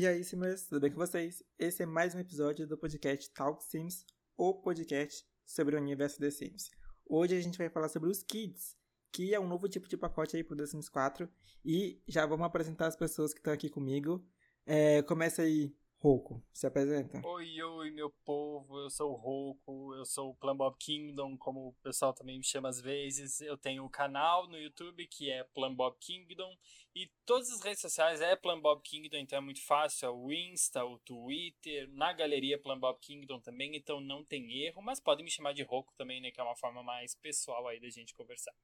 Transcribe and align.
E 0.00 0.06
aí, 0.06 0.24
senhores, 0.24 0.62
tudo 0.62 0.80
bem 0.80 0.90
com 0.90 0.96
vocês? 0.96 1.42
Esse 1.58 1.82
é 1.82 1.86
mais 1.86 2.14
um 2.14 2.18
episódio 2.18 2.66
do 2.66 2.78
podcast 2.78 3.30
Talk 3.34 3.62
Sims, 3.62 4.06
o 4.34 4.54
podcast 4.54 5.26
sobre 5.44 5.76
o 5.76 5.78
universo 5.78 6.18
The 6.18 6.30
Sims. 6.30 6.70
Hoje 7.06 7.36
a 7.36 7.40
gente 7.42 7.58
vai 7.58 7.68
falar 7.68 7.90
sobre 7.90 8.08
os 8.08 8.22
Kids, 8.22 8.78
que 9.12 9.34
é 9.34 9.38
um 9.38 9.46
novo 9.46 9.68
tipo 9.68 9.86
de 9.86 9.98
pacote 9.98 10.38
aí 10.38 10.42
pro 10.42 10.56
The 10.56 10.64
Sims 10.64 10.88
4. 10.88 11.28
E 11.62 12.02
já 12.08 12.24
vamos 12.24 12.46
apresentar 12.46 12.86
as 12.86 12.96
pessoas 12.96 13.34
que 13.34 13.40
estão 13.40 13.52
aqui 13.52 13.68
comigo. 13.68 14.26
É, 14.64 15.02
começa 15.02 15.42
aí, 15.42 15.76
Roco, 16.02 16.42
se 16.50 16.66
apresenta. 16.66 17.20
Oi, 17.22 17.62
oi, 17.62 17.90
meu 17.90 18.08
povo, 18.24 18.80
eu 18.80 18.88
sou 18.88 19.12
o 19.12 19.16
Roco, 19.16 19.94
eu 19.94 20.06
sou 20.06 20.30
o 20.30 20.34
Plumbob 20.34 20.74
Kingdom, 20.78 21.36
como 21.36 21.68
o 21.68 21.72
pessoal 21.82 22.14
também 22.14 22.38
me 22.38 22.42
chama 22.44 22.70
às 22.70 22.80
vezes. 22.80 23.42
Eu 23.42 23.58
tenho 23.58 23.84
um 23.84 23.88
canal 23.88 24.48
no 24.48 24.56
YouTube 24.56 25.06
que 25.08 25.30
é 25.30 25.44
Plumbob 25.44 25.94
Kingdom 26.00 26.56
e 26.94 27.10
todas 27.26 27.50
as 27.50 27.60
redes 27.60 27.82
sociais 27.82 28.22
é 28.22 28.34
Plumbob 28.34 28.80
Kingdom, 28.82 29.18
então 29.18 29.36
é 29.36 29.42
muito 29.42 29.62
fácil, 29.66 30.06
é 30.06 30.10
o 30.10 30.32
Insta, 30.32 30.82
o 30.82 30.98
Twitter, 31.00 31.86
na 31.92 32.14
galeria 32.14 32.58
Plumbob 32.58 32.98
Kingdom 32.98 33.38
também, 33.38 33.76
então 33.76 34.00
não 34.00 34.24
tem 34.24 34.64
erro, 34.64 34.80
mas 34.80 34.98
podem 34.98 35.22
me 35.22 35.30
chamar 35.30 35.52
de 35.52 35.62
Roco 35.62 35.92
também, 35.98 36.18
né, 36.22 36.30
que 36.30 36.40
é 36.40 36.42
uma 36.42 36.56
forma 36.56 36.82
mais 36.82 37.14
pessoal 37.14 37.68
aí 37.68 37.78
da 37.78 37.90
gente 37.90 38.14
conversar. 38.14 38.54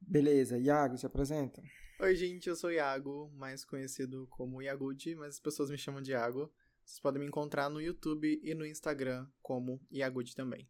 Beleza, 0.00 0.58
Iago, 0.58 0.96
se 0.96 1.06
apresenta. 1.06 1.60
Oi, 2.00 2.16
gente, 2.16 2.48
eu 2.48 2.56
sou 2.56 2.72
Iago, 2.72 3.30
mais 3.36 3.64
conhecido 3.64 4.26
como 4.28 4.60
Iagudi, 4.60 5.14
mas 5.14 5.34
as 5.34 5.40
pessoas 5.40 5.70
me 5.70 5.78
chamam 5.78 6.02
de 6.02 6.10
Iago. 6.10 6.52
Vocês 6.84 6.98
podem 6.98 7.20
me 7.20 7.28
encontrar 7.28 7.70
no 7.70 7.80
YouTube 7.80 8.40
e 8.42 8.52
no 8.52 8.66
Instagram 8.66 9.28
como 9.40 9.80
Iagudi 9.92 10.34
também. 10.34 10.68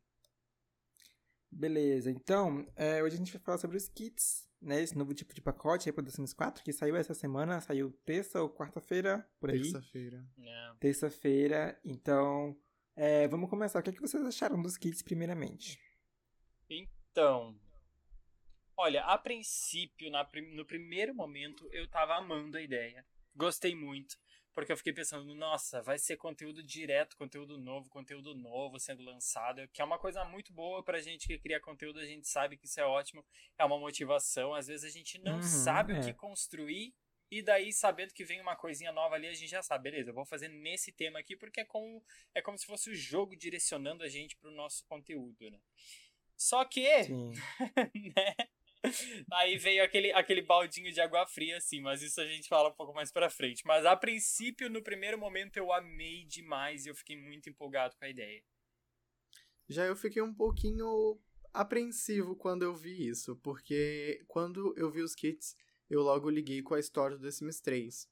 Beleza, 1.51 2.11
então, 2.11 2.71
é, 2.77 3.03
hoje 3.03 3.15
a 3.15 3.19
gente 3.19 3.33
vai 3.33 3.41
falar 3.41 3.59
sobre 3.59 3.79
os 3.79 3.89
kits, 3.89 4.47
né? 4.61 4.83
Esse 4.83 4.99
novo 4.99 5.15
tipo 5.15 5.35
de 5.35 5.41
pacote 5.41 5.89
aí 5.89 5.93
para 5.95 6.07
o 6.07 6.11
Sims 6.11 6.35
4, 6.35 6.63
que 6.63 6.75
saiu 6.75 6.95
essa 6.95 7.15
semana, 7.15 7.59
saiu 7.61 7.91
terça 8.05 8.43
ou 8.43 8.51
quarta-feira, 8.51 9.27
por 9.41 9.51
aí. 9.51 9.63
Terça-feira. 9.63 10.29
É. 10.39 10.75
Terça-feira, 10.79 11.81
então, 11.83 12.55
é, 12.95 13.27
vamos 13.29 13.49
começar. 13.49 13.81
O 13.81 13.83
que, 13.83 13.91
é 13.91 13.93
que 13.95 14.01
vocês 14.01 14.23
acharam 14.25 14.61
dos 14.61 14.77
kits, 14.77 15.01
primeiramente? 15.01 15.81
Então, 16.69 17.59
olha, 18.77 19.05
a 19.05 19.19
princípio, 19.19 20.11
na 20.11 20.29
no 20.53 20.65
primeiro 20.65 21.15
momento, 21.15 21.69
eu 21.73 21.89
tava 21.89 22.15
amando 22.17 22.57
a 22.57 22.63
ideia. 22.63 23.05
Gostei 23.35 23.75
muito, 23.75 24.17
porque 24.55 24.71
eu 24.73 24.77
fiquei 24.77 24.93
pensando, 24.93 25.35
nossa, 25.35 25.83
vai 25.83 25.99
ser 25.99 26.17
conteúdo 26.17 26.63
direto, 26.63 27.17
conteúdo 27.17 27.59
novo, 27.59 27.89
conteúdo 27.91 28.35
novo 28.35 28.79
sendo 28.79 29.03
lançado, 29.03 29.67
que 29.73 29.83
é 29.83 29.85
uma 29.85 29.99
coisa 29.99 30.25
muito 30.25 30.53
boa 30.53 30.83
pra 30.85 31.01
gente 31.01 31.27
que 31.27 31.39
cria 31.39 31.61
conteúdo, 31.61 31.99
a 31.99 32.07
gente 32.07 32.29
sabe 32.29 32.57
que 32.57 32.67
isso 32.67 32.79
é 32.81 32.85
ótimo, 32.87 33.25
é 33.59 33.65
uma 33.65 33.79
motivação. 33.79 34.55
Às 34.55 34.69
vezes 34.69 34.85
a 34.85 34.91
gente 34.97 35.19
não 35.19 35.37
Uhum, 35.37 35.43
sabe 35.43 35.93
o 35.93 35.97
é. 35.97 36.01
que 36.01 36.15
construir. 36.15 36.95
E 37.31 37.43
daí, 37.43 37.73
sabendo 37.73 38.13
que 38.15 38.25
vem 38.25 38.41
uma 38.41 38.55
coisinha 38.55 38.93
nova 38.93 39.17
ali, 39.17 39.27
a 39.27 39.35
gente 39.35 39.49
já 39.51 39.63
sabe, 39.63 39.91
beleza, 39.91 40.11
eu 40.11 40.15
vou 40.15 40.25
fazer 40.25 40.47
nesse 40.49 40.93
tema 40.93 41.19
aqui, 41.19 41.35
porque 41.37 41.61
é 41.63 41.65
como, 41.65 42.05
é 42.33 42.41
como 42.41 42.57
se 42.57 42.67
fosse 42.67 42.91
o 42.91 42.95
jogo 42.95 43.35
direcionando 43.35 44.05
a 44.05 44.09
gente 44.09 44.37
pro 44.37 44.53
nosso 44.53 44.85
conteúdo, 44.87 45.51
né? 45.51 45.59
Só 46.37 46.65
que, 46.65 47.05
Sim. 47.05 47.33
né? 48.17 48.35
Aí 49.33 49.57
veio 49.59 49.83
aquele, 49.83 50.13
aquele 50.13 50.43
baldinho 50.43 50.93
de 50.93 51.01
água 51.01 51.27
fria, 51.27 51.57
assim, 51.57 51.81
mas 51.81 52.03
isso 52.03 52.21
a 52.21 52.27
gente 52.27 52.49
fala 52.49 52.69
um 52.69 52.75
pouco 52.75 52.93
mais 52.95 53.11
pra 53.11 53.31
frente. 53.31 53.63
Mas 53.67 53.85
a 53.87 53.97
princípio, 53.97 54.69
no 54.71 54.83
primeiro 54.83 55.19
momento, 55.19 55.57
eu 55.57 55.73
amei 55.73 56.25
demais 56.27 56.85
e 56.85 56.89
eu 56.91 56.95
fiquei 56.95 57.17
muito 57.17 57.49
empolgado 57.49 57.97
com 57.97 58.05
a 58.05 58.09
ideia. 58.09 58.43
Já 59.69 59.85
eu 59.85 59.97
fiquei 59.97 60.21
um 60.23 60.35
pouquinho 60.35 61.19
apreensivo 61.53 62.37
quando 62.37 62.63
eu 62.63 62.75
vi 62.75 63.09
isso, 63.09 63.37
porque 63.37 64.23
quando 64.27 64.75
eu 64.77 64.91
vi 64.91 65.01
os 65.03 65.15
kits, 65.15 65.57
eu 65.89 66.03
logo 66.03 66.29
liguei 66.29 66.63
com 66.63 66.75
a 66.75 66.81
história 66.81 67.17
do 67.17 67.23
The 67.23 67.31
Sims 67.31 67.61
3. 67.61 68.09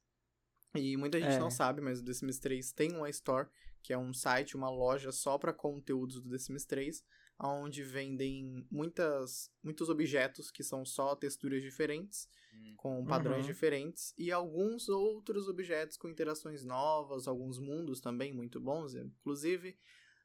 E 0.77 0.97
muita 0.97 1.20
gente 1.20 1.34
É. 1.34 1.39
não 1.39 1.51
sabe, 1.51 1.81
mas 1.83 2.01
o 2.01 2.05
The 2.05 2.14
Sims 2.14 2.39
3 2.39 2.73
tem 2.73 2.92
uma 2.96 3.11
store, 3.11 3.48
que 3.83 3.92
é 3.92 3.98
um 3.98 4.14
site, 4.14 4.57
uma 4.57 4.70
loja 4.70 5.13
só 5.13 5.36
para 5.36 5.52
conteúdos 5.52 6.20
do 6.23 6.30
The 6.30 6.39
Sims 6.39 6.64
3, 6.64 7.05
onde 7.51 7.83
vendem 7.83 8.67
muitas, 8.70 9.51
muitos 9.63 9.89
objetos 9.89 10.51
que 10.51 10.63
são 10.63 10.85
só 10.85 11.17
texturas 11.17 11.61
diferentes, 11.63 12.29
Hum. 12.55 12.75
com 12.77 13.05
padrões 13.07 13.41
Uhum. 13.41 13.47
diferentes, 13.53 14.14
e 14.17 14.30
alguns 14.30 14.89
outros 14.89 15.48
objetos 15.48 15.97
com 15.97 16.08
interações 16.08 16.64
novas, 16.64 17.27
alguns 17.27 17.58
mundos 17.58 18.01
também 18.01 18.33
muito 18.33 18.61
bons, 18.61 18.95
inclusive, 18.95 19.77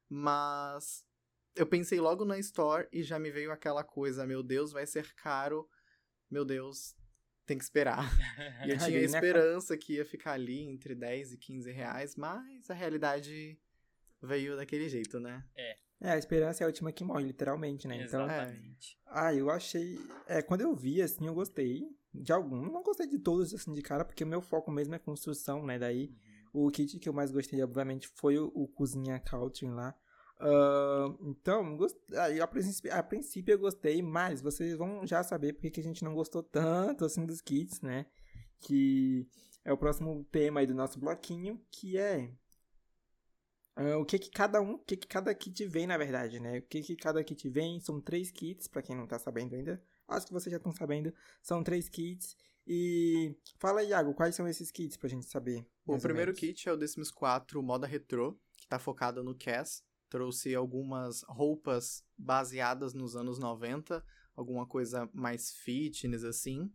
mas 0.09 1.05
eu 1.55 1.65
pensei 1.65 1.99
logo 1.99 2.23
na 2.25 2.37
Store 2.39 2.87
e 2.91 3.01
já 3.03 3.17
me 3.17 3.31
veio 3.31 3.51
aquela 3.51 3.83
coisa, 3.83 4.25
meu 4.27 4.43
Deus, 4.43 4.71
vai 4.71 4.85
ser 4.85 5.13
caro, 5.15 5.67
meu 6.29 6.45
Deus, 6.45 6.95
tem 7.45 7.57
que 7.57 7.63
esperar. 7.63 8.03
E 8.67 8.71
eu 8.71 8.77
tinha 8.77 8.89
né, 8.99 9.05
esperança 9.05 9.77
que 9.77 9.93
ia 9.93 10.05
ficar 10.05 10.33
ali 10.33 10.63
entre 10.63 10.93
10 10.95 11.33
e 11.33 11.37
15 11.37 11.71
reais, 11.71 12.15
mas 12.15 12.69
a 12.69 12.73
realidade 12.73 13.57
veio 14.21 14.55
daquele 14.57 14.89
jeito, 14.89 15.19
né? 15.19 15.45
É, 15.55 15.77
a 16.01 16.17
esperança 16.17 16.63
é 16.63 16.65
a 16.65 16.67
última 16.67 16.91
que 16.91 17.03
morre, 17.03 17.25
literalmente, 17.25 17.87
né? 17.87 18.03
Então, 18.03 18.25
Exatamente. 18.25 18.99
ah, 19.07 19.33
eu 19.33 19.49
achei. 19.49 19.99
É, 20.27 20.41
quando 20.41 20.61
eu 20.61 20.75
vi, 20.75 21.01
assim, 21.01 21.25
eu 21.25 21.33
gostei 21.33 21.87
de 22.13 22.31
alguns. 22.31 22.71
Não 22.71 22.83
gostei 22.83 23.07
de 23.07 23.17
todos, 23.17 23.53
assim, 23.53 23.73
de 23.73 23.81
cara, 23.81 24.05
porque 24.05 24.23
o 24.23 24.27
meu 24.27 24.41
foco 24.41 24.71
mesmo 24.71 24.93
é 24.93 24.99
construção, 24.99 25.65
né? 25.65 25.79
Daí, 25.79 26.11
o 26.53 26.69
kit 26.69 26.99
que 26.99 27.09
eu 27.09 27.13
mais 27.13 27.31
gostei, 27.31 27.61
obviamente, 27.63 28.07
foi 28.15 28.37
o, 28.37 28.51
o 28.53 28.67
Cozinha 28.67 29.19
Country 29.19 29.67
lá. 29.67 29.95
Ah, 30.39 31.15
então, 31.21 31.75
gost... 31.75 31.97
a, 32.41 32.47
princípio, 32.47 32.93
a 32.93 33.03
princípio 33.03 33.53
eu 33.53 33.59
gostei, 33.59 34.01
mas 34.01 34.41
vocês 34.41 34.77
vão 34.77 35.05
já 35.05 35.23
saber 35.23 35.53
porque 35.53 35.71
que 35.71 35.79
a 35.79 35.83
gente 35.83 36.03
não 36.03 36.13
gostou 36.13 36.43
tanto, 36.43 37.05
assim, 37.05 37.25
dos 37.25 37.41
kits, 37.41 37.81
né? 37.81 38.05
Que 38.59 39.27
é 39.65 39.73
o 39.73 39.77
próximo 39.77 40.23
tema 40.31 40.59
aí 40.59 40.67
do 40.67 40.75
nosso 40.75 40.99
bloquinho, 40.99 41.59
que 41.71 41.97
é 41.97 42.31
ah, 43.77 43.97
o 43.97 44.05
que 44.05 44.17
que 44.17 44.29
cada 44.31 44.59
um, 44.61 44.73
o 44.73 44.79
que 44.79 44.97
que 44.97 45.07
cada 45.07 45.33
kit 45.35 45.65
vem, 45.67 45.85
na 45.87 45.97
verdade, 45.97 46.39
né? 46.39 46.59
O 46.59 46.61
que 46.63 46.81
que 46.81 46.95
cada 46.95 47.23
kit 47.23 47.47
vem, 47.49 47.79
são 47.79 48.01
três 48.01 48.31
kits, 48.31 48.67
pra 48.67 48.81
quem 48.81 48.95
não 48.95 49.05
tá 49.07 49.19
sabendo 49.19 49.55
ainda. 49.55 49.81
Acho 50.07 50.25
que 50.25 50.33
vocês 50.33 50.51
já 50.51 50.57
estão 50.57 50.71
sabendo, 50.71 51.13
são 51.41 51.63
três 51.63 51.87
kits. 51.87 52.35
E 52.65 53.33
fala, 53.59 53.83
Iago, 53.83 54.13
quais 54.13 54.35
são 54.35 54.47
esses 54.47 54.71
kits 54.71 54.97
pra 54.97 55.07
gente 55.07 55.25
saber? 55.25 55.65
O 55.85 55.97
primeiro 55.99 56.33
kit 56.33 56.67
é 56.67 56.73
o 56.73 56.87
Sims 56.87 57.11
4 57.11 57.61
Moda 57.63 57.87
Retrô, 57.87 58.37
que 58.57 58.67
tá 58.67 58.77
focado 58.79 59.23
no 59.23 59.33
Cass. 59.37 59.83
Trouxe 60.09 60.55
algumas 60.55 61.21
roupas 61.27 62.03
baseadas 62.17 62.93
nos 62.93 63.15
anos 63.15 63.37
90, 63.39 64.03
alguma 64.35 64.65
coisa 64.65 65.09
mais 65.13 65.51
fitness 65.51 66.23
assim. 66.23 66.69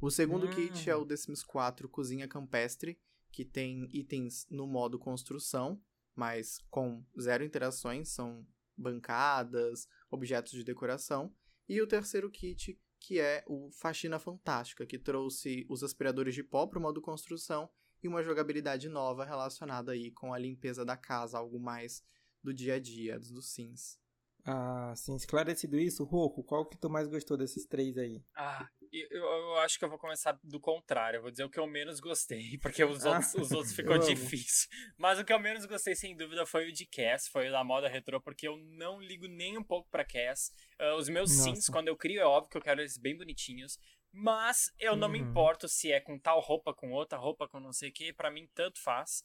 O 0.00 0.10
segundo 0.10 0.46
Hum. 0.46 0.50
kit 0.50 0.90
é 0.90 0.96
o 0.96 1.06
Sims 1.16 1.42
4 1.44 1.88
Cozinha 1.88 2.28
Campestre, 2.28 2.98
que 3.30 3.44
tem 3.44 3.88
itens 3.92 4.46
no 4.50 4.66
modo 4.66 4.98
construção, 4.98 5.80
mas 6.14 6.58
com 6.70 7.04
zero 7.20 7.44
interações, 7.44 8.10
são 8.10 8.46
bancadas, 8.76 9.88
objetos 10.10 10.52
de 10.52 10.64
decoração. 10.64 11.34
E 11.68 11.80
o 11.80 11.86
terceiro 11.86 12.30
kit, 12.30 12.78
que 12.98 13.20
é 13.20 13.44
o 13.46 13.70
Faxina 13.70 14.18
Fantástica, 14.18 14.86
que 14.86 14.98
trouxe 14.98 15.66
os 15.68 15.82
aspiradores 15.82 16.34
de 16.34 16.42
pó 16.42 16.66
para 16.66 16.78
o 16.78 16.82
modo 16.82 17.00
construção 17.00 17.70
e 18.02 18.08
uma 18.08 18.22
jogabilidade 18.22 18.88
nova 18.88 19.24
relacionada 19.24 19.92
aí 19.92 20.10
com 20.10 20.34
a 20.34 20.38
limpeza 20.38 20.84
da 20.84 20.96
casa, 20.96 21.38
algo 21.38 21.60
mais 21.60 22.02
do 22.42 22.52
dia 22.52 22.74
a 22.74 22.78
dia, 22.80 23.18
dos 23.18 23.52
Sims. 23.52 24.01
Ah, 24.44 24.92
sim, 24.96 25.14
esclarecido 25.16 25.78
isso, 25.78 26.04
Roco, 26.04 26.42
qual 26.44 26.64
que 26.68 26.76
tu 26.76 26.88
mais 26.90 27.08
gostou 27.08 27.36
desses 27.36 27.64
três 27.66 27.96
aí? 27.98 28.22
Ah, 28.34 28.66
eu, 28.90 29.08
eu- 29.10 29.56
acho 29.58 29.78
que 29.78 29.84
eu 29.84 29.88
vou 29.90 29.98
começar 29.98 30.38
do 30.42 30.58
contrário. 30.58 31.18
Eu 31.18 31.22
vou 31.22 31.30
dizer 31.30 31.44
o 31.44 31.50
que 31.50 31.60
eu 31.60 31.66
menos 31.66 32.00
gostei, 32.00 32.58
porque 32.62 32.82
os 32.84 33.04
Ah, 33.04 33.06
outros, 33.06 33.34
os 33.34 33.52
outros 33.52 33.74
ficou 33.74 33.98
difícil. 33.98 34.68
Mas 34.96 35.18
o 35.18 35.24
que 35.24 35.32
eu 35.32 35.38
menos 35.38 35.66
gostei, 35.66 35.94
sem 35.94 36.16
dúvida, 36.16 36.46
foi 36.46 36.68
o 36.68 36.72
de 36.72 36.86
Cass, 36.86 37.28
foi 37.28 37.48
o 37.48 37.52
da 37.52 37.62
moda 37.62 37.88
retrô, 37.88 38.20
porque 38.20 38.48
eu 38.48 38.56
não 38.56 39.00
ligo 39.00 39.26
nem 39.28 39.58
um 39.58 39.62
pouco 39.64 39.88
pra 39.90 40.04
Cass. 40.04 40.50
Ah, 40.78 40.94
os 40.96 41.08
meus 41.08 41.30
Nossa. 41.30 41.42
sims, 41.44 41.68
quando 41.68 41.88
eu 41.88 41.96
crio, 41.96 42.20
é 42.20 42.24
óbvio 42.24 42.50
que 42.50 42.56
eu 42.56 42.62
quero 42.62 42.80
eles 42.80 42.96
bem 42.98 43.16
bonitinhos. 43.16 43.78
Mas 44.14 44.70
eu 44.78 44.94
não 44.96 45.08
me 45.08 45.18
Uhum. 45.18 45.30
importo 45.30 45.66
se 45.68 45.90
é 45.90 45.98
com 46.00 46.18
tal 46.18 46.38
roupa, 46.40 46.74
com 46.74 46.90
outra 46.92 47.18
roupa, 47.18 47.48
com 47.48 47.58
não 47.60 47.72
sei 47.72 47.88
o 47.88 47.92
que, 47.92 48.12
pra 48.12 48.30
mim 48.30 48.46
tanto 48.54 48.80
faz. 48.82 49.22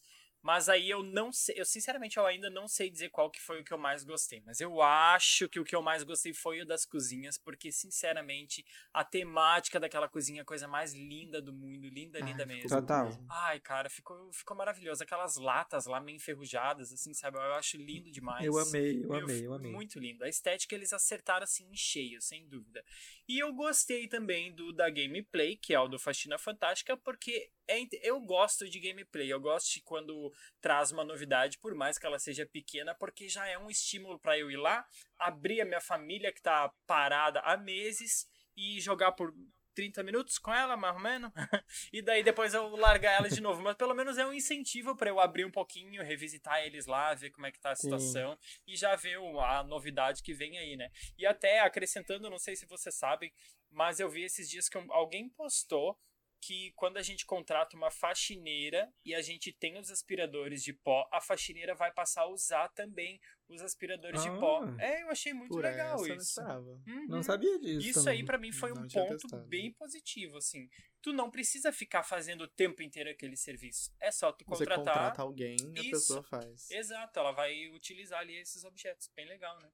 Mas 0.48 0.70
aí 0.70 0.90
eu 0.90 1.04
não 1.04 1.30
sei, 1.30 1.56
eu 1.60 1.66
sinceramente 1.66 2.16
eu 2.16 2.26
ainda 2.26 2.50
não 2.50 2.70
sei 2.70 2.90
dizer 2.90 3.10
qual 3.10 3.30
que 3.30 3.42
foi 3.42 3.60
o 3.60 3.66
que 3.66 3.74
eu 3.74 3.78
mais 3.78 4.06
gostei, 4.06 4.42
mas 4.46 4.62
eu 4.62 4.82
acho 4.82 5.50
que 5.50 5.60
o 5.60 5.66
que 5.66 5.76
eu 5.76 5.82
mais 5.82 6.04
gostei 6.04 6.34
foi 6.34 6.62
o 6.62 6.66
das 6.66 6.86
cozinhas, 6.86 7.38
porque 7.38 7.70
sinceramente 7.70 8.66
a 8.94 9.04
temática 9.04 9.78
daquela 9.78 10.08
cozinha 10.08 10.40
é 10.40 10.44
a 10.44 10.46
coisa 10.46 10.66
mais 10.66 10.94
linda 10.94 11.42
do 11.42 11.52
mundo, 11.52 11.90
linda, 11.90 12.20
linda 12.20 12.44
Ai, 12.44 12.48
ficou 12.48 12.48
mesmo. 12.48 12.70
Total. 12.70 13.10
Ai, 13.30 13.60
cara, 13.60 13.90
ficou, 13.90 14.32
ficou 14.32 14.56
maravilhoso. 14.56 15.04
Aquelas 15.04 15.36
latas 15.36 15.86
lá 15.86 16.00
meio 16.00 16.16
enferrujadas, 16.16 16.94
assim, 16.94 17.14
sabe? 17.14 17.38
Eu 17.38 17.54
acho 17.56 17.76
lindo 17.76 18.10
demais. 18.10 18.46
Eu 18.46 18.58
amei, 18.58 19.04
eu 19.04 19.10
Meu, 19.10 19.24
amei, 19.24 19.46
eu 19.48 19.54
amei. 19.54 19.70
Muito 19.74 20.00
lindo. 20.00 20.24
A 20.24 20.30
estética 20.30 20.74
eles 20.74 20.94
acertaram 20.94 21.44
assim 21.44 21.68
em 21.70 21.76
cheio, 21.76 22.22
sem 22.22 22.48
dúvida. 22.48 22.86
E 23.28 23.38
eu 23.38 23.52
gostei 23.52 24.08
também 24.08 24.56
do 24.56 24.72
da 24.72 24.90
gameplay, 24.90 25.58
que 25.58 25.74
é 25.74 25.80
o 25.82 25.90
do 25.90 26.00
Faxina 26.00 26.38
Fantástica, 26.38 26.96
porque 26.96 27.52
é 27.68 27.86
eu 28.02 28.20
gosto 28.22 28.70
de 28.70 28.80
gameplay. 28.80 29.32
Eu 29.32 29.42
gosto 29.42 29.74
de 29.74 29.82
quando 29.82 30.32
traz 30.62 30.92
uma 30.92 31.04
novidade, 31.04 31.58
por 31.60 31.74
mais 31.74 31.98
que 31.98 32.06
ela 32.06 32.20
seja 32.20 32.46
pequena, 32.46 32.96
porque 32.96 33.28
já 33.28 33.48
é 33.48 33.58
um 33.58 33.70
estímulo 33.70 34.20
para 34.20 34.38
eu 34.38 34.50
ir 34.52 34.58
lá, 34.58 34.86
abrir 35.18 35.62
a 35.62 35.66
minha 35.66 35.82
família 35.82 36.32
que 36.32 36.42
tá 36.42 36.72
parada 36.86 37.40
há 37.42 37.58
meses 37.58 38.28
e 38.56 38.80
jogar 38.80 39.12
por 39.12 39.34
30 39.78 40.02
minutos 40.02 40.40
com 40.40 40.52
ela, 40.52 40.76
mais 40.76 40.96
ou 40.96 41.00
menos. 41.00 41.32
e 41.94 42.02
daí 42.02 42.24
depois 42.24 42.52
eu 42.56 42.68
largar 42.76 43.14
ela 43.14 43.30
de 43.30 43.40
novo. 43.40 43.62
Mas 43.62 43.76
pelo 43.76 43.94
menos 43.94 44.18
é 44.18 44.26
um 44.26 44.34
incentivo 44.34 44.96
para 44.96 45.12
eu 45.12 45.20
abrir 45.20 45.46
um 45.46 45.52
pouquinho, 45.52 46.04
revisitar 46.04 46.64
eles 46.66 46.88
lá, 46.88 47.14
ver 47.14 47.30
como 47.30 47.46
é 47.46 47.52
que 47.52 47.60
tá 47.60 47.72
a 47.72 47.76
situação 47.76 48.36
Sim. 48.42 48.62
e 48.66 48.76
já 48.76 48.96
ver 48.96 49.20
a 49.40 49.64
novidade 49.64 50.24
que 50.24 50.34
vem 50.34 50.58
aí, 50.58 50.76
né? 50.76 50.90
E 51.16 51.28
até 51.28 51.60
acrescentando, 51.60 52.28
não 52.28 52.40
sei 52.40 52.56
se 52.56 52.66
você 52.66 52.92
sabe, 52.92 53.32
mas 53.70 54.00
eu 54.00 54.10
vi 54.10 54.24
esses 54.24 54.50
dias 54.50 54.68
que 54.68 54.80
alguém 54.90 55.30
postou 55.30 55.96
que 56.42 56.72
quando 56.76 56.98
a 56.98 57.02
gente 57.02 57.26
contrata 57.26 57.76
uma 57.76 57.90
faxineira 57.90 58.92
e 59.04 59.14
a 59.14 59.22
gente 59.22 59.52
tem 59.52 59.78
os 59.78 59.92
aspiradores 59.92 60.64
de 60.64 60.74
pó, 60.74 61.08
a 61.12 61.20
faxineira 61.20 61.76
vai 61.76 61.92
passar 61.92 62.22
a 62.24 62.28
usar 62.28 62.70
também 62.70 63.20
os 63.50 63.62
aspiradores 63.62 64.22
ah, 64.22 64.30
de 64.30 64.40
pó. 64.40 64.64
Ah. 64.64 64.76
É, 64.80 65.04
eu 65.04 65.10
achei 65.10 65.34
muito 65.34 65.58
legal 65.58 66.06
isso. 66.08 66.42
Não, 66.42 66.64
uhum. 66.86 67.08
não 67.08 67.24
sabia 67.24 67.60
disso. 67.60 67.88
Isso 67.88 68.00
também. 68.04 68.20
aí 68.20 68.26
para 68.26 68.38
mim 68.38 68.52
foi 68.52 68.74
não 68.74 68.84
um 68.84 68.88
ponto 68.88 69.18
testado. 69.18 69.48
bem 69.48 69.72
positivo, 69.74 70.38
assim. 70.38 70.70
Tu 71.02 71.14
não 71.14 71.30
precisa 71.32 71.72
ficar 71.72 72.04
fazendo 72.04 72.42
o 72.42 72.48
tempo 72.48 72.82
inteiro 72.82 73.10
aquele 73.10 73.38
serviço. 73.38 73.92
É 74.00 74.12
só 74.12 74.32
tu 74.32 74.44
contratar. 74.46 74.78
Você 74.78 74.84
contrata 74.84 75.22
alguém 75.22 75.56
e 75.76 75.88
a 75.88 75.92
pessoa 75.92 76.24
faz. 76.24 76.70
Exato, 76.70 77.20
ela 77.20 77.32
vai 77.32 77.70
utilizar 77.70 78.20
ali 78.20 78.36
esses 78.36 78.64
objetos. 78.64 79.10
Bem 79.16 79.26
legal, 79.26 79.60
né? 79.60 79.70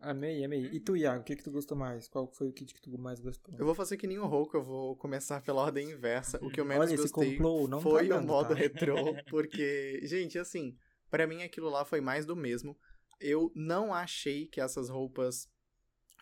Amei, 0.00 0.44
amei. 0.44 0.66
E 0.72 0.78
tu, 0.78 0.96
Iago, 0.96 1.22
o 1.22 1.24
que, 1.24 1.34
que 1.34 1.42
tu 1.42 1.50
gostou 1.50 1.76
mais? 1.76 2.08
Qual 2.08 2.30
foi 2.32 2.48
o 2.48 2.52
kit 2.52 2.72
que 2.72 2.80
tu 2.80 2.96
mais 2.98 3.18
gostou? 3.18 3.54
Eu 3.58 3.66
vou 3.66 3.74
fazer 3.74 3.96
que 3.96 4.06
nem 4.06 4.18
o 4.18 4.26
Hulk, 4.26 4.54
eu 4.54 4.62
vou 4.62 4.96
começar 4.96 5.42
pela 5.42 5.62
ordem 5.62 5.90
inversa. 5.90 6.38
O 6.40 6.50
que 6.50 6.60
eu 6.60 6.64
menos 6.64 6.88
Olha, 6.88 6.96
gostei 6.96 7.36
complô, 7.36 7.80
foi 7.80 8.08
tá 8.08 8.14
dando, 8.14 8.24
o 8.24 8.26
modo 8.26 8.48
tá? 8.50 8.54
retrô, 8.54 8.94
porque, 9.28 10.00
gente, 10.04 10.38
assim, 10.38 10.76
para 11.10 11.26
mim 11.26 11.42
aquilo 11.42 11.68
lá 11.68 11.84
foi 11.84 12.00
mais 12.00 12.24
do 12.24 12.36
mesmo. 12.36 12.78
Eu 13.20 13.50
não 13.56 13.92
achei 13.92 14.46
que 14.46 14.60
essas 14.60 14.88
roupas 14.88 15.48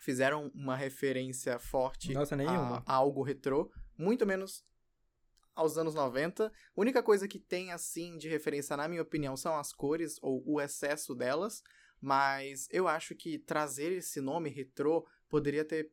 fizeram 0.01 0.51
uma 0.55 0.75
referência 0.75 1.59
forte 1.59 2.13
Nossa, 2.13 2.35
a, 2.35 2.77
a 2.77 2.93
algo 2.93 3.21
retrô, 3.21 3.71
muito 3.95 4.25
menos 4.25 4.65
aos 5.57 5.77
anos 5.77 5.93
90. 5.93 6.45
A 6.47 6.51
única 6.75 7.03
coisa 7.03 7.27
que 7.27 7.39
tem, 7.39 7.71
assim, 7.71 8.17
de 8.17 8.29
referência, 8.29 8.77
na 8.77 8.87
minha 8.87 9.01
opinião, 9.01 9.35
são 9.35 9.55
as 9.55 9.73
cores 9.73 10.17
ou 10.21 10.43
o 10.45 10.61
excesso 10.61 11.13
delas. 11.13 11.61
Mas 11.99 12.67
eu 12.71 12.87
acho 12.87 13.15
que 13.15 13.39
trazer 13.39 13.91
esse 13.91 14.21
nome 14.21 14.49
retrô 14.49 15.05
poderia 15.27 15.65
ter 15.65 15.91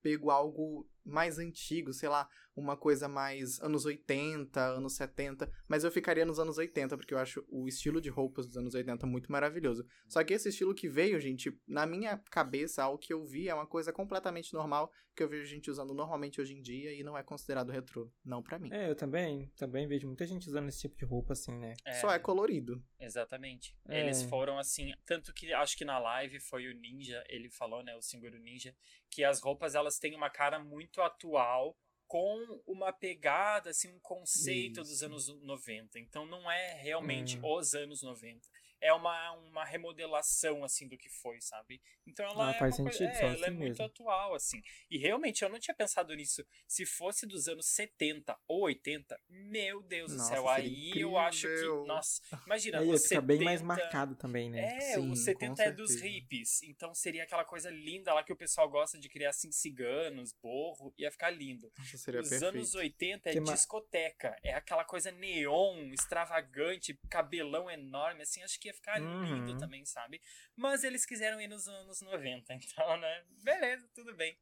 pego 0.00 0.30
algo 0.30 0.88
mais 1.04 1.38
antigo, 1.38 1.92
sei 1.92 2.08
lá, 2.08 2.28
uma 2.54 2.76
coisa 2.76 3.08
mais 3.08 3.60
anos 3.60 3.84
80, 3.84 4.60
anos 4.60 4.94
70, 4.94 5.50
mas 5.66 5.84
eu 5.84 5.90
ficaria 5.90 6.24
nos 6.24 6.38
anos 6.38 6.58
80, 6.58 6.96
porque 6.96 7.14
eu 7.14 7.18
acho 7.18 7.44
o 7.48 7.66
estilo 7.66 8.00
de 8.00 8.10
roupas 8.10 8.46
dos 8.46 8.56
anos 8.56 8.74
80 8.74 9.06
muito 9.06 9.32
maravilhoso. 9.32 9.86
Só 10.08 10.22
que 10.22 10.34
esse 10.34 10.48
estilo 10.48 10.74
que 10.74 10.88
veio, 10.88 11.18
gente, 11.20 11.56
na 11.66 11.86
minha 11.86 12.18
cabeça, 12.30 12.82
ao 12.82 12.98
que 12.98 13.12
eu 13.12 13.24
vi, 13.24 13.48
é 13.48 13.54
uma 13.54 13.66
coisa 13.66 13.92
completamente 13.92 14.52
normal, 14.52 14.90
que 15.14 15.22
eu 15.22 15.28
vejo 15.28 15.44
gente 15.44 15.70
usando 15.70 15.94
normalmente 15.94 16.40
hoje 16.40 16.54
em 16.54 16.62
dia 16.62 16.92
e 16.92 17.02
não 17.02 17.16
é 17.16 17.22
considerado 17.22 17.70
retrô. 17.70 18.10
Não 18.24 18.42
para 18.42 18.58
mim. 18.58 18.70
É, 18.72 18.88
eu 18.88 18.94
também, 18.94 19.50
também 19.56 19.86
vejo 19.86 20.06
muita 20.06 20.26
gente 20.26 20.48
usando 20.48 20.68
esse 20.68 20.80
tipo 20.80 20.96
de 20.96 21.04
roupa 21.04 21.32
assim, 21.32 21.56
né? 21.58 21.74
É, 21.84 21.92
Só 21.94 22.10
é 22.10 22.18
colorido. 22.18 22.82
Exatamente. 22.98 23.76
É. 23.88 24.00
Eles 24.00 24.22
foram 24.22 24.58
assim, 24.58 24.92
tanto 25.04 25.32
que 25.32 25.52
acho 25.52 25.76
que 25.76 25.84
na 25.84 25.98
live 25.98 26.40
foi 26.40 26.68
o 26.68 26.74
Ninja, 26.74 27.22
ele 27.28 27.50
falou, 27.50 27.82
né, 27.82 27.94
o 27.94 28.02
Singuru 28.02 28.38
Ninja, 28.38 28.74
que 29.10 29.24
as 29.24 29.40
roupas 29.40 29.74
elas 29.74 29.98
têm 29.98 30.14
uma 30.14 30.30
cara 30.30 30.58
muito 30.58 31.00
atual 31.02 31.76
com 32.12 32.60
uma 32.66 32.92
pegada, 32.92 33.70
assim, 33.70 33.88
um 33.88 33.98
conceito 33.98 34.82
Isso. 34.82 34.90
dos 34.90 35.02
anos 35.02 35.28
90. 35.28 35.98
Então 35.98 36.26
não 36.26 36.50
é 36.50 36.74
realmente 36.74 37.38
hum. 37.38 37.56
os 37.56 37.72
anos 37.72 38.02
90 38.02 38.46
é 38.82 38.92
uma, 38.92 39.32
uma 39.32 39.64
remodelação, 39.64 40.64
assim, 40.64 40.88
do 40.88 40.98
que 40.98 41.08
foi, 41.08 41.40
sabe? 41.40 41.80
Então 42.04 42.26
ela, 42.26 42.48
ah, 42.48 42.50
é, 42.50 42.58
faz 42.58 42.74
sentido, 42.74 43.04
é, 43.04 43.22
ela 43.22 43.46
é 43.46 43.48
assim 43.48 43.50
muito 43.52 43.82
atual, 43.82 44.34
assim. 44.34 44.60
E 44.90 44.98
realmente 44.98 45.42
eu 45.42 45.48
não 45.48 45.60
tinha 45.60 45.74
pensado 45.74 46.12
nisso. 46.14 46.44
Se 46.66 46.84
fosse 46.84 47.24
dos 47.24 47.46
anos 47.46 47.66
70 47.66 48.36
ou 48.48 48.62
80, 48.62 49.18
meu 49.28 49.82
Deus 49.84 50.12
nossa, 50.12 50.24
do 50.24 50.34
céu, 50.34 50.48
aí 50.48 50.88
incrível. 50.88 51.10
eu 51.10 51.18
acho 51.18 51.46
que. 51.46 51.86
Nossa, 51.86 52.20
imagina. 52.44 52.80
Aí 52.80 52.86
ficar 52.86 52.98
70, 52.98 53.22
bem 53.22 53.40
mais 53.44 53.62
marcado 53.62 54.16
também, 54.16 54.50
né? 54.50 54.76
É, 54.76 54.94
Sim, 54.94 55.12
o 55.12 55.16
70 55.16 55.62
é 55.62 55.70
dos 55.70 56.00
hippies. 56.00 56.62
Então 56.64 56.92
seria 56.92 57.22
aquela 57.22 57.44
coisa 57.44 57.70
linda 57.70 58.12
lá 58.12 58.24
que 58.24 58.32
o 58.32 58.36
pessoal 58.36 58.68
gosta 58.68 58.98
de 58.98 59.08
criar 59.08 59.30
assim, 59.30 59.52
ciganos, 59.52 60.32
borro, 60.42 60.92
ia 60.98 61.10
ficar 61.12 61.30
lindo. 61.30 61.70
Nossa, 61.78 61.96
seria 61.98 62.20
Os 62.20 62.28
perfeito. 62.28 62.56
anos 62.56 62.74
80 62.74 63.30
é 63.30 63.32
que 63.32 63.40
discoteca. 63.40 64.36
É 64.42 64.54
aquela 64.54 64.84
coisa 64.84 65.12
neon, 65.12 65.92
extravagante, 65.92 66.98
cabelão 67.08 67.70
enorme, 67.70 68.22
assim, 68.22 68.42
acho 68.42 68.58
que 68.58 68.71
ia 68.72 68.74
ficar 68.74 69.00
uhum. 69.00 69.46
lindo 69.46 69.58
também, 69.58 69.84
sabe? 69.84 70.20
Mas 70.56 70.82
eles 70.82 71.04
quiseram 71.04 71.40
ir 71.40 71.48
nos 71.48 71.68
anos 71.68 72.00
90, 72.00 72.54
então, 72.54 72.96
né? 72.96 73.24
Beleza, 73.42 73.88
tudo 73.94 74.14
bem. 74.16 74.36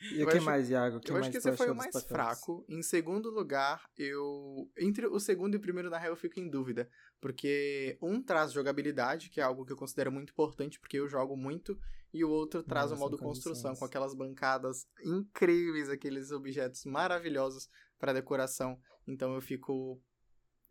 E 0.00 0.22
o 0.22 0.26
que 0.26 0.36
acho, 0.36 0.46
mais, 0.46 0.70
Iago? 0.70 1.00
Que 1.00 1.10
eu 1.10 1.14
mais 1.14 1.26
acho 1.26 1.30
que 1.30 1.38
esse 1.38 1.56
foi 1.56 1.70
o 1.70 1.74
mais 1.74 2.04
fraco. 2.04 2.64
Em 2.68 2.82
segundo 2.82 3.30
lugar, 3.30 3.88
eu. 3.96 4.70
Entre 4.78 5.06
o 5.06 5.20
segundo 5.20 5.54
e 5.54 5.58
o 5.58 5.60
primeiro, 5.60 5.90
na 5.90 5.98
real, 5.98 6.12
eu 6.12 6.16
fico 6.16 6.40
em 6.40 6.48
dúvida. 6.48 6.88
Porque 7.20 7.96
um 8.02 8.20
traz 8.20 8.52
jogabilidade, 8.52 9.30
que 9.30 9.40
é 9.40 9.44
algo 9.44 9.64
que 9.64 9.72
eu 9.72 9.76
considero 9.76 10.10
muito 10.10 10.32
importante, 10.32 10.80
porque 10.80 10.98
eu 10.98 11.08
jogo 11.08 11.36
muito. 11.36 11.78
E 12.12 12.24
o 12.24 12.30
outro 12.30 12.62
traz 12.62 12.90
Nossa, 12.90 12.96
o 12.96 13.04
modo 13.04 13.16
construção, 13.16 13.74
com 13.74 13.84
aquelas 13.84 14.14
bancadas 14.14 14.86
incríveis, 15.02 15.88
aqueles 15.88 16.30
objetos 16.30 16.84
maravilhosos 16.84 17.70
para 17.98 18.12
decoração. 18.12 18.78
Então 19.06 19.34
eu 19.34 19.40
fico 19.40 20.02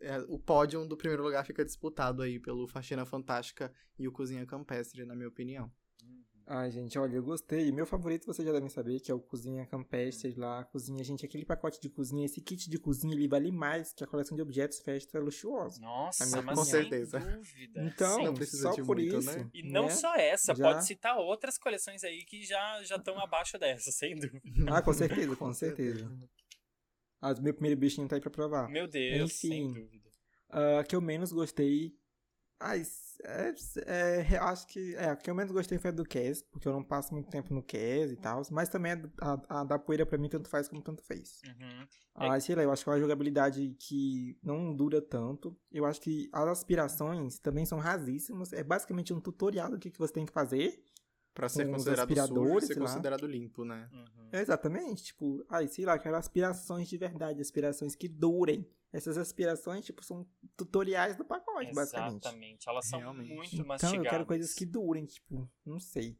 é, 0.01 0.19
o 0.27 0.39
pódio 0.39 0.85
do 0.85 0.97
primeiro 0.97 1.23
lugar 1.23 1.45
fica 1.45 1.63
disputado 1.63 2.21
aí 2.21 2.39
pelo 2.39 2.67
Faxina 2.67 3.05
Fantástica 3.05 3.73
e 3.97 4.07
o 4.07 4.11
Cozinha 4.11 4.45
Campestre, 4.45 5.05
na 5.05 5.15
minha 5.15 5.29
opinião. 5.29 5.71
Ai, 6.47 6.69
gente, 6.69 6.99
olha, 6.99 7.15
eu 7.15 7.23
gostei. 7.23 7.71
Meu 7.71 7.85
favorito 7.85 8.25
vocês 8.25 8.45
já 8.45 8.51
devem 8.51 8.67
saber, 8.67 8.99
que 8.99 9.09
é 9.09 9.13
o 9.15 9.21
Cozinha 9.21 9.65
Campestre 9.65 10.33
lá. 10.35 10.65
Cozinha, 10.65 11.01
gente, 11.01 11.25
aquele 11.25 11.45
pacote 11.45 11.79
de 11.79 11.89
cozinha, 11.89 12.25
esse 12.25 12.41
kit 12.41 12.69
de 12.69 12.77
cozinha, 12.77 13.15
ele 13.15 13.27
vale 13.27 13.51
mais 13.51 13.93
que 13.93 14.03
a 14.03 14.07
coleção 14.07 14.35
de 14.35 14.41
objetos 14.41 14.79
festa 14.79 15.17
luxuosa. 15.19 15.79
Nossa, 15.79 16.25
minha, 16.25 16.41
mas 16.41 16.59
com 16.59 16.65
certeza. 16.65 17.19
dúvida. 17.19 17.83
Então, 17.85 18.23
não 18.23 18.33
precisa 18.33 18.73
só 18.73 18.75
por 18.83 18.97
muito, 18.97 19.17
isso. 19.17 19.31
Né? 19.31 19.49
E 19.53 19.63
não 19.63 19.83
né? 19.83 19.91
só 19.91 20.13
essa, 20.15 20.53
já... 20.53 20.71
pode 20.71 20.85
citar 20.85 21.17
outras 21.17 21.57
coleções 21.57 22.03
aí 22.03 22.25
que 22.25 22.43
já 22.43 22.81
estão 22.81 23.17
abaixo 23.19 23.57
dessa, 23.57 23.89
sem 23.91 24.15
dúvida. 24.15 24.41
Ah, 24.67 24.81
com 24.81 24.93
certeza, 24.93 25.35
com 25.35 25.53
certeza. 25.53 26.11
Ah, 27.21 27.33
meu 27.39 27.53
primeiro 27.53 27.79
bichinho 27.79 28.07
tá 28.07 28.15
aí 28.15 28.21
pra 28.21 28.31
provar. 28.31 28.67
Meu 28.69 28.87
Deus, 28.87 29.31
Enfim, 29.31 29.47
sem 29.47 29.73
dúvida. 29.73 30.09
A 30.49 30.81
uh, 30.81 30.83
que 30.87 30.95
eu 30.95 31.01
menos 31.01 31.31
gostei. 31.31 31.95
Ai, 32.59 32.83
é, 33.23 33.53
é, 34.33 34.37
acho 34.37 34.67
que. 34.67 34.95
É, 34.95 35.09
a 35.09 35.15
que 35.15 35.29
eu 35.29 35.35
menos 35.35 35.51
gostei 35.51 35.77
foi 35.77 35.89
a 35.89 35.93
do 35.93 36.03
Kes, 36.03 36.41
porque 36.43 36.67
eu 36.67 36.73
não 36.73 36.83
passo 36.83 37.13
muito 37.13 37.29
tempo 37.29 37.53
no 37.53 37.63
Kes 37.63 38.11
e 38.11 38.15
tal. 38.15 38.41
Mas 38.51 38.69
também 38.69 38.93
a, 38.93 38.99
a, 39.21 39.61
a, 39.61 39.63
da 39.63 39.79
poeira 39.79 40.05
pra 40.05 40.17
mim 40.17 40.29
tanto 40.29 40.49
faz 40.49 40.67
como 40.67 40.81
tanto 40.81 41.03
fez. 41.03 41.41
Uhum. 41.47 41.87
Ah, 42.15 42.35
é... 42.35 42.39
sei 42.39 42.55
lá, 42.55 42.63
eu 42.63 42.71
acho 42.71 42.83
que 42.83 42.89
é 42.89 42.93
uma 42.93 42.99
jogabilidade 42.99 43.75
que 43.79 44.37
não 44.43 44.75
dura 44.75 45.01
tanto. 45.01 45.55
Eu 45.71 45.85
acho 45.85 46.01
que 46.01 46.29
as 46.33 46.47
aspirações 46.47 47.39
também 47.39 47.65
são 47.65 47.79
rasíssimas. 47.79 48.51
É 48.51 48.63
basicamente 48.63 49.13
um 49.13 49.21
tutorial 49.21 49.69
do 49.69 49.79
que, 49.79 49.91
que 49.91 49.99
você 49.99 50.13
tem 50.13 50.25
que 50.25 50.33
fazer. 50.33 50.83
Pra 51.33 51.47
ser 51.47 51.69
considerado 51.69 52.27
sujo, 52.27 52.61
ser 52.61 52.77
considerado 52.77 53.25
limpo, 53.25 53.63
né? 53.63 53.89
Uhum. 53.93 54.29
exatamente. 54.33 55.03
Tipo, 55.05 55.45
ai, 55.49 55.67
sei 55.67 55.85
lá, 55.85 55.97
quero 55.97 56.17
aspirações 56.17 56.89
de 56.89 56.97
verdade, 56.97 57.41
aspirações 57.41 57.95
que 57.95 58.07
durem. 58.07 58.67
Essas 58.93 59.17
aspirações, 59.17 59.85
tipo, 59.85 60.03
são 60.03 60.27
tutoriais 60.57 61.15
do 61.15 61.23
pacote, 61.23 61.73
basicamente. 61.73 62.25
Exatamente. 62.25 62.69
Elas 62.69 62.85
são 62.89 62.99
Realmente. 62.99 63.33
muito 63.33 63.65
mastigadas. 63.65 63.83
Então, 63.83 63.95
eu 63.95 64.09
quero 64.09 64.25
coisas 64.25 64.53
que 64.53 64.65
durem, 64.65 65.05
tipo, 65.05 65.49
não 65.65 65.79
sei. 65.79 66.19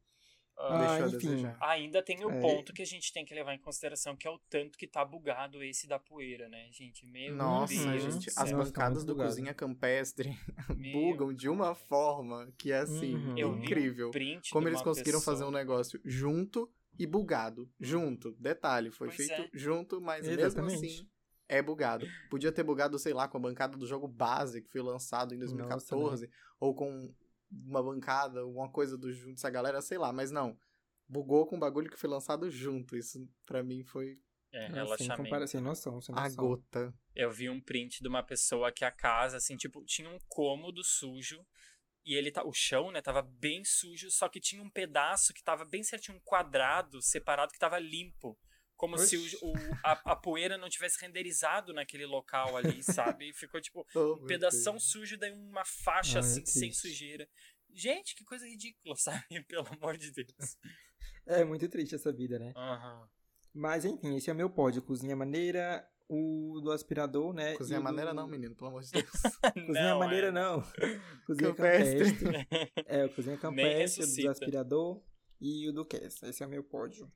Ah, 0.70 1.00
enfim. 1.08 1.44
Ainda 1.62 2.04
tem 2.04 2.24
o 2.24 2.30
É. 2.30 2.40
ponto 2.40 2.72
que 2.74 2.82
a 2.82 2.86
gente 2.86 3.12
tem 3.12 3.26
que 3.26 3.34
levar 3.34 3.54
em 3.54 3.60
consideração, 3.60 4.16
que 4.16 4.28
é 4.28 4.32
o 4.32 4.38
tanto 4.50 4.78
que 4.78 4.88
tá 4.88 5.04
bugado 5.04 5.64
esse 5.64 5.88
da 5.88 5.98
poeira, 6.00 6.48
né, 6.50 6.68
gente? 6.72 7.06
Meu 7.06 7.36
Nossa, 7.36 7.74
Deus 7.74 8.14
gente, 8.14 8.30
as. 8.30 8.52
Nossa, 8.52 8.56
bancadas 8.72 9.04
do 9.04 9.14
bugado. 9.14 9.30
Cozinha 9.30 9.54
Campestre 9.54 10.30
Meu 10.78 10.92
bugam 10.94 11.34
de 11.34 11.50
uma 11.50 11.74
forma 11.76 12.52
que 12.58 12.72
é 12.72 12.80
assim, 12.80 13.16
Uhum. 13.16 13.34
Um 13.54 13.58
incrível. 13.64 14.12
Como 14.52 14.68
eles 14.68 14.82
conseguiram 14.82 15.20
pessoa- 15.20 15.36
fazer 15.36 15.46
um 15.46 15.52
negócio 15.52 16.00
junto 16.06 16.70
e 17.00 17.08
bugado. 17.08 17.70
Junto. 17.80 18.32
Detalhe, 18.40 18.92
foi 18.92 19.08
Pois 19.08 19.18
feito 19.18 19.42
é. 19.42 19.50
junto, 19.54 20.00
mas 20.02 20.28
Exatamente. 20.28 20.80
mesmo 20.82 20.88
assim 21.00 21.08
é 21.50 21.62
bugado. 21.62 22.08
Podia 22.30 22.52
ter 22.52 22.64
bugado, 22.64 22.98
sei 22.98 23.14
lá, 23.14 23.28
com 23.28 23.38
a 23.38 23.42
bancada 23.42 23.78
do 23.78 23.86
jogo 23.86 24.08
base, 24.08 24.62
que 24.62 24.70
foi 24.70 24.82
lançado 24.82 25.34
em 25.36 25.38
2014, 25.38 26.30
ou 26.60 26.74
com 26.74 27.14
uma 27.52 27.84
bancada, 27.84 28.42
alguma 28.42 28.70
coisa 28.72 28.98
do 28.98 29.12
junto 29.12 29.38
essa 29.38 29.50
galera, 29.50 29.82
sei 29.82 29.98
lá, 29.98 30.12
mas 30.14 30.32
não. 30.32 30.58
Bugou 31.08 31.46
com 31.46 31.58
o 31.58 31.60
bagulho 31.60 31.90
que 31.90 31.98
foi 31.98 32.10
lançado 32.10 32.50
junto. 32.50 32.96
Isso 32.96 33.28
pra 33.46 33.62
mim 33.62 33.84
foi 33.84 34.18
É, 34.54 34.66
Sem, 34.68 34.76
relaxamento. 34.76 35.24
compara 35.24 35.48
sem 35.48 35.62
noção, 35.62 36.02
sem 36.02 36.16
a 36.16 36.22
noção. 36.24 36.36
gota. 36.36 36.94
Eu 37.16 37.32
vi 37.32 37.50
um 37.50 37.60
print 37.62 38.02
de 38.02 38.08
uma 38.08 38.24
pessoa 38.24 38.72
que 38.72 38.84
a 38.86 38.92
casa, 38.92 39.38
assim, 39.38 39.56
tipo, 39.58 39.84
tinha 39.86 40.10
um 40.10 40.20
cômodo 40.28 40.84
sujo 40.84 41.46
e 42.06 42.16
ele 42.16 42.32
tá, 42.32 42.44
o 42.46 42.52
chão, 42.54 42.92
né, 42.92 43.02
tava 43.02 43.22
bem 43.22 43.64
sujo, 43.64 44.10
só 44.10 44.28
que 44.28 44.40
tinha 44.40 44.62
um 44.64 44.70
pedaço 44.70 45.34
que 45.34 45.44
tava 45.44 45.64
bem 45.66 45.84
certinho, 45.84 46.18
um 46.18 46.22
quadrado 46.22 47.02
separado 47.02 47.52
que 47.54 47.60
tava 47.60 47.78
limpo. 47.80 48.38
Como 48.82 48.98
se 48.98 49.16
Oxi. 49.16 49.38
o, 49.44 49.50
o- 49.52 49.54
a, 49.84 50.12
a 50.12 50.16
poeira 50.16 50.58
não 50.58 50.68
tivesse 50.68 51.00
renderizado 51.00 51.72
naquele 51.72 52.06
local 52.08 52.58
ali, 52.58 52.82
sabe? 52.84 53.30
E 53.30 53.34
ficou 53.34 53.62
tipo 53.62 53.86
Oh, 53.96 54.14
um 54.16 54.26
pedação 54.26 54.74
Deus. 54.74 54.84
sujo, 54.92 55.18
daí 55.18 55.32
uma 55.32 55.64
faixa 55.64 56.18
Ah, 56.18 56.22
é 56.22 56.26
assim, 56.26 56.46
sem 56.46 56.62
triste. 56.70 56.82
sujeira. 56.88 57.30
Gente, 57.74 58.16
que 58.16 58.24
coisa 58.26 58.46
ridícula, 58.48 58.96
sabe? 58.98 59.44
Pelo 59.48 59.68
amor 59.80 59.98
de 59.98 60.12
Deus. 60.12 60.58
É 61.28 61.44
muito 61.46 61.70
triste 61.70 61.94
essa 61.94 62.12
vida, 62.12 62.40
né? 62.40 62.52
Aham. 62.56 63.08
Mas 63.54 63.86
enfim, 63.86 64.16
esse 64.18 64.30
é 64.30 64.34
o 64.34 64.36
meu 64.36 64.50
pódio. 64.50 64.82
Cozinha 64.82 65.16
maneira, 65.16 65.88
o 66.10 66.60
do 66.64 66.72
aspirador, 66.72 67.34
né? 67.34 67.54
Cozinha 67.56 67.78
e 67.78 67.82
o 67.82 67.84
maneira 67.84 68.10
do- 68.12 68.16
não, 68.16 68.28
menino, 68.28 68.56
pelo 68.56 68.70
amor 68.72 68.82
de 68.82 68.92
Deus. 68.92 69.06
Cozinha 69.54 69.90
Não, 69.90 70.00
maneira 70.00 70.28
é. 70.28 70.32
não. 70.32 70.62
Cozinha 71.28 71.54
Campestre. 71.54 72.14
campestre. 72.18 72.72
É, 72.88 73.06
o 73.06 73.10
cozinha 73.14 73.38
campestre, 73.38 74.04
o 74.06 74.24
do 74.24 74.30
aspirador 74.32 75.04
e 75.40 75.70
o 75.70 75.72
do 75.72 75.86
Cass. 75.86 76.24
Esse 76.24 76.42
é 76.44 76.48
o 76.48 76.50
meu 76.50 76.64
pódio. 76.64 77.12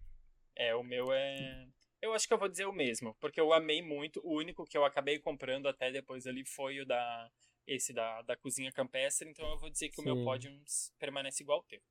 É, 0.56 0.76
o 0.76 0.84
meu 0.84 1.12
é. 1.12 1.68
Eu 2.02 2.14
acho 2.14 2.28
que 2.28 2.34
eu 2.34 2.38
vou 2.38 2.48
dizer 2.48 2.66
o 2.66 2.72
mesmo, 2.72 3.16
porque 3.20 3.40
eu 3.40 3.52
amei 3.52 3.82
muito. 3.82 4.22
O 4.24 4.38
único 4.38 4.66
que 4.66 4.78
eu 4.78 4.86
acabei 4.86 5.20
comprando 5.20 5.68
até 5.68 5.92
depois 5.92 6.26
ali 6.28 6.46
foi 6.46 6.80
o 6.80 6.86
da. 6.86 7.32
Esse 7.68 7.92
da, 7.92 8.22
da 8.22 8.38
cozinha 8.38 8.72
campestre, 8.72 9.28
então 9.28 9.50
eu 9.50 9.58
vou 9.58 9.72
dizer 9.72 9.90
que 9.90 10.00
o 10.00 10.04
meu 10.04 10.16
Sim. 10.18 10.24
pódio 10.24 10.64
permanece 11.00 11.42
igual 11.42 11.58
ao 11.58 11.64
teu. 11.64 11.82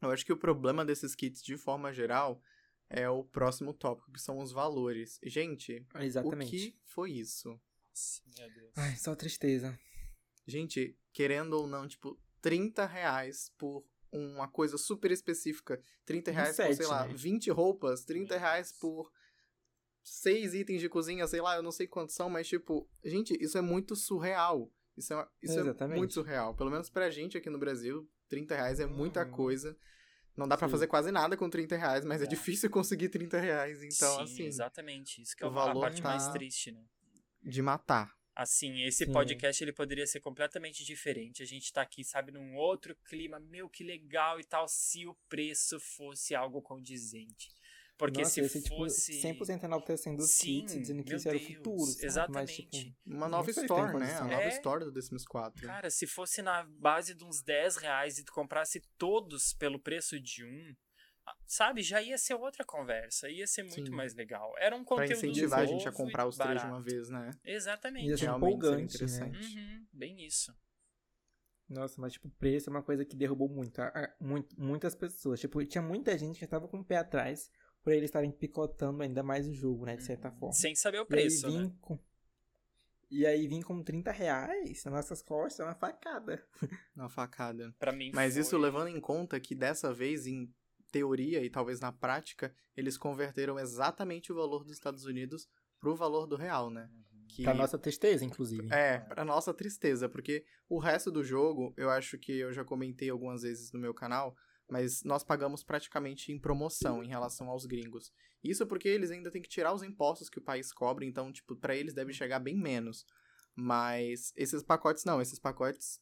Eu 0.00 0.12
acho 0.12 0.24
que 0.24 0.32
o 0.32 0.36
problema 0.36 0.84
desses 0.84 1.16
kits, 1.16 1.42
de 1.42 1.56
forma 1.56 1.92
geral, 1.92 2.40
é 2.88 3.08
o 3.08 3.24
próximo 3.24 3.74
tópico, 3.74 4.12
que 4.12 4.20
são 4.20 4.38
os 4.38 4.52
valores. 4.52 5.18
Gente, 5.24 5.84
Exatamente. 5.96 6.48
o 6.48 6.50
que 6.50 6.78
foi 6.84 7.12
isso? 7.12 7.60
Nossa, 7.90 8.22
Meu 8.38 8.50
Deus. 8.52 8.72
Ai, 8.76 8.96
só 8.96 9.16
tristeza. 9.16 9.76
Gente, 10.46 10.96
querendo 11.12 11.54
ou 11.54 11.66
não, 11.66 11.88
tipo, 11.88 12.16
30 12.40 12.86
reais 12.86 13.52
por 13.58 13.84
uma 14.16 14.48
coisa 14.48 14.76
super 14.78 15.10
específica. 15.10 15.80
30 16.04 16.30
reais 16.30 16.56
por, 16.56 16.74
sei 16.74 16.86
lá, 16.86 17.06
né? 17.06 17.14
20 17.14 17.50
roupas. 17.50 18.04
30 18.04 18.34
Meu 18.34 18.40
reais 18.40 18.72
por 18.72 19.10
seis 20.02 20.54
itens 20.54 20.80
de 20.80 20.88
cozinha, 20.88 21.26
sei 21.26 21.40
lá, 21.40 21.56
eu 21.56 21.62
não 21.62 21.72
sei 21.72 21.86
quantos 21.86 22.14
são, 22.14 22.30
mas, 22.30 22.46
tipo, 22.46 22.88
gente, 23.04 23.36
isso 23.42 23.58
é 23.58 23.60
muito 23.60 23.96
surreal. 23.96 24.70
Isso 24.96 25.12
é, 25.12 25.28
isso 25.42 25.58
é 25.60 25.86
muito 25.88 26.14
surreal. 26.14 26.54
Pelo 26.54 26.70
menos 26.70 26.88
pra 26.88 27.10
gente 27.10 27.36
aqui 27.36 27.50
no 27.50 27.58
Brasil, 27.58 28.08
30 28.28 28.54
reais 28.54 28.80
é 28.80 28.86
muita 28.86 29.24
Uhum. 29.24 29.30
coisa. 29.32 29.76
Não 30.36 30.46
dá 30.46 30.56
pra 30.56 30.68
Sim. 30.68 30.72
fazer 30.72 30.86
quase 30.86 31.10
nada 31.10 31.36
com 31.36 31.48
30 31.50 31.76
reais, 31.76 32.04
mas 32.04 32.20
é 32.20 32.24
Não. 32.24 32.30
difícil 32.30 32.70
conseguir 32.70 33.08
30 33.08 33.38
reais. 33.38 33.82
Então, 33.82 34.16
Sim, 34.18 34.22
assim, 34.22 34.42
exatamente. 34.44 35.20
Isso 35.22 35.36
que 35.36 35.42
é 35.42 35.46
o 35.46 35.50
a 35.50 35.52
valor 35.52 35.80
parte 35.80 36.02
mais 36.02 36.26
tá- 36.26 36.32
triste, 36.32 36.72
né? 36.72 36.84
de 37.42 37.62
matar. 37.62 38.12
Assim, 38.36 38.82
esse 38.82 39.06
Sim. 39.06 39.12
podcast 39.12 39.64
ele 39.64 39.72
poderia 39.72 40.06
ser 40.06 40.20
completamente 40.20 40.84
diferente. 40.84 41.42
A 41.42 41.46
gente 41.46 41.72
tá 41.72 41.80
aqui, 41.80 42.04
sabe, 42.04 42.30
num 42.30 42.54
outro 42.54 42.94
clima, 43.06 43.40
meu, 43.40 43.66
que 43.66 43.82
legal 43.82 44.38
e 44.38 44.44
tal, 44.44 44.68
se 44.68 45.06
o 45.06 45.16
preço 45.26 45.80
fosse 45.80 46.34
algo 46.34 46.60
condizente. 46.60 47.48
Porque 47.96 48.20
Nossa, 48.20 48.34
se 48.34 48.46
ser, 48.50 48.60
tipo, 48.60 48.76
fosse 48.76 49.22
100% 49.22 49.64
enaltecendo 49.64 50.22
os 50.22 50.32
Sim, 50.32 50.60
kits, 50.60 50.78
dizendo 50.78 51.02
que 51.02 51.14
isso 51.14 51.26
era 51.26 51.38
o 51.38 51.40
futuro. 51.40 51.86
sabe? 51.86 52.04
exatamente. 52.06 52.68
Mas, 52.70 52.84
tipo, 52.84 52.96
Uma 53.06 53.26
nova 53.26 53.50
tem 53.54 53.54
né? 53.64 53.70
A 53.70 53.92
condição. 53.92 54.28
nova 54.28 54.42
É. 54.42 54.48
store 54.48 54.84
do 54.84 54.92
The 54.92 55.00
Sims 55.00 55.24
4. 55.24 55.66
Cara, 55.66 55.88
se 55.88 56.06
fosse 56.06 56.42
na 56.42 56.62
base 56.64 57.14
de 57.14 57.24
uns 57.24 57.40
10 57.42 57.76
reais 57.78 58.18
e 58.18 58.24
tu 58.24 58.32
comprasse 58.32 58.82
todos 58.98 59.54
pelo 59.54 59.80
preço 59.80 60.20
de 60.20 60.44
um, 60.44 60.76
sabe, 61.46 61.82
já 61.82 62.00
ia 62.02 62.16
ser 62.18 62.34
outra 62.34 62.64
conversa. 62.64 63.28
Ia 63.28 63.46
ser 63.46 63.62
muito 63.64 63.86
Sim. 63.86 63.90
mais 63.96 64.14
legal. 64.14 64.52
Era 64.58 64.74
um 64.76 64.84
Pra 64.84 64.96
conteúdo 64.96 65.12
incentivar 65.12 65.60
a 65.60 65.66
gente 65.66 65.86
a 65.88 65.90
e 65.90 65.94
comprar 65.94 66.26
os 66.26 66.36
três 66.36 66.60
de 66.60 66.66
uma 66.66 66.80
vez, 66.80 67.08
né? 67.08 67.30
Exatamente. 67.44 68.08
Ia 68.08 68.16
ser 68.16 68.24
Realmente 68.24 68.48
empolgante, 68.56 68.78
né? 68.78 68.84
interessante. 68.84 69.56
Uhum, 69.56 69.86
bem 69.92 70.24
isso. 70.26 70.54
Nossa, 71.68 72.00
mas 72.00 72.12
tipo, 72.12 72.28
o 72.28 72.30
preço 72.30 72.70
é 72.70 72.72
uma 72.72 72.82
coisa 72.82 73.04
que 73.04 73.16
derrubou 73.16 73.48
muito, 73.48 73.80
a- 73.80 73.88
a- 73.88 74.14
muito 74.20 74.54
muitas 74.60 74.94
pessoas. 74.94 75.40
Tipo, 75.40 75.64
tinha 75.64 75.82
muita 75.82 76.16
gente 76.16 76.38
que 76.38 76.46
tava 76.46 76.68
com 76.68 76.78
o 76.78 76.84
pé 76.84 76.96
atrás 76.98 77.50
por 77.82 77.92
eles 77.92 78.04
estarem 78.08 78.30
picotando 78.30 79.02
ainda 79.02 79.22
mais 79.22 79.48
o 79.48 79.52
jogo, 79.52 79.84
né? 79.84 79.96
De 79.96 80.04
certa 80.04 80.30
forma. 80.30 80.52
Sem 80.52 80.74
saber 80.76 80.98
o 81.00 81.02
E 81.02 81.06
preço, 81.06 81.46
aí 81.46 81.58
né? 81.58 81.72
com... 81.80 81.98
E 83.08 83.24
aí 83.24 83.46
vim 83.46 83.62
com 83.62 83.82
30 83.84 84.10
reais 84.10 84.84
nas 84.84 84.94
nossas 84.94 85.22
costas, 85.22 85.60
é 85.60 85.64
uma 85.64 85.74
facada. 85.76 86.44
Uma 86.96 87.08
facada. 87.08 87.72
Pra 87.78 87.92
mim 87.92 88.10
Mas 88.14 88.32
foi... 88.34 88.42
isso 88.42 88.56
levando 88.58 88.88
em 88.88 89.00
conta 89.00 89.38
que 89.38 89.54
dessa 89.54 89.92
vez, 89.94 90.26
em 90.26 90.52
teoria 90.96 91.44
e 91.44 91.50
talvez 91.50 91.78
na 91.78 91.92
prática, 91.92 92.54
eles 92.74 92.96
converteram 92.96 93.58
exatamente 93.58 94.32
o 94.32 94.34
valor 94.34 94.64
dos 94.64 94.72
Estados 94.72 95.04
Unidos 95.04 95.46
pro 95.78 95.94
valor 95.94 96.26
do 96.26 96.36
real, 96.36 96.70
né? 96.70 96.88
Que 97.28 97.42
Pra 97.42 97.52
nossa 97.52 97.78
tristeza, 97.78 98.24
inclusive. 98.24 98.66
É, 98.72 98.98
pra 98.98 99.24
nossa 99.24 99.52
tristeza, 99.52 100.08
porque 100.08 100.44
o 100.68 100.78
resto 100.78 101.10
do 101.10 101.22
jogo, 101.22 101.74
eu 101.76 101.90
acho 101.90 102.16
que 102.18 102.32
eu 102.32 102.52
já 102.52 102.64
comentei 102.64 103.10
algumas 103.10 103.42
vezes 103.42 103.72
no 103.72 103.78
meu 103.78 103.92
canal, 103.92 104.34
mas 104.68 105.02
nós 105.04 105.22
pagamos 105.22 105.62
praticamente 105.62 106.32
em 106.32 106.38
promoção 106.38 107.04
em 107.04 107.08
relação 107.08 107.50
aos 107.50 107.66
gringos. 107.66 108.10
Isso 108.42 108.66
porque 108.66 108.88
eles 108.88 109.10
ainda 109.10 109.30
têm 109.30 109.42
que 109.42 109.48
tirar 109.48 109.74
os 109.74 109.82
impostos 109.82 110.30
que 110.30 110.38
o 110.38 110.42
país 110.42 110.72
cobra, 110.72 111.04
então, 111.04 111.30
tipo, 111.30 111.54
pra 111.56 111.76
eles 111.76 111.92
deve 111.92 112.12
chegar 112.12 112.38
bem 112.38 112.56
menos. 112.56 113.04
Mas 113.54 114.32
esses 114.34 114.62
pacotes 114.62 115.04
não, 115.04 115.20
esses 115.20 115.38
pacotes, 115.38 116.00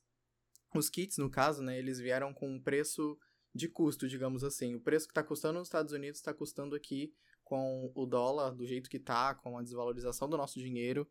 os 0.75 0.89
kits 0.89 1.19
no 1.19 1.31
caso, 1.31 1.63
né, 1.63 1.79
eles 1.79 1.99
vieram 1.99 2.33
com 2.33 2.49
um 2.49 2.61
preço 2.61 3.19
de 3.55 3.69
custo, 3.69 4.09
digamos 4.09 4.43
assim. 4.43 4.75
O 4.75 4.81
preço 4.81 5.07
que 5.07 5.15
tá 5.15 5.23
custando 5.23 5.59
nos 5.59 5.69
Estados 5.69 5.93
Unidos 5.93 6.21
tá 6.21 6.35
custando 6.35 6.75
aqui 6.75 7.13
com 7.45 7.93
o 7.95 8.07
dólar 8.07 8.51
do 8.55 8.67
jeito 8.67 8.89
que 8.91 8.99
tá, 8.99 9.35
com 9.35 9.57
a 9.59 9.63
desvalorização 9.63 10.29
do 10.29 10.37
nosso 10.37 10.59
dinheiro. 10.59 11.07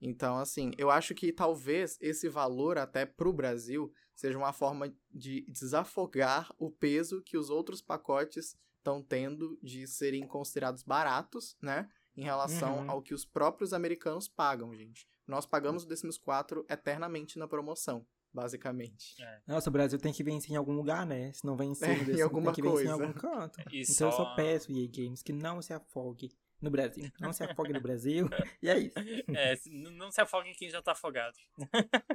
Então, 0.00 0.36
assim, 0.38 0.72
eu 0.76 0.90
acho 0.90 1.14
que 1.14 1.32
talvez 1.32 1.96
esse 2.00 2.28
valor 2.28 2.78
até 2.78 3.06
pro 3.06 3.32
Brasil 3.32 3.92
seja 4.14 4.36
uma 4.36 4.52
forma 4.52 4.92
de 5.12 5.42
desafogar 5.48 6.52
o 6.58 6.70
peso 6.70 7.22
que 7.22 7.36
os 7.38 7.48
outros 7.50 7.80
pacotes 7.80 8.56
estão 8.76 9.02
tendo 9.02 9.58
de 9.62 9.86
serem 9.86 10.26
considerados 10.26 10.82
baratos, 10.82 11.56
né? 11.62 11.88
Em 12.16 12.22
relação 12.22 12.80
Uhum. 12.80 12.90
ao 12.90 13.02
que 13.02 13.14
os 13.14 13.24
próprios 13.24 13.72
americanos 13.72 14.28
pagam, 14.28 14.74
gente. 14.74 15.08
Nós 15.26 15.46
pagamos 15.46 15.84
o 15.84 15.88
The 15.88 15.96
Sims 15.96 16.18
4 16.18 16.64
eternamente 16.68 17.38
na 17.38 17.48
promoção, 17.48 18.06
basicamente. 18.34 19.14
É. 19.22 19.40
Nossa, 19.46 19.70
o 19.70 19.72
Brasil 19.72 19.98
tem 19.98 20.12
que 20.12 20.22
vencer 20.24 20.50
em 20.52 20.56
algum 20.56 20.72
lugar, 20.72 21.06
né? 21.06 21.32
Se 21.32 21.44
não 21.46 21.56
vencer, 21.56 21.88
É, 21.88 21.92
em 22.18 22.22
alguma 22.22 22.52
tem 22.52 22.54
que 22.54 22.62
vencer 22.62 22.86
em 22.86 22.88
coisa. 22.88 23.04
algum 23.04 23.12
canto. 23.12 23.60
E 23.72 23.82
Então 23.82 24.08
eu 24.08 24.12
só- 24.12 24.24
só 24.24 24.34
peço, 24.34 24.70
EA 24.72 24.88
Games, 24.92 25.22
que 25.22 25.32
não 25.32 25.62
se 25.62 25.72
afogue 25.72 26.30
no 26.64 26.70
Brasil. 26.70 27.10
Não 27.20 27.32
se 27.32 27.44
afogue 27.44 27.72
no 27.72 27.80
Brasil. 27.80 28.28
E 28.62 28.68
é 28.68 28.78
isso. 28.78 28.94
É, 29.28 29.58
não 29.70 30.10
se 30.10 30.20
afogue 30.20 30.48
em 30.48 30.54
quem 30.54 30.70
já 30.70 30.80
tá 30.80 30.92
afogado. 30.92 31.36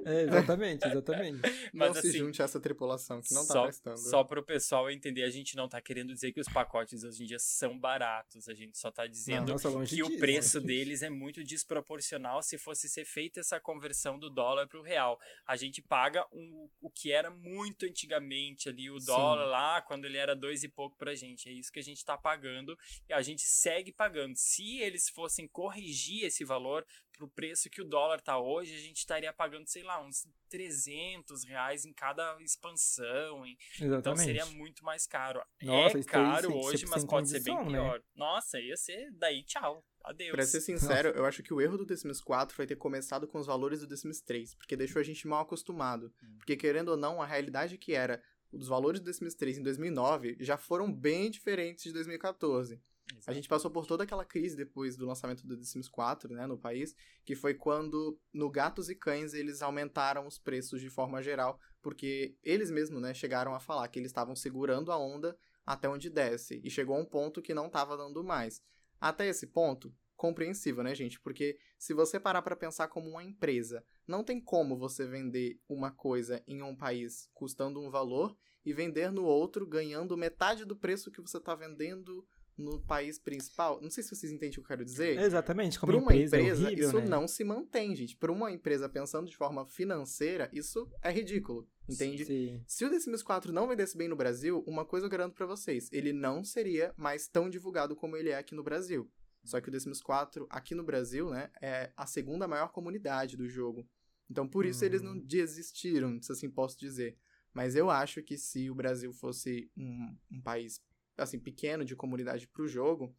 É, 0.05 0.21
exatamente, 0.23 0.85
exatamente. 0.87 1.39
Mas 1.73 1.93
não 1.95 2.01
se 2.01 2.07
assim, 2.07 2.17
junte 2.17 2.41
a 2.41 2.45
essa 2.45 2.59
tripulação 2.59 3.21
que 3.21 3.33
não 3.33 3.45
tá 3.45 3.53
só, 3.53 3.63
prestando. 3.63 3.97
Só 3.99 4.23
pro 4.23 4.43
pessoal 4.43 4.89
entender, 4.89 5.23
a 5.23 5.29
gente 5.29 5.55
não 5.55 5.69
tá 5.69 5.79
querendo 5.79 6.13
dizer 6.13 6.31
que 6.31 6.39
os 6.39 6.47
pacotes 6.49 7.03
hoje 7.03 7.23
em 7.23 7.27
dia 7.27 7.37
são 7.39 7.77
baratos. 7.77 8.49
A 8.49 8.53
gente 8.53 8.77
só 8.77 8.89
tá 8.91 9.05
dizendo 9.05 9.51
Nossa, 9.51 9.69
longe 9.69 9.95
que 9.95 10.01
o 10.03 10.17
preço 10.17 10.59
deles 10.59 11.03
é 11.03 11.09
muito 11.09 11.43
desproporcional 11.43 12.41
se 12.41 12.57
fosse 12.57 12.89
ser 12.89 13.05
feita 13.05 13.39
essa 13.41 13.59
conversão 13.59 14.17
do 14.17 14.29
dólar 14.29 14.67
pro 14.67 14.81
real. 14.81 15.19
A 15.45 15.55
gente 15.55 15.81
paga 15.81 16.25
um- 16.33 16.67
o 16.81 16.89
que 16.89 17.11
era 17.11 17.29
muito 17.29 17.85
antigamente 17.85 18.69
ali, 18.69 18.89
o 18.89 18.99
Sim. 18.99 19.05
dólar 19.05 19.45
lá, 19.45 19.81
quando 19.81 20.05
ele 20.05 20.17
era 20.17 20.35
dois 20.35 20.63
e 20.63 20.67
pouco 20.69 20.97
pra 20.97 21.13
gente. 21.13 21.47
É 21.47 21.51
isso 21.51 21.71
que 21.71 21.79
a 21.79 21.83
gente 21.83 22.03
tá 22.03 22.17
pagando 22.17 22.77
e 23.07 23.13
a 23.13 23.21
gente 23.21 23.43
segue 23.43 23.91
pagando. 23.91 24.35
Se 24.39 24.77
eles 24.79 25.09
fossem 25.09 25.47
corrigir 25.47 26.23
esse 26.23 26.45
valor 26.45 26.85
pro 27.11 27.27
preço 27.27 27.69
que 27.69 27.81
o 27.81 27.85
dólar 27.85 28.21
tá 28.21 28.39
hoje, 28.39 28.73
a 28.73 28.79
gente 28.79 28.97
estaria 28.99 29.33
pagando, 29.33 29.67
sei 29.67 29.83
lá, 29.83 30.01
uns 30.01 30.25
300 30.47 31.43
reais 31.43 31.83
em 31.85 31.91
cada 31.91 32.37
expansão. 32.41 33.45
em- 33.45 33.57
Então 33.75 33.87
Exatamente. 33.87 34.23
seria 34.25 34.45
muito 34.45 34.83
mais 34.83 35.05
caro. 35.05 35.41
Nossa, 35.61 35.99
é 35.99 36.03
caro 36.03 36.55
hoje, 36.55 36.85
mas 36.87 37.03
pode 37.03 37.27
ser 37.29 37.41
bem 37.43 37.55
né? 37.65 37.65
pior. 37.65 38.01
Nossa, 38.15 38.59
ia 38.61 38.77
ser 38.77 39.11
daí 39.11 39.43
tchau. 39.43 39.83
Adeus. 40.01 40.31
Pra 40.31 40.45
ser 40.45 40.61
sincero, 40.61 41.09
eu 41.09 41.25
acho 41.25 41.43
que 41.43 41.53
o 41.53 41.59
erro 41.59 41.77
do 41.77 41.85
The 41.85 41.97
Sims 41.97 42.21
4 42.21 42.55
foi 42.55 42.65
ter 42.65 42.77
começado 42.77 43.27
com 43.27 43.37
os 43.37 43.45
valores 43.45 43.81
do 43.81 43.87
The 43.87 43.97
Sims 43.97 44.21
3, 44.21 44.55
porque 44.55 44.77
deixou 44.77 45.01
a 45.01 45.03
gente 45.03 45.27
mal 45.27 45.41
acostumado. 45.41 46.13
Hum. 46.23 46.35
Porque, 46.37 46.55
querendo 46.55 46.89
ou 46.89 46.97
não, 46.97 47.21
a 47.21 47.25
realidade 47.25 47.77
que 47.77 47.91
era 47.93 48.23
os 48.51 48.67
valores 48.69 49.01
do 49.01 49.05
The 49.07 49.13
Sims 49.13 49.35
3 49.35 49.57
em 49.57 49.61
2009 49.63 50.37
já 50.39 50.57
foram 50.57 50.91
bem 50.91 51.29
diferentes 51.29 51.83
de 51.83 51.91
2014. 51.91 52.81
A 53.25 53.33
gente 53.33 53.47
passou 53.47 53.69
por 53.69 53.85
toda 53.85 54.03
aquela 54.03 54.25
crise 54.25 54.55
depois 54.55 54.95
do 54.95 55.05
lançamento 55.05 55.45
do 55.45 55.57
The 55.57 55.63
Sims 55.63 55.87
4, 55.87 56.33
né, 56.33 56.45
no 56.47 56.57
país, 56.57 56.95
que 57.23 57.35
foi 57.35 57.53
quando 57.53 58.19
no 58.33 58.49
Gatos 58.49 58.89
e 58.89 58.95
Cães 58.95 59.33
eles 59.33 59.61
aumentaram 59.61 60.25
os 60.25 60.37
preços 60.37 60.81
de 60.81 60.89
forma 60.89 61.21
geral, 61.21 61.59
porque 61.81 62.35
eles 62.43 62.71
mesmos, 62.71 63.01
né, 63.01 63.13
chegaram 63.13 63.53
a 63.53 63.59
falar 63.59 63.87
que 63.87 63.99
eles 63.99 64.09
estavam 64.09 64.35
segurando 64.35 64.91
a 64.91 64.97
onda 64.97 65.37
até 65.65 65.87
onde 65.87 66.09
desce, 66.09 66.59
e 66.63 66.69
chegou 66.69 66.95
a 66.95 66.99
um 66.99 67.05
ponto 67.05 67.41
que 67.41 67.53
não 67.53 67.67
estava 67.67 67.95
dando 67.95 68.23
mais. 68.23 68.61
Até 68.99 69.27
esse 69.27 69.47
ponto, 69.47 69.93
compreensível, 70.19 70.83
né, 70.83 70.93
gente? 70.93 71.17
Porque 71.21 71.57
se 71.77 71.93
você 71.93 72.19
parar 72.19 72.41
para 72.41 72.55
pensar 72.55 72.89
como 72.89 73.09
uma 73.09 73.23
empresa, 73.23 73.81
não 74.05 74.21
tem 74.21 74.41
como 74.41 74.77
você 74.77 75.07
vender 75.07 75.57
uma 75.69 75.91
coisa 75.91 76.43
em 76.45 76.61
um 76.61 76.75
país 76.75 77.29
custando 77.33 77.79
um 77.79 77.89
valor 77.89 78.35
e 78.65 78.73
vender 78.73 79.11
no 79.11 79.23
outro 79.23 79.65
ganhando 79.65 80.17
metade 80.17 80.65
do 80.65 80.75
preço 80.75 81.09
que 81.09 81.21
você 81.21 81.37
está 81.37 81.55
vendendo 81.55 82.27
no 82.59 82.79
país 82.81 83.17
principal. 83.17 83.79
Não 83.81 83.89
sei 83.89 84.03
se 84.03 84.13
vocês 84.15 84.31
entendem 84.31 84.49
o 84.49 84.53
que 84.53 84.59
eu 84.59 84.63
quero 84.65 84.83
dizer. 84.85 85.17
Exatamente, 85.19 85.79
como 85.79 85.93
Para 85.93 86.01
uma 86.01 86.13
empresa, 86.13 86.37
empresa, 86.37 86.61
é 86.61 86.65
horrível, 86.67 86.87
isso 86.89 86.99
né? 86.99 87.05
não 87.07 87.27
se 87.27 87.43
mantém, 87.43 87.95
gente. 87.95 88.15
Para 88.17 88.31
uma 88.31 88.51
empresa 88.51 88.87
pensando 88.89 89.27
de 89.29 89.35
forma 89.37 89.65
financeira, 89.65 90.49
isso 90.53 90.87
é 91.01 91.11
ridículo, 91.11 91.67
entende? 91.87 92.25
Sim. 92.25 92.63
Se 92.67 92.85
o 92.85 92.89
The 92.89 92.99
Sims 92.99 93.23
4 93.23 93.51
não 93.53 93.67
vendesse 93.67 93.97
bem 93.97 94.07
no 94.07 94.15
Brasil, 94.15 94.63
uma 94.67 94.85
coisa 94.85 95.05
eu 95.05 95.09
garanto 95.09 95.33
pra 95.33 95.45
vocês, 95.45 95.89
ele 95.91 96.11
não 96.13 96.43
seria 96.43 96.93
mais 96.97 97.27
tão 97.27 97.49
divulgado 97.49 97.95
como 97.95 98.15
ele 98.17 98.29
é 98.29 98.37
aqui 98.37 98.53
no 98.53 98.63
Brasil. 98.63 99.09
Só 99.45 99.61
que 99.61 99.69
o 99.69 99.71
The 99.71 99.79
Sims 99.79 100.01
4 100.01 100.45
aqui 100.49 100.75
no 100.75 100.83
Brasil, 100.83 101.29
né, 101.29 101.49
é 101.61 101.91
a 101.95 102.05
segunda 102.05 102.47
maior 102.47 102.71
comunidade 102.73 103.37
do 103.37 103.47
jogo. 103.47 103.87
Então 104.29 104.47
por 104.47 104.65
isso 104.65 104.83
eles 104.85 105.01
não 105.01 105.13
Uhum. 105.13 105.25
desistiram, 105.25 106.21
se 106.21 106.31
assim 106.31 106.49
posso 106.49 106.77
dizer. 106.77 107.17
Mas 107.53 107.75
eu 107.75 107.89
acho 107.89 108.21
que 108.21 108.37
se 108.37 108.69
o 108.69 108.75
Brasil 108.75 109.11
fosse 109.11 109.71
um, 109.75 110.15
um 110.31 110.41
país 110.41 110.79
assim 111.21 111.39
pequeno 111.39 111.83
de 111.85 111.95
comunidade 111.95 112.47
pro 112.47 112.67
jogo, 112.67 113.15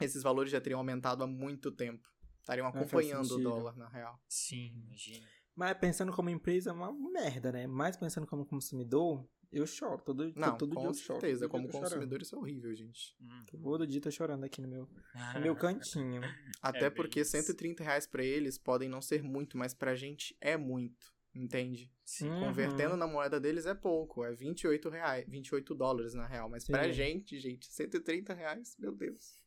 esses 0.00 0.22
valores 0.22 0.50
já 0.50 0.60
teriam 0.60 0.78
aumentado 0.78 1.22
há 1.22 1.26
muito 1.26 1.70
tempo. 1.70 2.08
Estariam 2.40 2.70
faz 2.70 2.76
acompanhando 2.84 3.34
o 3.34 3.42
dólar, 3.42 3.76
na 3.76 3.88
real. 3.88 4.20
Sim, 4.28 4.82
imagina. 4.86 5.26
Mas 5.54 5.78
pensando 5.78 6.12
como 6.12 6.28
empresa 6.28 6.70
é 6.70 6.72
uma 6.72 6.92
merda, 6.92 7.52
né? 7.52 7.66
Mas 7.66 7.96
pensando 7.96 8.26
como 8.26 8.44
consumidor, 8.44 9.26
eu 9.52 9.66
choro. 9.66 10.02
Todo, 10.02 10.32
Não, 10.34 10.58
todo 10.58 10.70
dia 10.72 10.80
com 10.80 10.88
eu 10.88 10.94
choro. 10.94 11.20
certeza. 11.20 11.48
Como 11.48 11.68
dia 11.68 11.80
consumidor, 11.80 12.20
isso 12.20 12.34
é 12.34 12.38
horrível, 12.38 12.74
gente. 12.74 13.16
Hum. 13.20 13.44
Todo 13.62 13.86
dia 13.86 13.98
eu 13.98 14.02
tô 14.02 14.10
chorando 14.10 14.42
aqui 14.44 14.60
no 14.60 14.66
meu, 14.66 14.88
no 15.34 15.40
meu 15.40 15.54
cantinho. 15.56 16.20
Até 16.60 16.90
bem 16.90 16.96
porque 16.96 17.20
isso. 17.20 17.30
130 17.30 17.84
reais 17.84 18.06
pra 18.06 18.24
eles 18.24 18.58
podem 18.58 18.88
não 18.88 19.00
ser 19.00 19.22
muito, 19.22 19.56
mas 19.56 19.72
pra 19.72 19.94
gente 19.94 20.36
é 20.40 20.56
muito. 20.56 21.13
Entende? 21.34 21.92
Sim. 22.04 22.30
Uhum. 22.30 22.40
Convertendo 22.40 22.96
na 22.96 23.06
moeda 23.06 23.40
deles 23.40 23.66
é 23.66 23.74
pouco. 23.74 24.24
É 24.24 24.32
28 24.32 24.88
reais, 24.88 25.24
28 25.28 25.74
dólares 25.74 26.14
na 26.14 26.26
real. 26.26 26.48
Mas 26.48 26.64
pra 26.64 26.84
Sim. 26.84 26.92
gente, 26.92 27.38
gente, 27.40 27.66
130 27.72 28.32
reais, 28.32 28.76
meu 28.78 28.94
Deus. 28.94 29.38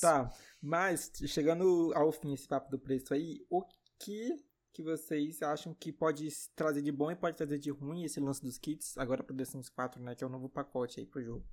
Tá, 0.00 0.30
mas 0.60 1.10
chegando 1.26 1.92
ao 1.94 2.10
fim 2.12 2.32
esse 2.32 2.46
papo 2.48 2.70
do 2.70 2.78
preço 2.78 3.12
aí, 3.12 3.44
o 3.50 3.64
que 3.98 4.36
que 4.72 4.82
vocês 4.82 5.42
acham 5.42 5.74
que 5.74 5.92
pode 5.92 6.26
trazer 6.56 6.80
de 6.80 6.90
bom 6.90 7.10
e 7.10 7.14
pode 7.14 7.36
trazer 7.36 7.58
de 7.58 7.70
ruim 7.70 8.04
esse 8.04 8.18
lance 8.18 8.40
dos 8.40 8.56
kits 8.56 8.96
agora 8.96 9.22
pro 9.22 9.36
The 9.36 9.44
Sims 9.44 9.68
4, 9.68 10.02
né? 10.02 10.14
Que 10.14 10.24
é 10.24 10.26
o 10.26 10.30
novo 10.30 10.48
pacote 10.48 10.98
aí 10.98 11.06
pro 11.06 11.22
jogo. 11.22 11.46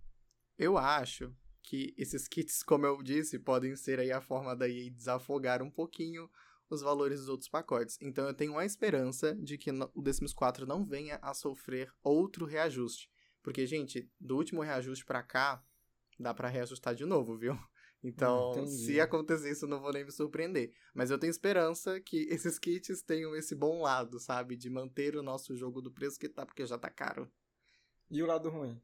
Eu 0.58 0.78
acho 0.78 1.36
que 1.62 1.94
esses 1.98 2.28
kits, 2.28 2.64
como 2.64 2.86
eu 2.86 3.04
disse, 3.04 3.38
podem 3.38 3.76
ser 3.76 4.00
aí 4.00 4.12
a 4.12 4.22
forma 4.22 4.56
da 4.56 4.70
EA 4.70 4.90
desafogar 4.90 5.62
um 5.62 5.70
pouquinho 5.70 6.30
os 6.70 6.82
valores 6.82 7.20
dos 7.20 7.30
outros 7.30 7.50
pacotes. 7.50 7.98
Então 8.02 8.28
eu 8.28 8.34
tenho 8.34 8.54
uma 8.54 8.66
esperança 8.66 9.36
de 9.36 9.58
que 9.58 9.72
o 9.72 10.14
Sims 10.14 10.34
4 10.34 10.66
não 10.66 10.86
venha 10.86 11.18
a 11.22 11.34
sofrer 11.34 11.92
outro 12.04 12.46
reajuste. 12.46 13.10
Porque, 13.42 13.66
gente, 13.66 14.10
do 14.20 14.36
último 14.36 14.62
reajuste 14.62 15.06
pra 15.06 15.24
cá, 15.24 15.64
dá 16.20 16.34
pra 16.34 16.50
reajustar 16.50 16.94
de 16.94 17.06
novo, 17.06 17.38
viu? 17.38 17.54
Então, 18.02 18.52
Entendi. 18.52 18.86
se 18.86 19.02
acontecer 19.02 19.52
isso, 19.52 19.68
não 19.68 19.82
vou 19.82 19.92
nem 19.92 20.06
me 20.06 20.12
surpreender. 20.14 20.72
Mas 20.94 21.12
eu 21.12 21.20
tenho 21.20 21.32
esperança 21.32 22.00
que 22.00 22.28
esses 22.32 22.58
kits 22.58 23.02
tenham 23.02 23.36
esse 23.36 23.54
bom 23.54 23.82
lado, 23.82 24.22
sabe? 24.22 24.56
De 24.56 24.70
manter 24.70 25.18
o 25.18 25.22
nosso 25.22 25.54
jogo 25.54 25.82
do 25.82 25.92
preço 25.92 26.18
que 26.18 26.30
tá, 26.30 26.46
porque 26.46 26.66
já 26.66 26.78
tá 26.78 26.90
caro. 26.90 27.30
E 28.10 28.24
o 28.24 28.26
lado 28.26 28.50
ruim? 28.50 28.82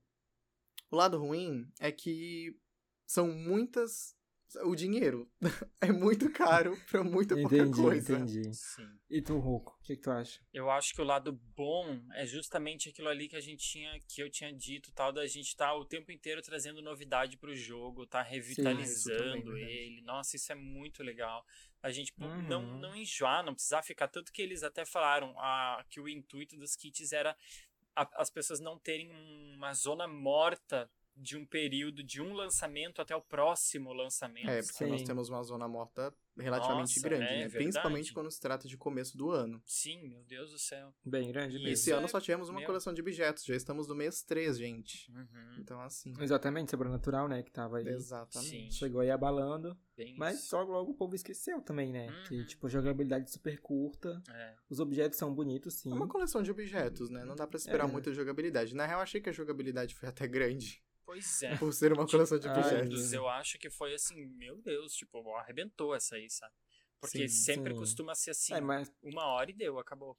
O 0.92 0.98
lado 0.98 1.18
ruim 1.18 1.66
é 1.80 1.92
que 1.92 2.60
são 3.06 3.30
muitas. 3.30 4.15
O 4.64 4.76
dinheiro 4.76 5.30
é 5.82 5.92
muito 5.92 6.32
caro 6.32 6.78
pra 6.90 7.04
muita 7.04 7.36
pouca 7.36 7.56
Entendi, 7.58 7.82
coisa. 7.82 8.14
entendi. 8.14 8.54
Sim. 8.54 8.88
E 9.10 9.22
tu, 9.22 9.38
Roco, 9.38 9.78
o 9.80 9.84
que, 9.84 9.96
que 9.96 10.02
tu 10.02 10.12
acha? 10.12 10.40
Eu 10.54 10.70
acho 10.70 10.94
que 10.94 11.02
o 11.02 11.04
lado 11.06 11.34
bom 11.56 12.02
é 12.14 12.26
justamente 12.26 12.88
aquilo 12.90 13.10
ali 13.10 13.28
que 13.28 13.36
a 13.36 13.42
gente 13.42 13.68
tinha, 13.68 14.00
que 14.08 14.22
eu 14.22 14.30
tinha 14.30 14.54
dito, 14.54 14.92
tal, 14.94 15.12
da 15.12 15.26
gente 15.28 15.56
tá 15.56 15.74
o 15.76 15.84
tempo 15.84 16.12
inteiro 16.12 16.42
trazendo 16.42 16.82
novidade 16.82 17.38
pro 17.38 17.56
jogo, 17.56 18.06
tá 18.06 18.20
é 18.22 18.30
revitalizando 18.30 19.52
verdade. 19.52 19.72
ele. 19.72 20.02
Nossa, 20.02 20.36
isso 20.36 20.52
é 20.52 20.56
muito 20.56 21.04
legal. 21.04 21.46
A 21.82 21.92
gente 21.92 22.14
Uhum. 22.20 22.42
não, 22.48 22.80
não 22.80 22.96
enjoar, 22.96 23.44
não 23.44 23.54
precisar 23.54 23.82
ficar. 23.84 24.08
Tanto 24.08 24.32
que 24.32 24.42
eles 24.42 24.64
até 24.64 24.86
falaram 24.86 25.36
ah, 25.40 25.84
que 25.90 26.00
o 26.00 26.08
intuito 26.08 26.56
dos 26.58 26.76
kits 26.76 27.12
era 27.12 27.36
a- 27.96 28.10
as 28.22 28.30
pessoas 28.30 28.60
não 28.60 28.78
terem 28.78 29.12
uma 29.56 29.74
zona 29.74 30.08
morta 30.08 30.90
de 31.16 31.38
um 31.38 31.46
período, 31.46 32.04
de 32.04 32.22
um 32.22 32.34
lançamento 32.34 33.02
até 33.02 33.16
o 33.16 33.22
próximo 33.22 33.94
lançamento. 33.94 34.50
É, 34.50 34.62
porque 34.62 34.86
nós 34.86 35.02
Sim. 35.02 35.08
temos 35.08 35.30
uma 35.30 35.42
zona 35.44 35.68
morta 35.68 36.14
relativamente 36.38 36.98
Nossa, 36.98 37.08
grande, 37.08 37.24
é 37.24 37.28
né? 37.28 37.38
verdade. 37.44 37.64
Principalmente 37.64 38.14
quando 38.14 38.30
se 38.30 38.40
trata 38.42 38.68
de 38.68 38.76
começo 38.76 39.18
do 39.18 39.32
ano. 39.32 39.62
Sim, 39.66 40.06
meu 40.10 40.22
Deus 40.26 40.52
do 40.52 40.60
céu. 40.60 40.94
Bem 41.06 41.32
grande 41.32 41.52
E 41.56 41.60
mesmo. 41.60 41.70
Esse 41.70 41.84
Isso 41.90 41.96
ano 41.96 42.06
é- 42.06 42.10
só 42.10 42.20
tivemos 42.20 42.50
uma 42.50 42.60
meu. 42.60 42.68
coleção 42.68 42.94
de 42.94 43.00
objetos, 43.00 43.46
já 43.46 43.56
estamos 43.56 43.88
no 43.88 43.96
mês 43.96 44.22
3, 44.24 44.58
gente. 44.58 45.10
Uhum, 45.14 45.56
Então, 45.60 45.80
assim. 45.80 46.14
Exatamente, 46.20 46.72
Sobrenatural, 46.72 47.30
né? 47.30 47.42
Que 47.42 47.52
tava 47.52 47.78
aí. 47.78 47.88
Exatamente. 47.88 48.50
Sim. 48.50 48.72
Chegou 48.72 49.00
aí 49.02 49.10
abalando. 49.10 49.78
bem 49.96 50.14
Mas 50.18 50.40
isso. 50.40 50.50
só 50.50 50.62
logo 50.62 50.92
o 50.92 50.94
povo 50.94 51.16
esqueceu 51.16 51.62
também, 51.62 51.90
né? 51.90 52.08
Que, 52.28 52.36
Uhum. 52.40 52.46
tipo, 52.46 52.68
jogabilidade 52.68 53.32
super 53.32 53.58
curta. 53.62 54.22
É. 54.30 54.54
Os 54.70 54.82
objetos 54.82 55.18
são 55.18 55.34
bonitos, 55.34 55.76
sim. 55.76 55.90
É 55.90 55.94
uma 55.96 56.06
coleção 56.10 56.44
de 56.44 56.52
objetos, 56.52 57.10
né? 57.10 57.24
Não 57.24 57.34
dá 57.34 57.48
pra 57.48 57.56
esperar 57.58 57.88
É. 57.88 57.92
muita 57.92 58.12
jogabilidade. 58.12 58.76
Na 58.76 58.86
real, 58.86 59.00
achei 59.00 59.22
que 59.22 59.30
a 59.30 59.32
jogabilidade 59.32 59.96
foi 59.96 60.10
até 60.10 60.28
grande. 60.28 60.84
Pois 61.06 61.44
é. 61.44 61.56
Por 61.58 61.74
ser 61.74 61.94
uma 61.94 62.08
coleção 62.08 62.40
de 62.40 62.48
objetos. 62.48 63.14
Eu 63.14 63.28
acho 63.28 63.58
que 63.58 63.70
foi 63.70 63.94
assim, 63.94 64.26
meu 64.26 64.58
Deus, 64.62 64.94
tipo, 64.96 65.36
arrebentou 65.36 65.96
essa 65.96 66.16
aí, 66.16 66.30
sabe? 66.30 66.54
Porque 67.00 67.28
Sim, 67.28 67.44
sempre 67.54 67.74
sim. 67.74 67.80
costuma 67.80 68.16
ser 68.16 68.32
assim, 68.32 68.54
É, 68.54 68.62
mas 68.62 68.92
uma 69.04 69.26
hora 69.26 69.52
e 69.52 69.54
deu, 69.54 69.78
acabou. 69.78 70.16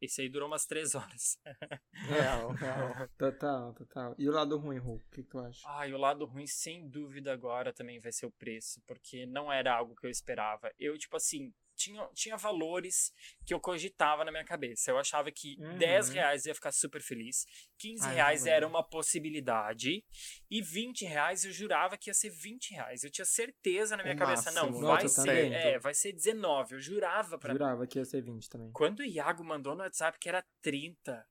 Esse 0.00 0.22
aí 0.22 0.30
durou 0.30 0.48
umas 0.48 0.64
três 0.64 0.94
horas. 0.94 1.38
Real, 1.92 2.52
real. 2.52 3.08
Total, 3.18 3.74
total. 3.74 4.14
E 4.18 4.26
o 4.26 4.32
lado 4.32 4.56
ruim, 4.56 4.78
Ru, 4.78 4.94
o 4.94 5.00
que, 5.10 5.22
que 5.22 5.28
tu 5.28 5.38
acha? 5.38 5.60
Ah, 5.66 5.86
e 5.86 5.92
o 5.92 5.98
lado 5.98 6.24
ruim, 6.24 6.46
sem 6.46 6.88
dúvida, 6.88 7.30
agora 7.30 7.70
também 7.70 8.00
vai 8.00 8.10
ser 8.10 8.24
o 8.24 8.30
preço, 8.30 8.80
porque 8.86 9.26
não 9.26 9.52
era 9.52 9.74
algo 9.76 9.94
que 9.94 10.06
eu 10.06 10.10
esperava. 10.10 10.72
Eu, 10.78 10.96
tipo 10.96 11.18
assim, 11.18 11.52
tinha, 11.80 12.06
tinha 12.14 12.36
valores 12.36 13.12
que 13.46 13.54
eu 13.54 13.60
cogitava 13.60 14.24
na 14.24 14.30
minha 14.30 14.44
cabeça. 14.44 14.90
Eu 14.90 14.98
achava 14.98 15.30
que 15.32 15.56
Uhum. 15.58 15.78
10 15.78 16.08
reais 16.10 16.44
eu 16.46 16.50
ia 16.50 16.54
ficar 16.54 16.72
super 16.72 17.00
feliz, 17.02 17.46
15 17.78 18.06
Ai, 18.06 18.14
reais 18.16 18.40
também. 18.40 18.54
era 18.54 18.66
uma 18.66 18.82
possibilidade, 18.82 20.04
e 20.50 20.60
20 20.62 21.04
reais 21.04 21.44
eu 21.44 21.52
jurava 21.52 21.96
que 21.96 22.10
ia 22.10 22.14
ser 22.14 22.30
20 22.30 22.72
reais. 22.72 23.02
Eu 23.04 23.10
tinha 23.10 23.24
certeza 23.24 23.96
na 23.96 24.02
minha 24.02 24.14
O 24.14 24.18
cabeça, 24.18 24.50
não, 24.52 24.66
máximo. 24.66 24.86
vai 24.86 25.02
Nossa, 25.02 25.22
ser, 25.22 25.52
é, 25.52 25.78
vai 25.78 25.94
ser 25.94 26.12
19. 26.12 26.74
Eu 26.74 26.80
jurava 26.80 27.38
pra 27.38 27.52
Jurava 27.52 27.86
que 27.86 27.98
ia 27.98 28.04
ser 28.04 28.22
20 28.22 28.48
também. 28.48 28.70
quando 28.72 29.00
o 29.00 29.04
Iago 29.04 29.42
mandou 29.44 29.74
no 29.74 29.82
WhatsApp 29.82 30.18
que 30.18 30.28
era 30.28 30.44
30, 30.62 31.26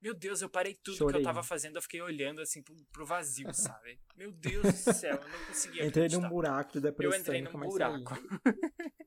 meu 0.00 0.14
Deus, 0.14 0.40
eu 0.42 0.48
parei 0.48 0.74
tudo 0.74 0.94
que 0.94 0.98
Chorei. 0.98 1.20
eu 1.20 1.24
tava 1.24 1.42
fazendo, 1.42 1.76
eu 1.76 1.82
fiquei 1.82 2.00
olhando 2.00 2.40
assim 2.40 2.62
pro, 2.62 2.74
pro 2.92 3.06
vazio, 3.06 3.52
sabe? 3.54 3.98
Meu 4.16 4.30
Deus 4.32 4.62
do 4.84 4.92
céu, 4.94 5.16
eu 5.16 5.28
não 5.28 5.46
conseguia 5.46 5.84
Entrei 5.86 6.04
acreditar. 6.06 6.22
num 6.22 6.28
buraco 6.28 6.72
de 6.72 6.80
depressão. 6.80 7.14
Eu 7.16 7.20
entrei 7.20 7.42
num 7.42 7.60
buraco. 7.68 8.14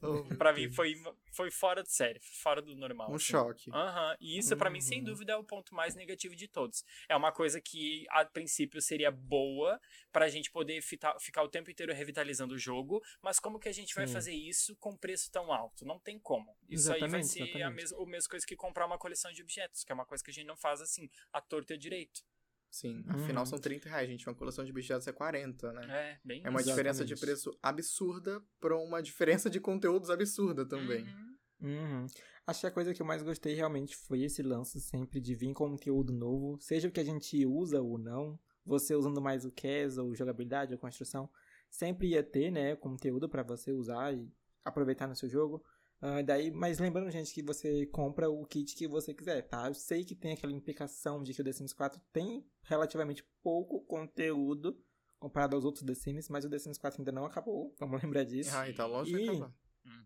Oh, 0.00 0.22
Pra 0.36 0.52
mim 0.52 0.70
foi, 0.70 0.94
foi 1.32 1.50
fora 1.50 1.82
de 1.82 1.90
série, 1.92 2.20
fora 2.40 2.62
do 2.62 2.76
normal. 2.76 3.10
Um 3.10 3.16
assim. 3.16 3.24
choque. 3.26 3.68
Aham, 3.72 4.16
E 4.20 4.38
isso 4.38 4.56
pra 4.56 4.70
mim, 4.70 4.80
sem 4.80 4.98
Uhum. 5.00 5.04
dúvida, 5.06 5.32
é 5.32 5.36
o 5.36 5.42
ponto 5.42 5.74
mais 5.74 5.96
negativo 5.96 6.36
de 6.36 6.46
todos. 6.46 6.84
É 7.08 7.16
uma 7.16 7.32
coisa 7.32 7.60
que, 7.60 8.06
a 8.10 8.24
princípio, 8.24 8.80
seria 8.80 9.10
boa 9.10 9.80
pra 10.12 10.28
gente 10.28 10.52
poder 10.52 10.80
fita- 10.82 11.18
ficar 11.18 11.42
o 11.42 11.48
tempo 11.48 11.68
inteiro 11.68 11.92
revitalizando 11.92 12.54
o 12.54 12.58
jogo, 12.58 13.02
mas 13.20 13.40
como 13.40 13.58
que 13.58 13.68
a 13.68 13.72
gente 13.72 13.92
vai 13.92 14.06
Sim. 14.06 14.12
fazer 14.12 14.32
isso 14.34 14.76
com 14.76 14.96
preço 14.96 15.32
tão 15.32 15.52
alto? 15.52 15.84
Não 15.84 15.98
tem 15.98 16.16
como. 16.16 16.56
Isso 16.68 16.92
aí 16.92 17.00
vai 17.00 17.08
Exatamente, 17.20 17.26
ser 17.26 17.42
a 17.42 17.46
exatamente. 17.46 17.74
mesma, 17.74 18.02
a 18.02 18.06
mesma 18.06 18.30
coisa 18.30 18.46
que 18.46 18.54
comprar 18.54 18.86
uma 18.86 18.98
coleção 18.98 19.32
de 19.32 19.42
objetos, 19.42 19.82
que 19.82 19.90
é 19.90 19.94
uma 19.96 20.06
coisa 20.06 20.22
que 20.22 20.30
a 20.30 20.34
gente 20.40 20.46
não 20.48 20.56
faz 20.56 20.80
assim, 20.80 21.08
à 21.32 21.40
torta 21.40 21.74
à 21.74 21.76
direito. 21.76 22.22
Sim, 22.70 23.04
afinal 23.08 23.42
Uhum. 23.44 23.46
são 23.46 23.58
30 23.58 23.88
reais, 23.88 24.08
gente. 24.08 24.28
Uma 24.28 24.34
coleção 24.34 24.64
de 24.64 24.70
objetos 24.70 25.06
é 25.06 25.12
40, 25.12 25.72
né? 25.72 25.86
É, 25.88 26.20
bem 26.22 26.42
É 26.44 26.50
uma 26.50 26.60
isso. 26.60 26.68
diferença 26.68 27.04
de 27.04 27.12
Exatamente. 27.14 27.40
preço 27.42 27.58
absurda 27.62 28.42
pra 28.60 28.76
uma 28.76 29.02
diferença 29.02 29.48
de 29.48 29.60
conteúdos 29.60 30.10
absurda 30.10 30.66
também. 30.66 31.04
Uhum. 31.04 31.36
Uhum. 31.62 32.06
Acho 32.46 32.60
que 32.60 32.66
a 32.66 32.70
coisa 32.70 32.92
que 32.92 33.00
eu 33.00 33.06
mais 33.06 33.22
gostei 33.22 33.54
realmente 33.54 33.96
foi 33.96 34.22
esse 34.22 34.42
lance 34.42 34.78
sempre 34.80 35.20
de 35.20 35.34
vir 35.34 35.54
conteúdo 35.54 36.12
novo, 36.12 36.58
seja 36.60 36.86
o 36.88 36.90
que 36.92 37.00
a 37.00 37.04
gente 37.04 37.46
usa 37.46 37.80
ou 37.80 37.96
não, 37.96 38.38
você 38.64 38.94
usando 38.94 39.22
mais 39.22 39.44
o 39.46 39.50
CAS 39.52 39.96
ou 39.96 40.14
jogabilidade 40.14 40.74
ou 40.74 40.78
construção, 40.78 41.30
sempre 41.70 42.08
ia 42.08 42.22
ter, 42.22 42.50
né, 42.50 42.76
conteúdo 42.76 43.26
pra 43.28 43.42
você 43.42 43.72
usar 43.72 44.12
e 44.14 44.30
aproveitar 44.64 45.06
no 45.06 45.16
seu 45.16 45.28
jogo. 45.28 45.64
Ah, 46.00 46.20
daí, 46.22 46.50
mas 46.50 46.78
lembrando, 46.78 47.10
gente, 47.10 47.32
que 47.32 47.42
você 47.42 47.86
compra 47.86 48.28
o 48.30 48.44
kit 48.44 48.74
que 48.76 48.86
você 48.86 49.14
quiser, 49.14 49.42
tá? 49.48 49.66
Eu 49.66 49.74
sei 49.74 50.04
que 50.04 50.14
tem 50.14 50.32
aquela 50.34 50.52
implicação 50.52 51.22
de 51.22 51.32
que 51.32 51.40
o 51.40 51.44
The 51.44 51.52
Sims 51.52 51.72
4 51.72 52.00
tem 52.12 52.44
relativamente 52.62 53.24
pouco 53.42 53.80
conteúdo 53.86 54.78
comparado 55.18 55.56
aos 55.56 55.64
outros 55.64 55.84
The 55.84 55.94
Sims, 55.94 56.28
mas 56.28 56.44
o 56.44 56.50
The 56.50 56.58
Sims 56.58 56.76
4 56.78 57.00
ainda 57.00 57.12
não 57.12 57.24
acabou, 57.24 57.74
vamos 57.80 58.02
lembrar 58.02 58.24
disso. 58.24 58.50
Ah, 58.54 58.68
e 58.68 58.74
tá 58.74 58.84
longe 58.86 59.10
de 59.10 59.18
E- 59.20 59.28
acabar. 59.30 59.54
Uhum. 59.86 60.04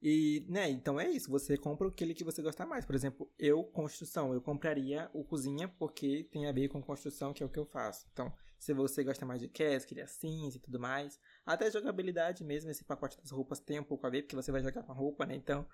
E, 0.00 0.44
né, 0.48 0.70
então 0.70 1.00
é 1.00 1.08
isso, 1.10 1.30
você 1.30 1.56
compra 1.56 1.88
aquele 1.88 2.14
que 2.14 2.22
você 2.22 2.42
gostar 2.42 2.66
mais. 2.66 2.84
Por 2.84 2.94
exemplo, 2.94 3.28
eu, 3.38 3.64
construção, 3.64 4.34
eu 4.34 4.40
compraria 4.40 5.10
o 5.14 5.24
cozinha 5.24 5.66
porque 5.66 6.28
tem 6.30 6.46
a 6.46 6.52
ver 6.52 6.68
com 6.68 6.80
construção, 6.82 7.32
que 7.32 7.42
é 7.42 7.46
o 7.46 7.48
que 7.48 7.58
eu 7.58 7.64
faço. 7.64 8.06
Então, 8.12 8.30
se 8.64 8.72
você 8.72 9.04
gosta 9.04 9.26
mais 9.26 9.40
de 9.40 9.48
cast, 9.48 9.86
criar 9.86 10.06
sims 10.06 10.54
e 10.54 10.58
tudo 10.58 10.80
mais, 10.80 11.20
até 11.44 11.70
jogabilidade 11.70 12.42
mesmo, 12.42 12.70
esse 12.70 12.82
pacote 12.82 13.18
das 13.18 13.30
roupas 13.30 13.60
tem 13.60 13.78
um 13.78 13.84
pouco 13.84 14.06
a 14.06 14.10
ver, 14.10 14.22
porque 14.22 14.34
você 14.34 14.50
vai 14.50 14.62
jogar 14.62 14.82
com 14.82 14.92
a 14.92 14.94
roupa, 14.94 15.26
né? 15.26 15.34
Então, 15.34 15.66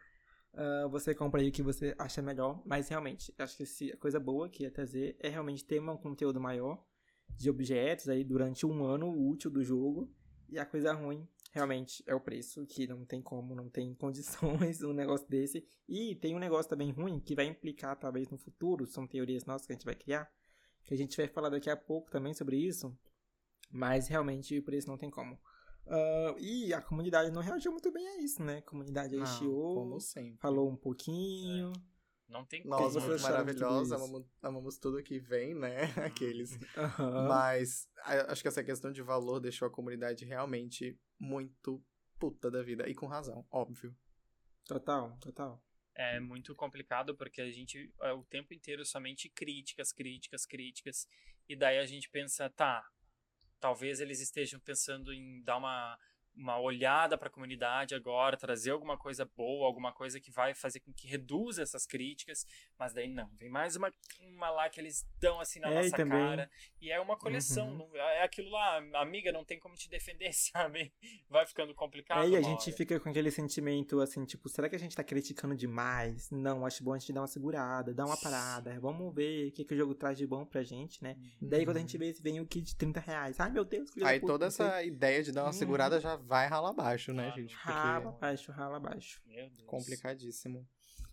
ah, 0.55 0.88
você 0.90 1.14
compra 1.14 1.40
aí 1.40 1.48
o 1.48 1.53
que 1.53 1.62
você 1.62 1.94
acha 1.96 2.20
melhor. 2.20 2.61
Mas 2.66 2.88
realmente, 2.88 3.33
acho 3.38 3.57
que 3.57 3.92
a 3.92 3.96
coisa 3.96 4.18
boa 4.18 4.48
que 4.48 4.64
ia 4.64 4.70
trazer 4.72 5.16
é 5.20 5.29
realmente 5.29 5.64
ter 5.64 5.81
um 5.81 5.96
conteúdo 5.96 6.40
maior 6.40 6.85
de 7.29 7.48
objetos 7.48 8.09
aí 8.09 8.24
durante 8.24 8.66
um 8.66 8.85
ano 8.85 9.09
útil 9.09 9.50
do 9.50 9.62
jogo. 9.62 10.12
E 10.48 10.59
a 10.59 10.66
coisa 10.66 10.92
ruim 10.92 11.29
realmente 11.53 12.03
é 12.07 12.14
o 12.14 12.20
preço, 12.20 12.66
que 12.66 12.88
não 12.88 13.05
tem 13.05 13.22
como, 13.22 13.55
não 13.55 13.68
tem 13.68 13.94
condições 13.94 14.83
um 14.83 14.92
negócio 14.92 15.29
desse. 15.29 15.64
E 15.88 16.16
tem 16.16 16.35
um 16.35 16.40
negócio 16.40 16.68
também 16.68 16.90
ruim 16.90 17.20
que 17.20 17.37
vai 17.37 17.46
implicar 17.46 17.96
talvez 17.96 18.29
no 18.29 18.37
futuro, 18.37 18.85
são 18.85 19.07
teorias 19.07 19.44
nossas 19.44 19.66
que 19.66 19.72
a 19.72 19.76
gente 19.76 19.85
vai 19.85 19.94
criar, 19.94 20.29
que 20.85 20.95
a 20.95 20.97
gente 20.97 21.16
vai 21.16 21.29
falar 21.29 21.49
daqui 21.51 21.71
a 21.71 21.77
pouco 21.77 22.11
também 22.11 22.35
sobre 22.35 22.57
isso, 22.57 22.97
mas 23.71 24.09
realmente 24.09 24.59
o 24.59 24.62
preço 24.62 24.88
não 24.88 24.99
tem 24.99 25.11
como. 25.11 25.38
Ah, 25.87 26.35
e 26.38 26.73
a 26.73 26.81
comunidade 26.81 27.31
não 27.31 27.43
reagiu 27.43 27.73
muito 27.73 27.90
bem 27.90 28.07
a 28.07 28.19
isso, 28.21 28.43
né? 28.43 28.59
A 28.59 28.62
comunidade 28.62 29.16
Não, 29.16 29.27
chiou, 29.27 29.75
como 29.75 30.01
sempre. 30.01 30.38
falou 30.38 30.71
um 30.71 30.77
pouquinho, 30.77 31.73
Não 32.29 32.45
tem 32.45 32.64
Nossa, 32.64 33.01
como. 33.01 33.07
de 33.12 33.19
tudo 33.19 33.23
maravilhosa, 33.23 33.97
isso? 33.97 34.05
amamos, 34.05 34.27
amamos 34.40 34.79
tudo 34.79 35.03
que 35.03 35.19
vem, 35.19 35.55
né? 35.55 35.79
Aqueles. 36.14 36.57
Aham. 36.77 37.27
Mas 37.29 37.88
acho 38.29 38.43
que 38.43 38.49
essa 38.49 38.62
questão 38.62 38.93
de 38.93 39.03
valor 39.03 39.40
deixou 39.40 39.66
a 39.66 39.71
comunidade 39.71 40.25
realmente 40.25 40.97
muito 41.19 41.83
puta 42.21 42.49
da 42.51 42.62
vida. 42.62 42.88
E 42.88 42.95
com 42.95 43.07
razão, 43.07 43.45
óbvio. 43.51 43.97
Total, 44.64 45.16
total. 45.19 45.61
É 46.03 46.19
muito 46.19 46.55
complicado 46.55 47.15
porque 47.15 47.43
a 47.43 47.51
gente 47.51 47.93
é 48.01 48.11
o 48.11 48.25
tempo 48.25 48.55
inteiro 48.55 48.87
somente 48.87 49.29
críticas, 49.29 49.93
críticas, 49.93 50.47
críticas. 50.47 51.07
E 51.47 51.55
daí 51.55 51.77
a 51.77 51.85
gente 51.85 52.09
pensa, 52.09 52.49
tá, 52.49 52.83
talvez 53.61 54.01
eles 54.01 54.19
estejam 54.19 54.59
pensando 54.61 55.13
em 55.13 55.43
dar 55.43 55.59
uma, 55.59 55.99
uma 56.40 56.59
olhada 56.59 57.18
para 57.18 57.29
a 57.29 57.31
comunidade 57.31 57.94
agora, 57.94 58.37
trazer 58.37 58.70
alguma 58.70 58.96
coisa 58.96 59.24
boa, 59.37 59.66
alguma 59.66 59.92
coisa 59.92 60.18
que 60.18 60.31
vai 60.31 60.55
fazer 60.55 60.81
com 60.81 60.92
que 60.92 61.07
reduza 61.07 61.62
essas 61.62 61.85
críticas. 61.87 62.46
Mas 62.79 62.92
daí 62.94 63.09
não, 63.09 63.29
vem 63.37 63.50
mais 63.50 63.76
uma, 63.76 63.92
uma 64.20 64.50
lá 64.50 64.68
que 64.70 64.81
eles 64.81 65.07
dão 65.20 65.38
assim 65.38 65.61
na 65.61 65.68
É, 65.68 65.72
e 65.72 65.74
nossa 65.85 65.96
também- 65.96 66.18
cara. 66.18 66.50
E 66.81 66.90
é 66.90 66.98
uma 66.98 67.16
coleção, 67.16 67.68
Uhum. 67.68 67.76
não- 67.92 67.96
é 67.96 68.22
aquilo 68.22 68.48
lá, 68.50 68.79
amiga, 68.94 69.31
não 69.31 69.44
tem 69.44 69.59
como 69.59 69.74
te 69.74 69.88
defender, 69.90 70.31
sabe? 70.33 70.92
Vai 71.29 71.46
ficando 71.46 71.74
complicado. 71.74 72.24
É, 72.24 72.29
e 72.31 72.37
a 72.37 72.40
gente 72.40 72.68
hora. 72.68 72.76
fica 72.76 72.98
com 72.98 73.11
aquele 73.11 73.31
sentimento 73.31 74.00
assim, 74.00 74.24
tipo, 74.24 74.48
será 74.48 74.68
que 74.68 74.76
a 74.76 74.79
gente 74.79 74.96
tá 74.96 75.05
criticando 75.05 75.55
demais? 75.55 76.31
Não, 76.31 76.64
acho 76.64 76.83
bom 76.83 76.94
a 76.94 76.98
gente 76.98 77.12
dar 77.12 77.20
uma 77.20 77.26
segurada, 77.29 77.92
dar 77.92 78.07
uma 78.07 78.16
parada. 78.20 78.81
Vamos 78.81 79.14
ver 79.14 79.48
o 79.48 79.53
que, 79.53 79.64
que 79.64 79.74
o 79.74 79.76
jogo 79.76 79.94
traz 79.94 80.16
de 80.16 80.26
bom 80.26 80.46
pra 80.46 80.62
gente, 80.62 81.03
né? 81.03 81.16
Daí 81.40 81.64
quando 81.66 81.76
a 81.76 81.81
gente 81.81 81.98
vê, 81.98 82.12
vem 82.14 82.40
o 82.40 82.46
kit 82.46 82.62
de 82.64 82.76
30 82.76 82.98
reais. 83.00 83.38
Ai, 83.38 83.50
meu 83.50 83.64
Deus, 83.64 83.90
da 83.94 84.09
Aí 84.09 84.20
toda 84.20 84.46
essa 84.46 84.83
ideia 84.83 85.22
de 85.22 85.33
dar 85.33 85.42
uma 85.42 85.48
Uhum. 85.48 85.53
segurada 85.53 86.00
já 86.00 86.16
vai 86.31 86.47
rala 86.47 86.71
abaixo, 86.71 87.12
né, 87.12 87.29
Ah, 87.29 87.37
gente? 87.37 87.55
Rala 87.55 88.01
Porque 88.01 88.16
abaixo, 88.16 88.53
rala 88.53 88.77
abaixo. 88.77 89.21
Meu 89.27 89.51
Deus. 89.51 89.69
complicadíssimo. 89.69 90.66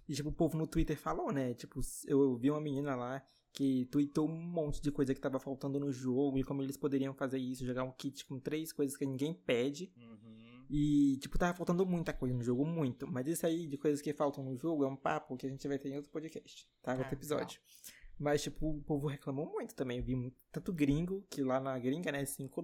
E, 0.08 0.14
tipo, 0.14 0.30
o 0.30 0.32
povo 0.32 0.58
no 0.58 0.66
Twitter 0.68 0.98
falou, 0.98 1.32
né? 1.34 1.54
Tipo, 1.54 1.82
eu 2.06 2.38
vi 2.38 2.50
uma 2.50 2.62
menina 2.62 2.96
lá 2.96 3.22
que 3.52 3.86
tweetou 3.88 4.30
um 4.30 4.40
monte 4.42 4.80
de 4.82 4.92
coisa 4.92 5.14
que 5.14 5.20
tava 5.20 5.40
faltando 5.40 5.80
no 5.80 5.92
jogo 5.92 6.38
e 6.38 6.44
como 6.44 6.62
eles 6.62 6.78
poderiam 6.78 7.14
fazer 7.14 7.40
isso, 7.40 7.66
jogar 7.66 7.84
um 7.84 7.92
kit 7.92 8.24
com 8.26 8.40
três 8.40 8.72
coisas 8.72 8.96
que 8.96 9.06
ninguém 9.06 9.34
pede. 9.34 9.92
Uhum. 9.98 10.66
E, 10.70 11.18
tipo, 11.18 11.38
tava 11.38 11.58
faltando 11.58 11.86
muita 11.86 12.14
coisa 12.14 12.36
no 12.36 12.44
jogo, 12.44 12.64
muito. 12.66 13.08
Mas 13.08 13.26
isso 13.28 13.46
aí 13.46 13.68
de 13.68 13.78
coisas 13.78 14.02
que 14.02 14.14
faltam 14.14 14.44
no 14.44 14.56
jogo 14.56 14.84
é 14.84 14.88
um 14.88 14.96
papo 14.96 15.36
que 15.36 15.48
a 15.48 15.50
gente 15.50 15.68
vai 15.68 15.80
ter 15.80 15.90
em 15.90 15.96
outro 15.96 16.12
podcast, 16.12 16.70
tá? 16.84 16.92
Outro 16.94 17.08
Ah, 17.10 17.14
episódio. 17.14 17.60
Mas, 18.20 18.42
tipo, 18.44 18.70
o 18.70 18.82
povo 18.84 19.08
reclamou 19.08 19.46
muito 19.52 19.76
também. 19.76 19.98
Eu 19.98 20.04
vi 20.04 20.16
muito, 20.16 20.36
tanto 20.52 20.72
gringo, 20.74 21.26
que 21.30 21.42
lá 21.44 21.60
na 21.60 21.78
gringa, 21.80 22.12
né, 22.12 22.24
5 22.26 22.62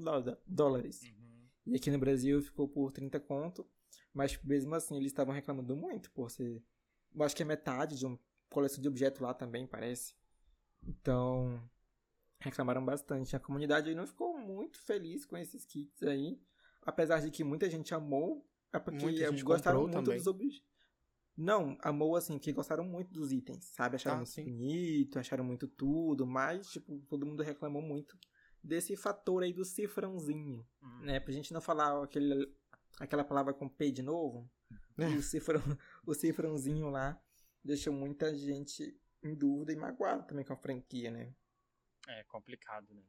dólares. 0.48 1.02
Uhum. 1.04 1.23
E 1.66 1.76
aqui 1.76 1.90
no 1.92 1.98
Brasil 2.00 2.42
ficou 2.42 2.68
por 2.68 2.92
30 2.92 3.20
conto. 3.20 3.66
Mas 4.14 4.32
tipo, 4.32 4.48
mesmo 4.48 4.74
assim, 4.76 4.96
eles 4.98 5.12
estavam 5.12 5.34
reclamando 5.34 5.76
muito 5.76 6.12
por 6.12 6.30
ser. 6.30 6.64
Eu 7.16 7.24
acho 7.24 7.36
que 7.36 7.44
é 7.44 7.46
metade 7.46 7.98
de 7.98 8.06
uma 8.06 8.20
coleção 8.50 8.82
de 8.82 8.88
objetos 8.88 9.22
lá 9.22 9.34
também, 9.34 9.66
parece. 9.68 10.16
Então. 10.86 11.62
Reclamaram 12.40 12.84
bastante. 12.84 13.36
A 13.36 13.40
comunidade 13.40 13.90
aí 13.90 13.96
não 13.96 14.06
ficou 14.06 14.38
muito 14.38 14.78
feliz 14.80 15.26
com 15.26 15.38
esses 15.38 15.66
kits 15.66 16.04
aí. 16.04 16.40
Apesar 16.86 17.22
de 17.22 17.32
que 17.32 17.44
muita 17.44 17.70
gente 17.70 17.94
amou. 17.94 18.46
É 18.74 18.80
porque 18.80 19.04
Muita 19.04 19.30
gente 19.30 19.44
gostaram 19.44 19.82
muito 19.82 19.94
também. 19.94 20.18
dos 20.18 20.28
objetos. 20.28 20.64
Não, 21.38 21.78
amou 21.82 22.16
assim, 22.16 22.38
que 22.38 22.52
gostaram 22.52 22.84
muito 22.84 23.12
dos 23.12 23.32
itens, 23.32 23.66
sabe? 23.66 23.96
Acharam 23.96 24.16
Ah, 24.16 24.20
muito 24.20 24.32
sim. 24.32 24.44
bonito, 24.44 25.18
acharam 25.18 25.44
muito 25.44 25.68
tudo, 25.68 26.28
mas, 26.28 26.70
tipo, 26.72 27.00
todo 27.08 27.26
mundo 27.26 27.42
reclamou 27.42 27.82
muito 27.82 28.18
desse 28.64 28.96
fator 28.96 29.44
aí 29.44 29.52
do 29.54 29.66
cifrãozinho 29.66 30.66
Uhum. 30.82 31.00
né? 31.02 31.20
Pra 31.20 31.34
gente 31.34 31.52
não 31.54 31.62
falar 31.62 32.04
aquele, 32.04 32.52
aquela 33.00 33.24
palavra 33.24 33.54
com 33.54 33.68
P 33.68 33.92
de 33.92 34.02
novo. 34.02 34.50
É. 34.98 35.10
E 35.10 35.18
o, 35.18 35.22
cifrão, 35.22 35.62
o 36.06 36.14
cifrãozinho 36.14 36.90
lá 36.90 37.20
deixou 37.64 37.94
muita 37.94 38.34
gente 38.36 38.98
em 39.24 39.34
dúvida 39.36 39.72
e 39.74 39.76
magoada 39.76 40.24
também 40.24 40.46
com 40.46 40.54
a 40.54 40.58
franquia, 40.58 41.10
né? 41.12 41.34
É 42.08 42.24
complicado, 42.26 42.94
né? 42.94 43.04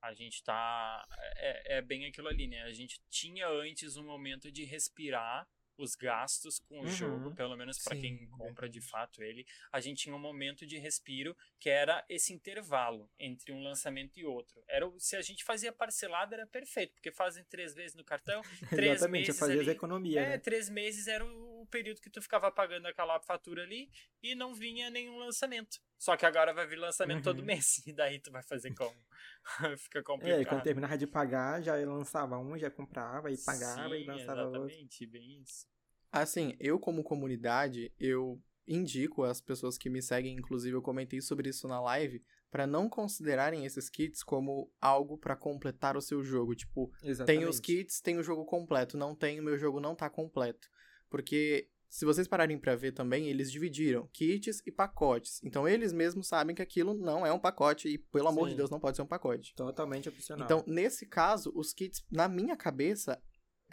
A 0.00 0.14
gente 0.14 0.42
tá. 0.44 1.04
É, 1.36 1.78
é 1.78 1.82
bem 1.82 2.06
aquilo 2.06 2.28
ali, 2.28 2.46
né? 2.46 2.62
A 2.62 2.72
gente 2.72 3.02
tinha 3.10 3.48
antes 3.48 3.96
um 3.96 4.04
momento 4.04 4.50
de 4.52 4.64
respirar 4.64 5.48
os 5.78 5.94
gastos 5.94 6.58
com 6.58 6.80
o 6.80 6.82
Uhum. 6.82 6.88
jogo, 6.88 7.34
pelo 7.34 7.56
menos 7.56 7.78
para 7.78 7.96
quem 7.96 8.26
compra 8.30 8.68
de 8.68 8.80
fato 8.80 9.22
ele. 9.22 9.46
A 9.72 9.80
gente 9.80 10.02
tinha 10.02 10.14
um 10.14 10.18
momento 10.18 10.66
de 10.66 10.76
respiro 10.78 11.36
que 11.58 11.70
era 11.70 12.04
esse 12.08 12.32
intervalo 12.32 13.08
entre 13.18 13.52
um 13.52 13.62
lançamento 13.62 14.18
e 14.18 14.24
outro. 14.24 14.62
Era 14.68 14.90
se 14.98 15.16
a 15.16 15.22
gente 15.22 15.44
fazia 15.44 15.72
parcelada 15.72 16.34
era 16.34 16.46
perfeito, 16.46 16.92
porque 16.94 17.12
fazem 17.12 17.44
três 17.44 17.74
vezes 17.74 17.96
no 17.96 18.04
cartão, 18.04 18.42
Três 18.70 18.96
Exatamente, 18.96 19.26
meses 19.28 19.38
fazia 19.38 19.54
as 19.56 19.60
ali. 19.62 19.70
economias, 19.70 20.16
É, 20.24 20.28
né? 20.30 20.38
três 20.38 20.68
meses 20.68 21.06
era 21.06 21.24
o 21.24 21.47
período 21.68 22.00
que 22.00 22.10
tu 22.10 22.20
ficava 22.22 22.50
pagando 22.50 22.86
aquela 22.86 23.20
fatura 23.20 23.62
ali 23.62 23.90
e 24.22 24.34
não 24.34 24.54
vinha 24.54 24.90
nenhum 24.90 25.18
lançamento. 25.18 25.78
Só 25.98 26.16
que 26.16 26.24
agora 26.26 26.52
vai 26.54 26.66
vir 26.66 26.76
lançamento 26.76 27.24
todo 27.24 27.38
Uhum. 27.40 27.44
mês. 27.44 27.82
E 27.86 27.92
daí 27.92 28.18
tu 28.20 28.30
vai 28.30 28.42
fazer 28.42 28.72
como? 28.74 28.96
Fica 29.78 29.98
É, 29.98 30.02
e 30.02 30.04
complicado. 30.04 30.44
quando 30.48 30.62
terminava 30.62 30.98
de 30.98 31.06
pagar, 31.06 31.62
já 31.62 31.74
lançava 31.76 32.38
um, 32.38 32.56
já 32.58 32.70
comprava 32.70 33.30
e 33.30 33.36
pagava 33.38 33.96
e 33.96 34.00
Sim, 34.00 34.06
lançava 34.06 34.42
outro. 34.44 34.60
exatamente, 34.60 35.06
bem 35.06 35.40
isso. 35.42 35.66
Assim, 36.10 36.56
eu 36.58 36.78
como 36.78 37.02
comunidade, 37.04 37.92
eu 37.98 38.40
indico 38.66 39.24
as 39.24 39.40
pessoas 39.40 39.76
que 39.78 39.90
me 39.90 40.02
seguem, 40.02 40.34
inclusive 40.36 40.76
eu 40.76 40.82
comentei 40.82 41.20
sobre 41.20 41.48
isso 41.50 41.66
na 41.68 41.80
live, 41.80 42.22
para 42.50 42.66
não 42.66 42.88
considerarem 42.88 43.64
esses 43.66 43.90
kits 43.90 44.22
como 44.22 44.72
algo 44.80 45.18
para 45.18 45.36
completar 45.36 45.96
o 45.96 46.00
seu 46.02 46.22
jogo. 46.22 46.54
Tipo, 46.54 46.90
Exatamente. 47.02 47.40
tem 47.40 47.48
os 47.48 47.60
kits, 47.60 48.00
tem 48.00 48.18
o 48.18 48.22
jogo 48.22 48.44
completo, 48.44 48.96
não 48.96 49.14
tem, 49.14 49.38
o 49.40 49.42
meu 49.42 49.58
jogo 49.58 49.80
não 49.80 49.94
tá 49.94 50.08
completo. 50.08 50.68
Porque 51.10 51.68
se 51.88 52.04
vocês 52.04 52.28
pararem 52.28 52.58
pra 52.58 52.76
ver 52.76 52.92
também, 52.92 53.28
eles 53.28 53.50
dividiram 53.50 54.08
kits 54.12 54.62
e 54.66 54.70
pacotes. 54.70 55.40
Então 55.42 55.66
eles 55.66 55.92
mesmos 55.92 56.28
sabem 56.28 56.54
que 56.54 56.62
aquilo 56.62 56.94
não 56.94 57.26
é 57.26 57.32
um 57.32 57.38
pacote 57.38 57.88
e 57.88 57.98
pelo 57.98 58.28
amor 58.28 58.46
de 58.46 58.52
Sim. 58.52 58.56
Deus 58.58 58.70
não 58.70 58.78
pode 58.78 58.96
ser 58.96 59.02
um 59.02 59.06
pacote. 59.06 59.54
Totalmente 59.54 60.08
opcional. 60.08 60.44
Então, 60.44 60.62
nesse 60.66 61.06
caso, 61.06 61.50
os 61.54 61.72
kits, 61.72 62.04
na 62.10 62.28
minha 62.28 62.56
cabeça, 62.56 63.20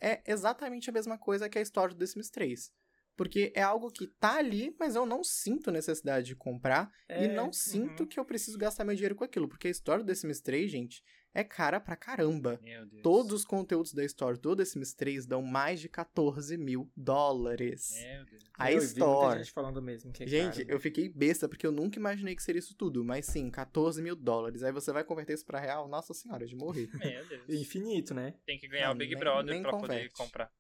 é 0.02 0.22
exatamente 0.26 0.90
a 0.90 0.94
mesma 0.94 1.18
coisa 1.18 1.50
que 1.50 1.58
a 1.58 1.62
história 1.62 1.94
do 1.94 2.00
The 2.00 2.06
Sims 2.06 2.30
3. 2.30 2.72
Porque 3.18 3.54
é 3.56 3.62
algo 3.62 3.92
que 3.92 4.08
tá 4.08 4.38
ali, 4.38 4.76
mas 4.78 4.96
eu 4.96 5.06
não 5.06 5.24
sinto 5.24 5.72
necessidade 5.72 6.28
de 6.28 6.36
comprar 6.36 6.92
e 7.10 7.26
É, 7.26 7.34
não 7.34 7.52
sinto 7.52 8.02
uhum. 8.02 8.08
que 8.08 8.20
eu 8.20 8.26
preciso 8.26 8.58
gastar 8.58 8.84
meu 8.84 8.94
dinheiro 8.94 9.16
com 9.16 9.24
aquilo. 9.24 9.48
Porque 9.48 9.68
a 9.68 9.72
história 9.72 10.04
do 10.04 10.08
The 10.08 10.16
Sims 10.16 10.42
3, 10.42 10.70
gente, 10.70 11.02
é 11.36 11.44
cara 11.44 11.80
pra 11.80 11.96
caramba. 11.96 12.60
Meu 12.64 12.86
Deus. 12.88 13.04
Todos 13.04 13.32
os 13.34 13.46
conteúdos 13.46 13.94
da 13.94 14.04
história 14.04 14.40
do 14.40 14.56
The 14.56 14.66
Sims 14.66 14.94
3 14.94 15.26
dão 15.28 15.42
mais 15.44 15.80
de 15.80 15.88
14 15.90 16.58
mil 16.58 16.90
dólares. 16.98 17.92
Meu 18.02 18.26
Deus. 18.26 18.44
A 18.58 18.72
eu 18.72 18.78
muita 18.78 18.86
Store. 18.94 19.38
gente 19.40 19.52
falando 19.52 19.82
mesmo 19.82 20.12
que 20.12 20.24
é 20.24 20.28
Gente, 20.28 20.60
caro. 20.64 20.72
eu 20.76 20.80
fiquei 20.80 21.10
besta 21.10 21.48
porque 21.48 21.68
eu 21.68 21.72
nunca 21.72 22.00
imaginei 22.00 22.36
que 22.36 22.42
seria 22.42 22.60
isso 22.60 22.76
tudo. 22.76 23.04
Mas 23.04 23.26
sim, 23.26 23.50
14 23.52 24.02
mil 24.02 24.16
dólares. 24.16 24.64
Aí 24.64 24.72
você 24.72 24.92
vai 24.92 25.04
converter 25.04 25.34
isso 25.34 25.46
pra 25.46 25.60
real, 25.60 25.88
nossa 25.88 26.14
senhora, 26.14 26.46
de 26.48 26.56
morrer. 26.56 26.90
Meu 26.94 27.26
Deus. 27.28 27.50
Infinito, 27.50 28.14
né? 28.14 28.34
Tem 28.46 28.58
que 28.58 28.68
ganhar 28.68 28.88
Não, 28.88 28.94
o 28.96 28.98
Big 28.98 29.14
nem- 29.14 29.20
Brother 29.20 29.54
nem 29.54 29.62
pra 29.62 29.72
poder 29.72 29.88
converte. 29.88 30.14
comprar. 30.18 30.52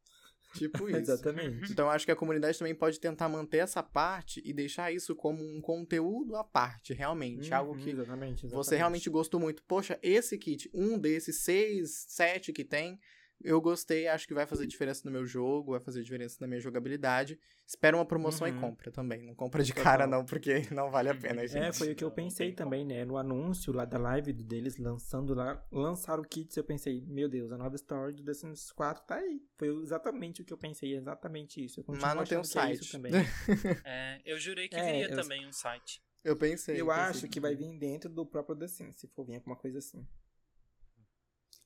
Tipo 0.55 0.87
isso. 0.89 0.97
Exatamente. 1.11 1.71
Então 1.71 1.89
acho 1.89 2.05
que 2.05 2.11
a 2.11 2.15
comunidade 2.15 2.57
também 2.57 2.73
pode 2.73 2.99
tentar 2.99 3.29
manter 3.29 3.57
essa 3.57 3.83
parte 3.83 4.41
e 4.45 4.51
deixar 4.53 4.91
isso 4.91 5.15
como 5.15 5.43
um 5.43 5.61
conteúdo 5.61 6.35
à 6.35 6.43
parte, 6.43 6.93
realmente. 6.93 7.53
algo 7.53 7.73
Uhum, 7.73 7.77
que 7.77 7.89
exatamente, 7.91 8.41
você 8.41 8.47
exatamente. 8.55 8.77
realmente 8.77 9.09
gostou 9.09 9.39
muito. 9.39 9.63
Poxa, 9.63 9.99
esse 10.01 10.37
kit, 10.37 10.69
um 10.73 10.97
desses 10.97 11.41
seis, 11.43 12.05
sete 12.07 12.51
que 12.53 12.63
tem, 12.63 12.99
eu 13.43 13.59
gostei, 13.61 14.07
acho 14.07 14.27
que 14.27 14.33
vai 14.33 14.45
fazer 14.45 14.65
diferença 14.67 15.01
no 15.05 15.11
meu 15.11 15.25
jogo, 15.25 15.71
vai 15.71 15.79
fazer 15.79 16.01
diferença 16.03 16.37
na 16.41 16.47
minha 16.47 16.59
jogabilidade. 16.59 17.39
Espera 17.67 17.95
uma 17.97 18.05
promoção 18.05 18.47
e 18.47 18.51
Uhum. 18.51 18.61
compra 18.61 18.91
também. 18.91 19.21
Não 19.23 19.35
compra 19.35 19.63
de 19.63 19.73
cara, 19.73 20.07
não, 20.07 20.23
porque 20.25 20.53
não 20.73 20.89
vale 20.89 21.09
a 21.09 21.15
pena, 21.15 21.45
gente. 21.47 21.57
É, 21.63 21.71
foi 21.73 21.91
o 21.91 21.95
que 21.95 22.03
eu 22.03 22.11
pensei 22.11 22.51
também, 22.53 22.85
né? 22.85 23.03
No 23.05 23.17
anúncio 23.17 23.71
lá 23.73 23.85
da 23.85 23.97
live 23.97 24.31
deles, 24.33 24.77
lançando 24.77 25.33
lá, 25.33 25.63
lançaram 25.71 26.23
o 26.23 26.27
kit, 26.27 26.55
eu 26.57 26.63
pensei, 26.63 27.01
meu 27.07 27.27
Deus, 27.29 27.51
a 27.51 27.57
nova 27.57 27.75
story 27.75 28.13
do 28.13 28.23
The 28.23 28.33
Sims 28.33 28.71
4 28.71 29.03
tá 29.05 29.15
aí. 29.15 29.41
Foi 29.57 29.67
exatamente 29.81 30.41
o 30.41 30.45
que 30.45 30.53
eu 30.53 30.57
pensei, 30.57 30.95
exatamente 30.95 31.63
isso. 31.63 31.79
Eu 31.79 31.83
continuo 31.83 32.07
Mas 32.07 32.15
não 32.15 32.23
tem 32.23 32.37
um 32.37 32.41
que 32.41 32.57
é 32.59 32.71
isso 32.71 32.83
site. 32.85 32.91
também. 32.91 33.11
É, 33.85 34.21
eu 34.25 34.39
jurei 34.39 34.67
que 34.67 34.75
É, 34.75 34.85
viria 34.85 35.09
eu- 35.09 35.15
também 35.21 35.45
um 35.47 35.51
site. 35.51 36.01
Eu 36.23 36.35
pensei. 36.35 36.81
Eu 36.81 36.87
pensei 36.87 37.01
acho 37.03 37.27
que 37.27 37.39
vai 37.39 37.55
vir 37.55 37.71
dentro 37.77 38.09
do 38.09 38.25
próprio 38.25 38.55
The 38.55 38.67
Sims, 38.67 38.95
se 38.95 39.07
for 39.07 39.23
vir 39.25 39.35
alguma 39.35 39.55
coisa 39.55 39.77
assim. 39.77 40.05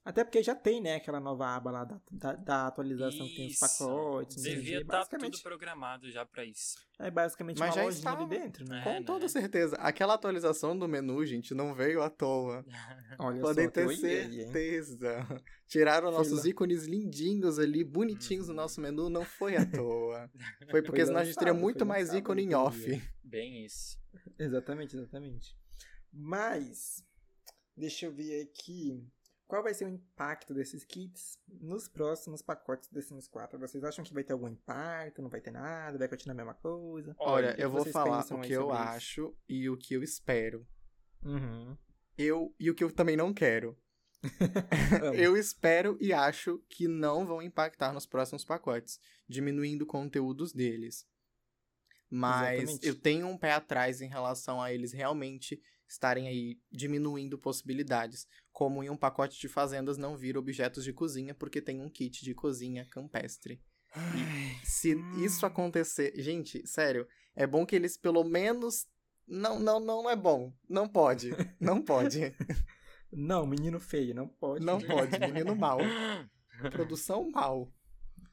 Até 0.03 0.23
porque 0.23 0.41
já 0.41 0.55
tem, 0.55 0.81
né, 0.81 0.95
aquela 0.95 1.19
nova 1.19 1.45
aba 1.55 1.69
lá 1.71 1.83
da, 1.83 2.01
da, 2.11 2.33
da 2.35 2.67
atualização 2.67 3.27
que 3.27 3.35
tem 3.35 3.47
os 3.47 3.53
Isso. 3.53 3.77
pacotes. 3.77 4.41
Devia 4.41 4.81
estar 4.81 4.97
basicamente, 4.97 5.33
tudo 5.33 5.43
programado 5.43 6.09
já 6.09 6.25
pra 6.25 6.43
isso. 6.45 6.77
É 6.97 7.11
basicamente 7.11 7.59
Mas 7.59 7.69
uma 7.69 7.75
já 7.75 7.83
lojinha 7.83 7.99
estava. 7.99 8.21
ali 8.23 8.29
dentro, 8.29 8.65
né? 8.65 8.79
É, 8.79 8.83
Com 8.83 8.93
né? 8.93 9.03
toda 9.03 9.27
certeza. 9.29 9.75
Aquela 9.75 10.13
atualização 10.15 10.77
do 10.77 10.87
menu, 10.87 11.23
gente, 11.25 11.53
não 11.53 11.75
veio 11.75 12.01
à 12.01 12.09
toa. 12.09 12.65
Olha 13.19 13.41
Podem 13.41 13.65
só, 13.65 13.71
ter 13.71 13.95
certeza. 13.97 15.27
Tiraram 15.67 16.11
nossos 16.11 16.39
Fila. 16.39 16.49
ícones 16.49 16.85
lindinhos 16.87 17.59
ali, 17.59 17.83
bonitinhos 17.83 18.47
no 18.47 18.53
Uhum. 18.53 18.55
nosso 18.55 18.81
menu, 18.81 19.09
não 19.09 19.23
foi 19.25 19.57
à 19.57 19.65
toa. 19.65 20.31
Foi 20.71 20.81
porque 20.81 21.01
Foi 21.01 21.05
senão 21.07 21.19
a 21.19 21.25
gente 21.25 21.35
teria 21.35 21.51
lançado, 21.53 21.61
muito 21.63 21.85
mais 21.85 22.07
lançado 22.07 22.19
ícone 22.19 22.43
em 22.43 22.53
off. 22.55 23.01
Bem 23.23 23.65
isso. 23.65 23.99
Exatamente, 24.39 24.95
exatamente. 24.95 25.55
Mas, 26.11 27.03
deixa 27.77 28.05
eu 28.07 28.11
ver 28.13 28.41
aqui. 28.43 29.05
Qual 29.49 29.63
vai 29.63 29.73
ser 29.73 29.85
o 29.85 29.89
impacto 29.89 30.53
desses 30.53 30.83
kits 30.83 31.39
nos 31.47 31.87
próximos 31.87 32.39
pacotes 32.39 32.87
The 32.87 33.01
Sims 33.01 33.27
4? 33.27 33.57
Vocês 33.57 33.83
acham 33.83 34.05
que 34.05 34.13
vai 34.13 34.23
ter 34.23 34.33
algum 34.33 34.47
impacto? 34.47 35.23
Não 35.23 35.29
vai 35.29 35.41
ter 35.41 35.49
nada? 35.49 35.97
Vai 35.97 36.07
continuar 36.07 36.33
a 36.33 36.37
mesma 36.37 36.53
coisa? 36.53 37.15
Olha, 37.17 37.55
eu 37.59 37.67
vou 37.67 37.83
falar 37.85 38.23
o 38.31 38.41
que 38.41 38.53
eu 38.53 38.67
isso? 38.67 38.71
acho 38.71 39.35
e 39.49 39.67
o 39.67 39.75
que 39.75 39.95
eu 39.95 40.03
espero. 40.03 40.67
Uhum. 41.23 41.75
Eu 42.15 42.53
e 42.59 42.69
o 42.69 42.75
que 42.75 42.83
eu 42.83 42.91
também 42.91 43.17
não 43.17 43.33
quero. 43.33 43.75
Eu 45.15 45.37
espero 45.37 45.97
e 46.01 46.11
acho 46.11 46.61
que 46.67 46.89
não 46.89 47.25
vão 47.25 47.41
impactar 47.41 47.93
nos 47.93 48.05
próximos 48.05 48.43
pacotes, 48.43 48.99
diminuindo 49.29 49.85
conteúdos 49.85 50.51
deles. 50.51 51.07
Mas 52.09 52.63
Exatamente. 52.63 52.87
eu 52.87 52.99
tenho 52.99 53.27
um 53.27 53.37
pé 53.37 53.53
atrás 53.53 54.01
em 54.01 54.09
relação 54.09 54.61
a 54.61 54.73
eles 54.73 54.91
realmente 54.91 55.61
estarem 55.89 56.27
aí 56.27 56.59
diminuindo 56.71 57.37
possibilidades, 57.37 58.27
como 58.51 58.83
em 58.83 58.89
um 58.89 58.97
pacote 58.97 59.39
de 59.39 59.47
fazendas 59.47 59.97
não 59.97 60.15
vir 60.15 60.37
objetos 60.37 60.83
de 60.83 60.93
cozinha 60.93 61.33
porque 61.33 61.61
tem 61.61 61.81
um 61.81 61.89
kit 61.89 62.23
de 62.23 62.33
cozinha 62.33 62.85
campestre. 62.85 63.61
Se 64.63 64.95
isso 65.17 65.45
acontecer, 65.45 66.13
gente, 66.15 66.65
sério, 66.67 67.07
é 67.35 67.47
bom 67.47 67.65
que 67.65 67.75
eles 67.75 67.97
pelo 67.97 68.23
menos 68.23 68.87
não 69.27 69.59
não 69.59 69.79
não 69.79 70.09
é 70.09 70.15
bom, 70.15 70.53
não 70.69 70.87
pode, 70.87 71.31
não 71.59 71.81
pode, 71.81 72.19
Não, 73.11 73.45
menino 73.45 73.79
feio, 73.79 74.13
não 74.13 74.27
pode. 74.27 74.63
não 74.63 74.79
pode, 74.79 75.17
menino 75.19 75.55
mal, 75.55 75.79
produção 76.71 77.29
mal. 77.31 77.73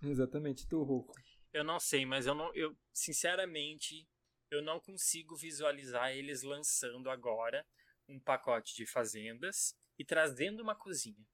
Exatamente, 0.03 0.69
tu, 0.69 0.83
Ruco. 0.83 1.15
Eu 1.53 1.65
não 1.65 1.81
sei, 1.81 2.05
mas 2.05 2.27
eu 2.27 2.35
não. 2.35 2.55
Eu, 2.55 2.77
sinceramente, 2.93 4.07
eu 4.51 4.63
não 4.63 4.81
consigo 4.81 5.37
visualizar 5.37 6.11
eles 6.13 6.43
lançando 6.43 7.11
agora 7.11 7.67
um 8.09 8.19
pacote 8.21 8.75
de 8.75 8.87
fazendas 8.87 9.75
e 9.99 10.05
trazendo 10.05 10.63
uma 10.63 10.75
cozinha. 10.75 11.25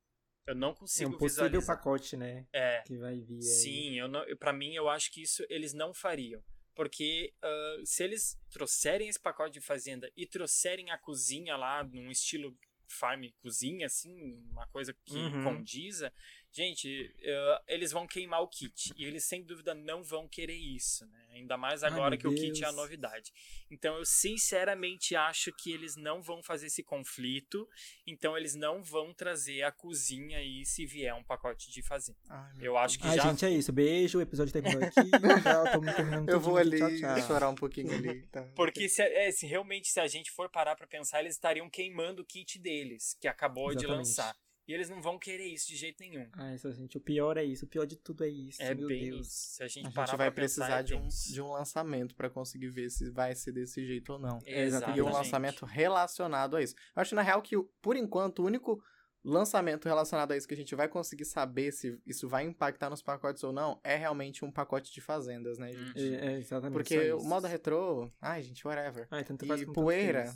Eu 0.47 0.55
não 0.55 0.71
É 0.71 0.75
consigo 0.75 1.15
um 1.15 1.19
possível 1.19 1.61
visualizar. 1.61 1.77
pacote, 1.77 2.17
né? 2.17 2.47
É, 2.53 2.83
Que 2.85 2.97
vai 2.97 3.19
vir 3.21 3.35
aí. 3.39 3.43
sim, 3.43 3.99
eu 3.99 4.09
não, 4.09 4.25
para 4.37 4.53
mim 4.53 4.75
eu 4.75 4.89
acho 4.89 5.11
que 5.13 5.23
isso 5.23 5.45
eles 5.49 5.73
não 5.73 5.95
fariam. 5.95 6.43
Porque 6.75 7.35
ah, 7.43 7.77
se 7.85 8.03
eles 8.03 8.39
trouxerem 8.51 9.09
esse 9.09 9.21
pacote 9.21 9.53
de 9.55 9.61
fazenda 9.61 10.11
e 10.17 10.27
trouxerem 10.27 10.91
a 10.91 10.99
cozinha 10.99 11.57
lá 11.57 11.85
num 11.85 12.11
estilo 12.11 12.57
farm 12.89 13.25
cozinha, 13.41 13.87
assim, 13.87 14.35
uma 14.51 14.67
coisa 14.69 14.95
que 15.05 15.15
Uhum. 15.15 15.45
condiza, 15.45 16.13
gente, 16.53 17.15
ah, 17.27 17.63
eles 17.67 17.91
vão 17.93 18.07
queimar 18.07 18.43
o 18.43 18.49
kit. 18.49 18.93
E 18.97 19.05
eles 19.05 19.25
sem 19.25 19.43
dúvida 19.43 19.75
não 19.75 20.03
vão 20.05 20.29
querer 20.29 20.57
isso, 20.57 21.07
né? 21.07 21.19
Ainda 21.33 21.57
mais 21.57 21.83
Ai, 21.83 21.91
agora 21.91 22.11
meu 22.11 22.19
que 22.19 22.27
o 22.29 22.35
kit 22.35 22.63
é 22.63 22.67
a 22.67 22.71
Deus. 22.71 22.77
novidade. 22.77 23.33
Então 23.71 23.97
eu 23.97 24.05
sinceramente 24.05 25.17
acho 25.17 25.51
que 25.53 25.73
eles 25.73 25.97
não 25.97 26.21
vão 26.23 26.43
fazer 26.43 26.67
esse 26.67 26.83
conflito. 26.83 27.67
Então 28.07 28.37
eles 28.37 28.55
não 28.55 28.83
vão 28.83 29.15
trazer 29.15 29.63
a 29.63 29.73
cozinha 29.73 30.39
aí 30.39 30.65
se 30.67 30.85
vier 30.85 31.15
um 31.15 31.25
pacote 31.25 31.71
de 31.71 31.83
fazenda. 31.83 32.19
Ai, 32.29 32.53
meu 32.55 32.65
Eu 32.67 32.77
acho 32.79 32.99
que 32.99 33.07
Ai, 33.07 33.17
já 33.17 33.23
gente, 33.31 33.45
é 33.47 33.51
isso. 33.51 33.73
Beijo, 33.73 34.19
o 34.19 34.21
episódio 34.21 34.53
terminou 34.53 34.83
aqui. 34.85 35.01
Eu 35.01 35.81
tudinho 35.81 36.41
vou 36.41 36.57
ali 36.59 36.79
Tchau, 36.79 36.91
tchau. 36.99 37.27
chorar 37.27 37.49
um 37.49 37.55
pouquinho 37.55 37.93
ali. 37.95 38.27
Tá? 38.27 38.43
Porque 38.55 38.89
se, 38.89 39.03
é, 39.03 39.31
se 39.31 39.47
realmente 39.47 39.89
se 39.89 40.01
a 40.01 40.07
gente 40.07 40.31
for 40.31 40.51
parar 40.51 40.77
pra 40.77 40.87
pensar, 40.87 41.21
eles 41.21 41.35
estariam 41.35 41.69
queimando 41.71 42.23
o 42.23 42.25
kit 42.25 42.59
deles, 42.59 43.17
que 43.21 43.27
acabou 43.27 43.71
de 43.71 43.85
Exatamente. 43.85 43.97
lançar. 43.97 44.37
E 44.73 44.75
eles 44.75 44.89
não 44.89 45.03
vão 45.03 45.19
querer 45.19 45.49
isso 45.49 45.69
de 45.69 45.77
jeito 45.77 46.01
nenhum. 46.01 46.27
Ai, 46.33 46.57
só, 46.57 46.73
gente, 46.73 46.97
o 46.97 47.01
pior 47.01 47.37
é 47.37 47.45
isso. 47.45 47.67
O 47.67 47.69
pior 47.69 47.85
de 47.85 47.95
tudo 47.95 48.25
é 48.25 48.29
isso. 48.29 48.63
É 48.63 48.75
meu 48.75 48.89
bem 48.89 49.11
Deus. 49.11 49.27
isso. 49.27 49.57
Se 49.57 49.63
a 49.63 49.69
gente 49.69 49.87
A 49.87 49.91
parar 49.91 50.07
gente 50.07 50.17
vai 50.17 50.31
precisar 50.31 50.81
é 50.81 50.83
de 50.83 50.95
um, 50.95 51.07
de 51.09 51.43
um 51.43 51.53
lançamento 51.53 52.15
pra 52.15 52.31
conseguir 52.31 52.71
ver 52.71 52.89
se 52.89 53.11
vai 53.11 53.35
ser 53.35 53.53
desse 53.53 53.85
jeito 53.85 54.15
ou 54.15 54.19
não. 54.19 54.39
Exatamente. 54.47 54.99
E 54.99 55.03
um 55.03 55.13
lançamento 55.13 55.67
relacionado 55.67 56.57
a 56.57 56.63
isso. 56.63 56.75
Eu 56.97 57.03
acho, 57.03 57.15
na 57.15 57.21
real, 57.21 57.43
que, 57.43 57.55
por 57.83 57.97
enquanto, 57.97 58.39
o 58.39 58.47
único 58.47 58.83
lançamento 59.23 59.85
relacionado 59.85 60.33
a 60.33 60.39
isso 60.39 60.49
que 60.49 60.55
a 60.55 60.57
gente 60.57 60.75
vai 60.75 60.89
conseguir 60.89 61.27
saber 61.27 61.71
se 61.71 62.01
isso 62.07 62.27
vai 62.27 62.43
impactar 62.45 62.89
nos 62.89 63.03
pacotes 63.03 63.45
ou 63.45 63.53
não 63.53 63.79
é 63.85 63.95
realmente 63.95 64.43
um 64.43 64.51
pacote 64.51 64.91
de 64.91 65.03
fazendas, 65.03 65.59
né, 65.59 65.71
gente? 65.71 66.15
É, 66.17 66.33
é 66.33 66.39
exatamente. 66.39 66.73
Porque 66.73 67.09
só 67.11 67.15
o 67.17 67.19
isso. 67.19 67.29
modo 67.29 67.47
retrô, 67.47 68.11
ai, 68.23 68.43
gente, 68.43 68.67
whatever. 68.67 69.07
Ai, 69.11 69.23
tanto 69.23 69.45
E 69.45 69.67
poeira. 69.67 70.35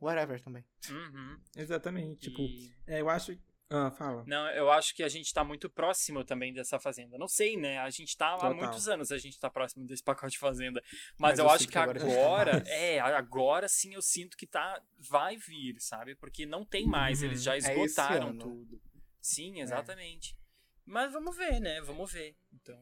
Whatever 0.00 0.40
também. 0.40 0.64
Uhum. 0.90 1.38
Exatamente. 1.56 2.30
Tipo, 2.30 2.40
E- 2.40 2.72
é, 2.86 3.00
eu 3.00 3.08
acho. 3.10 3.36
Ah, 3.72 3.88
fala. 3.92 4.24
Não, 4.26 4.48
eu 4.50 4.68
acho 4.70 4.92
que 4.94 5.02
a 5.02 5.08
gente 5.08 5.32
tá 5.32 5.44
muito 5.44 5.70
próximo 5.70 6.24
também 6.24 6.52
dessa 6.52 6.78
fazenda. 6.80 7.16
Não 7.16 7.28
sei, 7.28 7.56
né? 7.56 7.78
A 7.78 7.88
gente 7.88 8.16
tá 8.16 8.30
há 8.34 8.38
Total. 8.38 8.54
muitos 8.54 8.88
anos, 8.88 9.12
a 9.12 9.18
gente 9.18 9.38
tá 9.38 9.48
próximo 9.48 9.86
desse 9.86 10.02
pacote 10.02 10.32
de 10.32 10.38
fazenda. 10.38 10.82
Mas 11.16 11.30
Mas, 11.30 11.38
eu, 11.38 11.44
eu 11.44 11.50
acho 11.50 11.66
que 11.66 11.72
que 11.72 11.78
agora 11.78 12.00
tá 12.00 12.04
agora, 12.06 12.52
mais. 12.54 12.68
é, 12.68 12.98
agora 12.98 13.68
sim 13.68 13.94
eu 13.94 14.02
sinto 14.02 14.36
que 14.36 14.46
tá 14.46 14.82
vai 14.98 15.36
vir, 15.36 15.76
sabe? 15.78 16.16
Porque 16.16 16.44
não 16.44 16.64
tem 16.64 16.84
mais, 16.84 17.20
Uhum. 17.20 17.28
eles 17.28 17.42
já 17.44 17.56
esse 17.56 17.70
esgotaram 17.70 18.30
ano. 18.30 18.38
tudo. 18.40 18.82
Sim, 19.20 19.60
exatamente. 19.60 20.36
Mas 20.84 21.12
vamos 21.12 21.36
ver, 21.36 21.60
né? 21.60 21.80
Vamos 21.82 22.12
ver. 22.12 22.36
Então, 22.52 22.76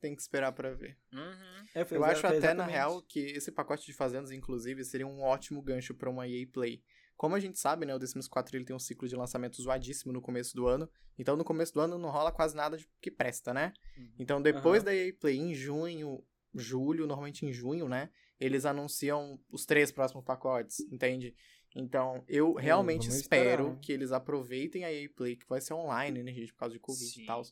Tem 0.00 0.14
que 0.14 0.22
esperar 0.22 0.52
pra 0.52 0.72
ver. 0.72 0.96
uhum. 1.12 1.66
É, 1.74 1.84
Eu 1.90 2.04
acho 2.04 2.24
até, 2.24 2.30
na 2.30 2.36
exatamente. 2.36 2.70
real, 2.70 3.02
que 3.02 3.18
esse 3.18 3.50
pacote 3.50 3.84
de 3.84 3.92
fazendas, 3.92 4.30
inclusive, 4.30 4.84
seria 4.84 5.06
um 5.08 5.20
ótimo 5.20 5.60
gancho 5.60 5.92
pra 5.96 6.08
uma 6.08 6.28
EA 6.28 6.46
Play. 6.46 6.80
Como 7.18 7.34
a 7.34 7.40
gente 7.40 7.58
sabe, 7.58 7.84
né, 7.84 7.94
o 7.94 7.98
The 7.98 8.06
Sims 8.06 8.28
4 8.28 8.56
ele 8.56 8.64
tem 8.64 8.74
um 8.74 8.78
ciclo 8.78 9.06
de 9.08 9.14
lançamento 9.16 9.60
zoadíssimo 9.60 10.12
no 10.12 10.22
começo 10.22 10.54
do 10.56 10.66
ano. 10.66 10.88
Então, 11.18 11.36
no 11.36 11.44
começo 11.44 11.74
do 11.74 11.80
ano 11.80 11.98
não 11.98 12.08
rola 12.10 12.30
quase 12.32 12.54
nada 12.56 12.78
de- 12.78 12.88
que 13.00 13.10
presta, 13.10 13.52
né? 13.52 13.74
Uhum. 13.96 14.12
Então, 14.20 14.40
depois 14.40 14.82
Aham. 14.82 14.84
da 14.84 14.94
EA 14.94 15.12
Play, 15.12 15.36
em 15.36 15.52
junho, 15.52 16.24
julho, 16.54 17.06
normalmente 17.08 17.44
em 17.44 17.52
junho, 17.52 17.88
né? 17.88 18.08
Eles 18.38 18.64
anunciam 18.64 19.38
os 19.50 19.66
três 19.66 19.90
próximos 19.90 20.24
pacotes, 20.24 20.78
entende? 20.92 21.34
Então, 21.74 22.24
eu 22.28 22.54
realmente 22.54 23.08
vamos 23.08 23.16
espero 23.16 23.62
esperar. 23.64 23.80
que 23.80 23.92
eles 23.92 24.12
aproveitem 24.12 24.84
a 24.84 24.92
EA 24.92 25.08
Play, 25.14 25.34
que 25.36 25.46
vai 25.48 25.60
ser 25.60 25.74
online, 25.74 26.22
né, 26.22 26.32
gente, 26.32 26.52
por 26.52 26.60
causa 26.60 26.72
de 26.74 26.80
Covid 26.80 27.04
Sim. 27.10 27.22
e 27.24 27.26
tal. 27.26 27.42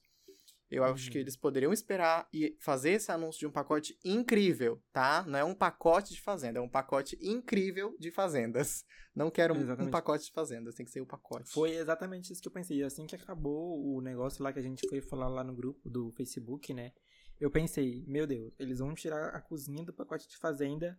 Eu 0.71 0.83
acho 0.85 1.07
Uhum. 1.07 1.13
que 1.13 1.19
eles 1.19 1.37
poderiam 1.37 1.73
esperar 1.73 2.29
e 2.33 2.57
fazer 2.61 2.91
esse 2.91 3.13
anúncio 3.13 3.39
de 3.39 3.47
um 3.47 3.53
pacote 3.53 3.97
incrível, 4.05 4.83
tá? 4.93 5.23
Não 5.27 5.39
é 5.39 5.45
um 5.45 5.55
pacote 5.55 6.13
de 6.13 6.21
fazenda, 6.21 6.59
é 6.59 6.63
um 6.63 6.69
pacote 6.69 7.17
incrível 7.23 7.97
de 7.99 8.11
fazendas. 8.11 8.85
Não 9.15 9.31
quero 9.31 9.55
um, 9.55 9.59
um 9.59 9.63
Exatamente. 9.63 9.93
pacote 9.93 10.25
de 10.27 10.33
fazendas, 10.33 10.75
tem 10.75 10.85
que 10.85 10.91
ser 10.93 11.01
o 11.01 11.07
pacote. 11.07 11.51
Foi 11.53 11.71
exatamente 11.71 12.33
isso 12.33 12.43
que 12.43 12.49
eu 12.49 12.53
pensei. 12.53 12.83
Assim 12.83 13.07
que 13.07 13.15
acabou 13.15 13.81
o 13.97 14.01
negócio 14.01 14.43
lá 14.43 14.53
que 14.53 14.59
a 14.59 14.63
gente 14.63 14.87
foi 14.89 15.01
falar 15.01 15.29
lá 15.29 15.43
no 15.45 15.55
grupo 15.55 15.89
do 15.89 16.11
Facebook, 16.13 16.75
né? 16.75 16.93
Eu 17.41 17.51
pensei, 17.51 18.05
meu 18.07 18.27
Deus, 18.27 18.53
eles 18.59 18.79
vão 18.81 18.93
tirar 18.95 19.29
a 19.35 19.41
cozinha 19.41 19.85
do 19.85 19.93
pacote 19.93 20.29
de 20.29 20.37
fazenda. 20.37 20.99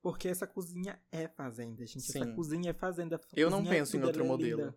Porque 0.00 0.26
essa 0.26 0.48
cozinha 0.48 1.00
é 1.12 1.28
fazenda, 1.28 1.86
gente. 1.86 1.98
Essa 2.10 2.24
Sim. 2.24 2.34
cozinha 2.34 2.70
é 2.70 2.74
fazenda. 2.74 3.20
Eu 3.36 3.48
não 3.48 3.58
cozinha 3.58 3.74
é 3.74 3.78
penso 3.78 3.96
em 3.96 4.02
outro 4.02 4.24
é 4.24 4.26
modelo. 4.26 4.60
linda. 4.62 4.76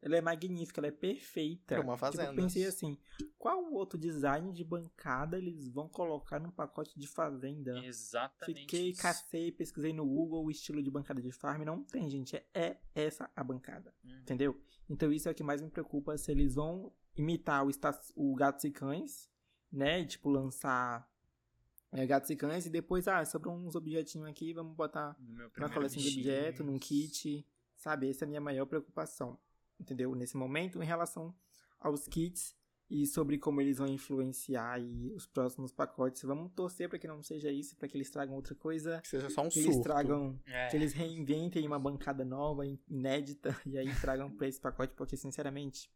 Ela 0.00 0.16
é 0.16 0.20
magnífica, 0.20 0.80
ela 0.80 0.86
é 0.86 0.92
perfeita. 0.92 1.74
É 1.74 1.80
uma 1.80 1.94
Tipo, 1.94 1.98
fazenda. 2.06 2.30
eu 2.30 2.34
pensei 2.36 2.64
assim, 2.66 2.96
qual 3.36 3.72
outro 3.72 3.98
design 3.98 4.52
de 4.52 4.62
bancada 4.62 5.36
eles 5.36 5.68
vão 5.68 5.88
colocar 5.88 6.38
num 6.38 6.50
pacote 6.52 6.98
de 6.98 7.06
fazenda? 7.08 7.76
Exatamente. 7.84 8.60
Fiquei, 8.60 8.90
isso. 8.90 9.02
cacei, 9.02 9.50
pesquisei 9.50 9.92
no 9.92 10.06
Google 10.06 10.44
o 10.44 10.50
estilo 10.50 10.80
de 10.82 10.90
bancada 10.90 11.20
de 11.20 11.32
farm. 11.32 11.62
Não 11.64 11.82
tem, 11.82 12.08
gente. 12.08 12.36
É, 12.36 12.46
é 12.54 12.78
essa 12.94 13.28
a 13.34 13.42
bancada. 13.42 13.92
Uhum. 14.04 14.18
Entendeu? 14.20 14.60
Então 14.88 15.12
isso 15.12 15.28
é 15.28 15.32
o 15.32 15.34
que 15.34 15.42
mais 15.42 15.60
me 15.60 15.68
preocupa. 15.68 16.16
Se 16.16 16.30
eles 16.30 16.54
vão 16.54 16.92
imitar 17.16 17.66
o, 17.66 17.70
o 18.14 18.34
Gatos 18.36 18.62
e 18.64 18.70
Cães, 18.70 19.28
né? 19.72 20.00
E, 20.00 20.06
tipo, 20.06 20.30
lançar 20.30 21.10
é, 21.90 22.06
Gatos 22.06 22.30
e 22.30 22.36
Cães 22.36 22.66
e 22.66 22.70
depois, 22.70 23.08
ah, 23.08 23.24
sobrou 23.24 23.52
uns 23.54 23.74
objetinhos 23.74 24.28
aqui, 24.28 24.52
vamos 24.52 24.76
botar 24.76 25.16
na 25.56 25.68
coleção 25.68 26.00
de 26.00 26.04
bichinho. 26.08 26.24
objeto, 26.24 26.62
num 26.62 26.78
kit. 26.78 27.44
Sabe? 27.74 28.08
Essa 28.10 28.24
é 28.24 28.26
a 28.26 28.28
minha 28.28 28.40
maior 28.40 28.66
preocupação. 28.66 29.38
Entendeu? 29.80 30.14
Nesse 30.14 30.36
momento, 30.36 30.82
em 30.82 30.86
relação 30.86 31.34
aos 31.78 32.06
kits 32.08 32.56
e 32.90 33.06
sobre 33.06 33.38
como 33.38 33.60
eles 33.60 33.78
vão 33.78 33.86
influenciar 33.86 34.72
aí 34.72 35.12
os 35.12 35.26
próximos 35.26 35.70
pacotes. 35.72 36.22
Vamos 36.22 36.50
torcer 36.52 36.88
para 36.88 36.98
que 36.98 37.06
não 37.06 37.22
seja 37.22 37.50
isso, 37.50 37.76
para 37.76 37.86
que 37.86 37.96
eles 37.96 38.10
tragam 38.10 38.34
outra 38.34 38.54
coisa. 38.54 39.00
Que 39.02 39.08
seja 39.08 39.28
só 39.30 39.42
um 39.42 39.48
Que 39.48 39.58
eles 39.60 39.74
surto. 39.74 39.88
tragam 39.88 40.40
É. 40.46 40.68
que 40.68 40.76
eles 40.76 40.92
reinventem 40.94 41.66
uma 41.66 41.78
bancada 41.78 42.24
nova, 42.24 42.66
in- 42.66 42.78
inédita, 42.88 43.54
e 43.66 43.76
aí 43.76 43.94
tragam 44.00 44.30
pra 44.34 44.48
esse 44.48 44.58
pacote, 44.60 44.94
porque 44.94 45.16
sinceramente, 45.16 45.90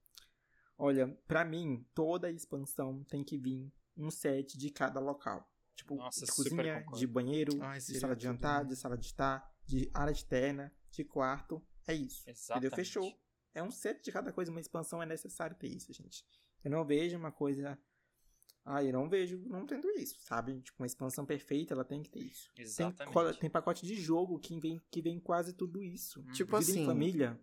olha, 0.78 1.08
pra 1.26 1.44
mim, 1.44 1.84
toda 1.94 2.30
expansão 2.30 3.02
tem 3.04 3.24
que 3.24 3.38
vir 3.38 3.72
um 3.96 4.10
set 4.10 4.56
de 4.58 4.70
cada 4.70 5.00
local. 5.00 5.48
Tipo, 5.74 5.96
Nossa, 5.96 6.24
de 6.26 6.30
cozinha, 6.32 6.80
concordo. 6.80 6.98
de 6.98 7.06
banheiro, 7.06 7.62
Ai, 7.62 7.78
de 7.78 7.98
sala 7.98 8.14
de 8.14 8.22
jantar, 8.24 8.64
de 8.66 8.76
sala 8.76 8.96
de 8.98 9.06
estar, 9.06 9.50
de 9.64 9.90
área 9.94 10.12
externa, 10.12 10.70
de 10.90 11.02
quarto. 11.04 11.62
É 11.88 11.94
isso. 11.94 12.22
Exatamente. 12.28 12.66
Entendeu? 12.66 12.76
Fechou. 12.76 13.21
É 13.54 13.62
um 13.62 13.70
set 13.70 14.02
de 14.02 14.10
cada 14.12 14.32
coisa, 14.32 14.50
uma 14.50 14.60
expansão 14.60 15.02
é 15.02 15.06
necessário 15.06 15.56
ter 15.56 15.68
isso, 15.68 15.92
gente. 15.92 16.24
Eu 16.64 16.70
não 16.70 16.84
vejo 16.84 17.16
uma 17.16 17.30
coisa. 17.32 17.78
Ah, 18.64 18.82
eu 18.82 18.92
não 18.92 19.08
vejo 19.08 19.38
não 19.48 19.66
tendo 19.66 19.90
isso, 19.90 20.20
sabe? 20.20 20.60
Tipo, 20.60 20.80
uma 20.82 20.86
expansão 20.86 21.26
perfeita, 21.26 21.74
ela 21.74 21.84
tem 21.84 22.00
que 22.02 22.08
ter 22.08 22.20
isso. 22.20 22.48
Tem, 22.54 22.64
Exatamente. 22.64 23.12
cola- 23.12 23.34
tem 23.34 23.50
pacote 23.50 23.84
de 23.84 23.94
jogo 23.96 24.38
que 24.38 24.58
vem, 24.60 24.80
que 24.90 25.02
vem 25.02 25.18
quase 25.18 25.52
tudo 25.52 25.82
isso. 25.82 26.22
Tipo 26.32 26.56
Vida 26.58 26.70
assim- 26.70 26.82
em 26.82 26.86
família 26.86 27.40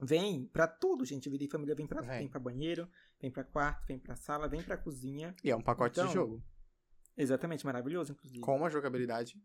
vem 0.00 0.46
pra 0.46 0.68
tudo, 0.68 1.04
gente. 1.04 1.28
Vida 1.28 1.44
em 1.44 1.48
família 1.48 1.74
vem 1.74 1.86
pra, 1.86 2.00
Vem. 2.00 2.18
vem 2.20 2.28
pra 2.28 2.38
banheiro, 2.40 2.88
vem 3.20 3.30
pra 3.30 3.42
quarto, 3.44 3.86
vem 3.86 3.98
pra 3.98 4.14
sala, 4.14 4.48
vem 4.48 4.62
pra 4.62 4.76
cozinha. 4.76 5.34
E 5.42 5.50
é 5.50 5.56
um 5.56 5.62
pacote 5.62 5.98
Então, 5.98 6.06
de 6.06 6.14
jogo. 6.14 6.42
Exatamente, 7.16 7.64
maravilhoso, 7.66 8.12
inclusive. 8.12 8.40
Com 8.40 8.56
uma 8.56 8.70
jogabilidade 8.70 9.42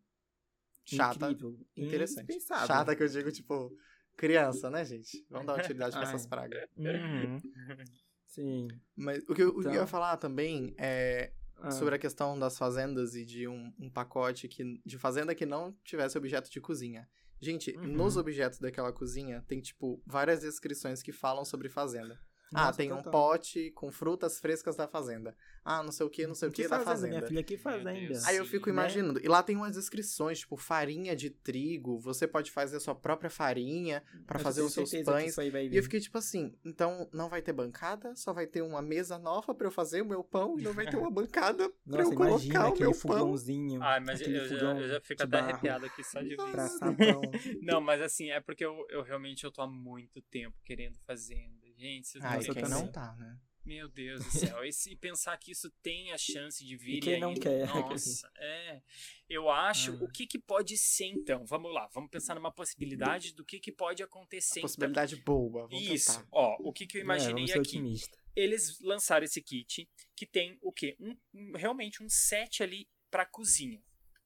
chata. 0.86 1.32
Incrível. 1.32 1.60
interessante. 1.76 2.40
Chata 2.42 2.96
que 2.96 3.02
eu 3.04 3.08
digo, 3.08 3.32
tipo, 3.32 3.76
Criança, 4.22 4.70
né, 4.70 4.86
gente? 4.86 5.26
Vamos 5.30 5.48
dar 5.48 5.58
utilidade 5.60 5.94
pra 5.98 6.04
essas 6.16 6.26
pragas. 6.28 6.64
Uhum. 6.78 7.38
Sim. 8.28 8.68
Mas 8.96 9.24
o 9.28 9.34
que 9.34 9.42
eu, 9.44 9.50
o 9.50 9.60
que 9.62 9.68
eu 9.68 9.72
ia 9.72 9.76
Então- 9.78 9.88
falar 9.88 10.16
também 10.18 10.74
é 10.78 11.34
Ah, 11.58 11.70
sobre 11.72 11.94
a 11.96 12.00
questão 12.00 12.40
das 12.40 12.58
fazendas 12.58 13.14
e 13.16 13.24
de 13.26 13.48
um, 13.48 13.72
um 13.80 13.90
pacote 13.90 14.48
que, 14.48 14.82
de 14.86 14.98
fazenda 14.98 15.36
que 15.36 15.46
não 15.46 15.72
tivesse 15.84 16.18
objeto 16.18 16.50
de 16.50 16.60
cozinha. 16.62 17.08
Gente, 17.40 17.72
Uhum. 17.78 17.88
nos 17.88 18.18
objetos 18.18 18.58
daquela 18.60 18.92
cozinha 18.94 19.44
tem, 19.48 19.60
tipo, 19.62 20.02
várias 20.06 20.42
descrições 20.42 21.02
que 21.04 21.12
falam 21.12 21.44
sobre 21.46 21.68
fazenda. 21.70 22.20
Ah, 22.54 22.72
tem 22.74 22.92
um 22.92 23.02
pote 23.02 23.72
com 23.72 23.92
frutas 23.92 24.40
frescas 24.40 24.76
da 24.76 24.88
fazenda. 24.88 25.36
Ah, 25.64 25.84
não 25.84 25.92
sei 25.92 26.06
o 26.06 26.10
que, 26.10 26.26
não 26.26 26.34
sei 26.34 26.50
o 26.50 26.52
que, 26.52 26.64
da 26.64 26.70
fazenda, 26.70 26.86
fazenda. 26.86 27.18
Minha 27.18 27.28
filha, 27.28 27.44
que 27.44 27.58
fazenda. 27.58 27.94
Deus. 27.94 28.26
Aí 28.26 28.36
eu 28.38 28.46
fico 28.46 28.68
né? 28.68 28.74
imaginando. 28.74 29.20
E 29.24 29.28
lá 29.28 29.44
tem 29.44 29.56
umas 29.56 29.76
descrições, 29.76 30.40
tipo, 30.40 30.58
farinha 30.58 31.16
de 31.16 31.30
trigo. 31.30 32.00
Você 32.00 32.28
pode 32.28 32.52
fazer 32.52 32.78
a 32.78 32.80
sua 32.80 32.96
própria 32.96 33.30
farinha 33.30 34.04
pra 34.26 34.40
Eu 34.40 34.44
fazer 34.44 34.62
os 34.62 34.74
seus 34.74 34.90
que 34.90 35.04
pães. 35.04 35.32
isso 35.32 35.42
aí 35.42 35.50
vai 35.50 35.68
E 35.68 35.78
eu 35.78 35.84
fiquei 35.84 36.00
tipo 36.00 36.18
assim, 36.18 36.54
então 36.66 37.08
não 37.14 37.30
vai 37.30 37.42
ter 37.42 37.54
bancada, 37.54 38.16
só 38.16 38.34
vai 38.34 38.48
ter 38.48 38.62
uma 38.62 38.82
mesa 38.82 39.18
nova 39.18 39.54
pra 39.54 39.68
eu 39.68 39.72
fazer 39.72 40.02
o 40.02 40.06
meu 40.06 40.24
pão 40.24 40.60
e 40.60 40.64
não 40.64 40.74
vai 40.74 40.90
ter 40.90 40.98
uma 40.98 41.12
bancada 41.12 41.70
pra 41.88 42.04
Nossa, 42.04 42.14
eu 42.14 42.18
colocar 42.18 42.66
o 42.66 42.74
aquele 42.74 42.90
meu 42.90 42.92
pão. 42.92 43.00
fogãozinho. 43.00 43.82
Ai, 43.84 44.00
mas 44.00 44.20
aquele 44.20 44.40
eu 44.40 44.48
já, 44.48 44.78
eu 44.78 44.88
já 44.88 45.02
fico 45.02 45.24
até 45.24 45.32
barro 45.32 45.50
arrepiado 45.50 45.86
aqui 45.86 46.04
só 46.04 46.22
de 46.22 46.30
ver 46.30 46.38
pão. 46.38 47.22
Não, 47.62 47.80
mas 47.80 48.02
assim, 48.02 48.30
é 48.32 48.40
porque 48.40 48.66
eu, 48.66 48.86
eu 48.90 49.04
realmente 49.04 49.44
eu 49.44 49.52
tô 49.52 49.62
há 49.62 49.68
muito 49.68 50.22
tempo 50.24 50.58
querendo 50.64 50.98
fazenda. 51.06 51.61
Gente, 51.82 52.08
vocês 52.08 52.24
não 52.24 52.34
eu 52.34 52.40
têm 52.44 52.54
quem 52.54 52.64
também. 52.64 52.78
não 52.86 52.92
tá, 52.92 53.16
né? 53.16 53.40
Meu 53.64 53.88
Deus 53.90 54.24
do 54.26 54.32
céu. 54.32 54.64
E 54.66 54.72
se 54.74 54.96
pensar 54.96 55.38
que 55.38 55.52
isso 55.52 55.70
tem 55.84 56.12
a 56.12 56.18
chance 56.18 56.66
de 56.66 56.76
vir 56.76 56.98
E 56.98 57.00
quem 57.00 57.14
aí, 57.16 57.20
não 57.20 57.34
quer? 57.36 57.68
Nossa, 57.68 58.30
é. 58.38 58.82
Eu 59.30 59.50
acho. 59.52 59.92
Ah. 59.94 60.04
O 60.04 60.08
que 60.12 60.26
que 60.26 60.40
pode 60.40 60.76
ser 60.78 61.06
então? 61.06 61.46
Vamos 61.46 61.72
lá, 61.74 61.88
vamos 61.94 62.10
pensar 62.10 62.34
numa 62.36 62.52
possibilidade 62.52 63.34
do 63.36 63.46
que 63.46 63.60
que 63.60 63.72
pode 63.72 64.02
acontecer 64.02 64.60
então. 64.60 64.68
Possibilidade 64.68 65.16
boa, 65.18 65.68
vamos 65.68 65.84
Isso. 65.88 66.12
tentar. 66.18 66.28
Ó, 66.32 66.58
o 66.60 66.74
que 66.74 66.88
que 66.88 66.98
eu 66.98 67.02
É, 67.02 67.04
imaginei 67.04 67.46
ser 67.48 67.54
aqui? 67.60 67.60
otimista. 67.78 68.18
Eles 68.36 68.80
lançaram 68.80 69.26
esse 69.26 69.42
kit 69.42 69.88
que 70.16 70.26
tem 70.26 70.58
o 70.62 70.72
quê? 70.72 70.96
Um, 71.00 71.16
um- 71.34 71.52
realmente 71.56 72.02
um 72.04 72.10
set 72.10 72.64
ali 72.64 72.88
pra 73.12 73.26
cozinha. 73.26 73.82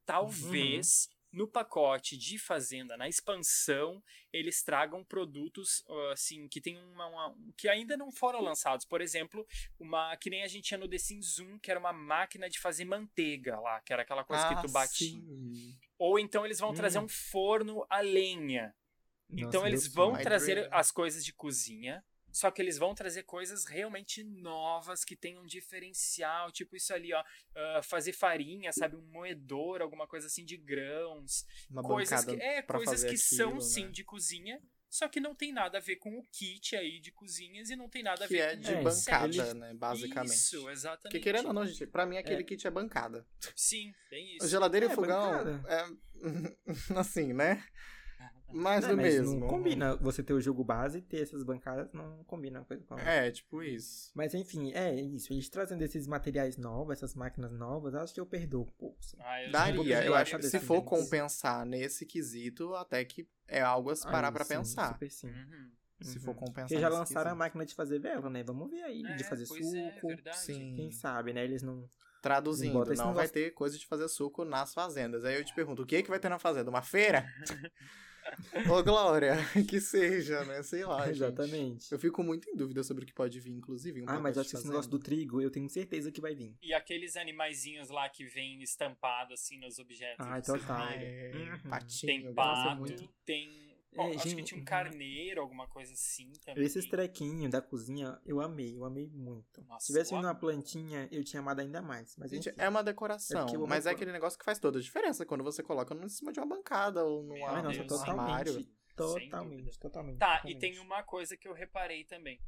Talvez 0.05 1.09
no 1.36 1.48
pacote 1.48 2.17
de 2.17 2.39
fazenda, 2.39 2.95
na 2.95 3.08
expansão, 3.10 4.02
eles 4.32 4.63
tragam 4.63 5.04
produtos 5.04 5.84
ah, 5.88 6.13
assim 6.13 6.48
que 6.48 6.62
tem 6.62 6.78
uma, 6.78 7.08
uma- 7.08 7.36
que 7.58 7.67
ainda 7.67 7.98
não 7.98 8.12
foram 8.12 8.41
lançados. 8.41 8.86
Por 8.86 9.02
exemplo, 9.02 9.45
uma 9.80 10.15
que 10.17 10.30
nem 10.30 10.43
a 10.43 10.48
gente 10.48 10.63
tinha 10.65 10.78
no 10.78 10.88
The 10.88 10.98
Sims 10.98 11.38
1, 11.39 11.60
que 11.60 11.69
era 11.69 11.80
uma 11.80 11.91
máquina 11.93 12.50
de 12.50 12.58
fazer 12.60 12.86
manteiga 12.86 13.60
lá, 13.60 13.82
que 13.82 13.91
era 13.91 14.02
aquela 14.04 14.24
coisa 14.24 14.48
que 14.48 14.62
tu 14.62 14.71
batia. 14.71 15.08
Ah, 15.08 15.21
sim. 15.21 15.76
Ou 16.00 16.17
então 16.17 16.45
eles 16.45 16.60
vão 16.60 16.71
Hum. 16.71 16.74
trazer 16.74 17.00
um 17.00 17.08
forno 17.08 17.86
a 17.89 18.00
lenha. 18.02 18.74
Então 19.38 19.62
Nossa, 19.62 19.67
eles 19.67 19.84
meu 19.84 19.93
vão 19.93 20.13
trazer 20.24 20.56
dream. 20.56 20.69
as 20.71 20.91
coisas 20.91 21.24
de 21.26 21.34
cozinha, 21.34 22.04
só 22.36 22.52
que 22.52 22.62
eles 22.62 22.78
vão 22.78 22.93
trazer 22.93 23.24
coisas 23.24 23.63
realmente 23.65 24.21
novas 24.21 25.06
que 25.06 25.15
tenham 25.15 25.41
um 25.43 25.45
diferencial, 25.45 26.52
tipo 26.52 26.76
isso 26.76 26.93
ali, 26.93 27.13
ó, 27.13 27.24
ah, 27.56 27.82
fazer 27.82 28.12
farinha, 28.12 28.74
sabe, 28.74 28.98
um 28.98 29.02
moedor, 29.10 29.82
alguma 29.82 30.06
coisa 30.06 30.28
assim 30.28 30.43
de 30.43 30.58
grãos, 30.58 31.45
Uma 31.69 31.82
coisas 31.82 32.26
bancada 32.26 32.38
que 32.38 32.43
é 32.43 32.62
pra 32.62 32.78
coisas 32.78 32.95
fazer 32.95 33.10
que 33.10 33.17
são 33.17 33.48
aquilo, 33.52 33.62
sim 33.62 33.86
né? 33.86 33.91
de 33.91 34.04
cozinha, 34.04 34.62
só 34.89 35.08
que 35.08 35.21
não 35.21 35.34
tem 35.34 35.54
nada 35.54 35.78
a 35.78 35.82
ver 35.82 35.95
com 35.95 36.17
o 36.19 36.24
kit 36.30 36.76
aí 36.76 37.00
de 37.00 37.10
cozinhas 37.13 37.69
e 37.69 37.76
não 37.78 37.88
tem 37.88 38.04
nada 38.04 38.26
a 38.26 38.28
Que 38.28 38.34
ver 38.34 38.39
é 38.41 38.56
com 38.56 38.62
de 38.62 38.74
É, 38.74 38.80
o 38.80 38.84
bancada, 38.84 39.54
né? 39.54 39.74
Basicamente. 39.74 40.34
Isso, 40.36 40.69
exatamente. 40.69 41.04
Porque 41.13 41.19
querendo 41.21 41.48
ou 41.48 41.54
não, 41.54 41.65
gente, 41.65 41.88
pra 41.88 42.06
mim 42.06 42.17
aquele 42.17 42.43
kit 42.43 42.67
é 42.67 42.71
bancada. 42.71 43.26
Sim, 43.56 43.93
tem 44.10 44.34
O 44.34 44.36
isso. 44.38 44.48
geladeira 44.50 44.88
É, 44.88 44.91
e 44.91 44.95
fogão 44.95 45.32
bancada. 45.32 45.63
é 45.69 45.86
assim, 47.00 47.32
né? 47.34 47.63
Mais 48.53 48.86
É, 48.86 48.89
do 48.89 48.95
mas 48.95 49.15
mesmo. 49.15 49.39
Não 49.39 49.47
combina 49.47 49.95
você 49.95 50.23
ter 50.23 50.34
o 50.34 50.39
jogo 50.39 50.63
base 50.63 50.99
e 50.99 51.01
ter 51.01 51.21
essas 51.21 51.43
bancadas, 51.43 51.91
não 51.91 52.23
combina 52.25 52.60
uma 52.60 52.65
coisa 52.65 52.84
com 52.86 52.93
a 52.93 52.97
outra. 52.97 53.12
É, 53.12 53.31
tipo 53.31 53.62
isso. 53.63 54.12
Mas 54.13 54.34
enfim, 54.34 54.71
é 54.73 54.93
isso. 54.95 55.34
Eles 55.34 55.49
trazendo 55.49 55.81
esses 55.81 56.08
materiais 56.08 56.55
novos, 56.58 56.93
essas 56.93 57.15
máquinas 57.15 57.51
novas, 57.51 57.95
acho 57.95 58.13
que 58.13 58.19
eu 58.19 58.25
perdoo 58.25 58.63
um 58.63 58.71
pouco. 58.77 59.03
sim. 59.03 59.17
Ah, 59.19 59.43
eu 59.43 59.51
Daria, 59.51 60.05
eu 60.05 60.15
acho 60.15 60.38
que 60.38 60.43
se 60.49 60.60
for 60.60 60.81
compensar 60.84 61.65
nesse 61.65 62.05
quesito, 62.05 62.73
até 62.75 63.03
que 63.03 63.27
é 63.47 63.62
algo 63.62 63.89
a 63.89 63.95
se 63.95 64.03
parar 64.03 64.27
Aí, 64.27 64.34
pra 64.34 64.45
sim, 64.45 64.55
pensar. 64.55 64.93
Super 64.93 65.12
sim. 65.12 65.27
Uhum. 65.27 65.71
Se 66.01 66.17
Uhum. 66.17 66.23
for 66.25 66.36
compensar. 66.36 66.67
Porque 66.67 66.79
já 66.79 66.89
lançaram 66.89 67.31
a 67.31 67.36
máquina 67.36 67.65
de 67.65 67.73
fazer 67.73 67.99
vela, 67.99 68.29
né? 68.29 68.43
Vamos 68.43 68.69
ver 68.69 68.84
aí. 68.84 69.01
de 69.01 69.23
É, 69.23 69.23
fazer 69.23 69.47
pois 69.47 69.73
é, 69.73 69.91
suco. 69.91 70.08
verdade. 70.08 70.38
Sim. 70.38 70.73
Quem 70.75 70.91
sabe, 70.91 71.34
né? 71.34 71.43
Eles 71.43 71.62
não. 71.63 71.89
Traduzindo, 72.21 72.91
esse 72.91 73.01
não 73.03 73.13
vai 73.13 73.29
ter 73.29 73.51
coisa 73.51 73.77
de 73.77 73.86
fazer 73.86 74.08
suco 74.08 74.43
nas 74.43 74.73
fazendas. 74.73 75.23
Aí 75.23 75.36
eu 75.36 75.45
te 75.45 75.53
pergunto, 75.53 75.84
o 75.84 75.86
que, 75.86 76.01
que 76.01 76.10
vai 76.10 76.19
ter 76.19 76.27
na 76.27 76.39
fazenda? 76.39 76.69
Uma 76.69 76.81
feira? 76.81 77.31
Ô, 78.69 78.83
Glória, 78.83 79.35
que 79.69 79.79
seja, 79.79 80.43
né? 80.45 80.63
Sei 80.63 80.83
lá, 80.85 81.05
gente. 81.07 81.17
Exatamente. 81.17 81.91
Eu 81.91 81.99
fico 81.99 82.23
muito 82.23 82.49
em 82.49 82.55
dúvida 82.55 82.83
sobre 82.83 83.03
o 83.03 83.07
que 83.07 83.13
pode 83.13 83.39
vir, 83.39 83.51
inclusive. 83.53 84.01
Um 84.01 84.05
Ah, 84.09 84.19
mas 84.19 84.38
acho 84.38 84.49
que 84.49 84.55
esse 84.55 84.67
negócio 84.67 84.89
do 84.89 84.99
trigo, 84.99 85.41
eu 85.41 85.51
tenho 85.51 85.69
certeza 85.69 86.11
que 86.11 86.19
vai 86.21 86.33
vir. 86.35 86.55
E 86.61 86.73
aqueles 86.73 87.15
animaizinhos 87.15 87.89
lá 87.89 88.09
que 88.09 88.25
vem 88.25 88.61
estampado 88.61 89.33
assim 89.33 89.59
nos 89.59 89.77
objetos. 89.79 90.25
Vocês 90.25 90.45
total. 90.61 90.77
Ah, 90.81 90.91
viram? 90.97 91.03
é, 91.07 91.31
Uhum. 91.35 91.69
patinho. 91.69 92.07
Tem 92.23 92.33
pato, 92.33 92.79
muito. 92.79 93.09
Tem. 93.95 94.12
É, 94.12 94.15
acho 94.15 94.23
que 94.23 94.29
gente, 94.29 94.43
tinha 94.43 94.58
um 94.58 94.62
uhum. 94.62 94.65
carneiro, 94.65 95.41
alguma 95.41 95.67
coisa 95.67 95.93
assim 95.93 96.31
também. 96.43 96.63
Esses 96.63 96.86
trequinhos 96.88 97.51
da 97.51 97.62
cozinha, 97.62 98.19
eu 98.25 98.41
amei, 98.41 98.77
eu 98.77 98.86
amei 98.86 99.08
muito. 99.08 99.63
Nossa, 99.67 99.86
Se 99.86 99.93
tivesse 99.93 100.13
uma 100.13 100.36
plantinha, 100.36 101.08
eu 101.12 101.23
tinha 101.23 101.39
amado 101.39 101.60
ainda 101.60 101.81
mais. 101.81 102.15
Mas 102.17 102.31
Gente, 102.31 102.49
enfim. 102.49 102.58
é 102.60 102.69
uma 102.69 102.84
decoração, 102.84 103.47
É 103.47 103.58
mas 103.67 103.86
é 103.86 103.91
aquele 103.91 104.12
negócio 104.12 104.38
que 104.38 104.45
faz 104.45 104.60
toda 104.60 104.79
a 104.79 104.81
diferença 104.81 105.25
quando 105.25 105.43
você 105.43 105.63
coloca 105.63 105.95
em 105.95 106.10
cima 106.10 106.31
de 106.31 106.39
uma 106.39 106.47
bancada 106.47 107.03
ou 107.03 107.34
Ai, 107.47 107.62
nossa, 107.62 107.79
num 107.79 107.88
totalmente. 107.88 108.10
armário. 108.10 108.67
Totalmente, 108.95 109.79
totalmente. 109.79 110.17
Tá, 110.17 110.36
e 110.36 110.53
totalmente. 110.53 110.60
tem 110.60 110.79
uma 110.79 111.03
coisa 111.03 111.36
que 111.36 111.47
eu 111.47 111.53
reparei 111.53 112.05
também. 112.05 112.39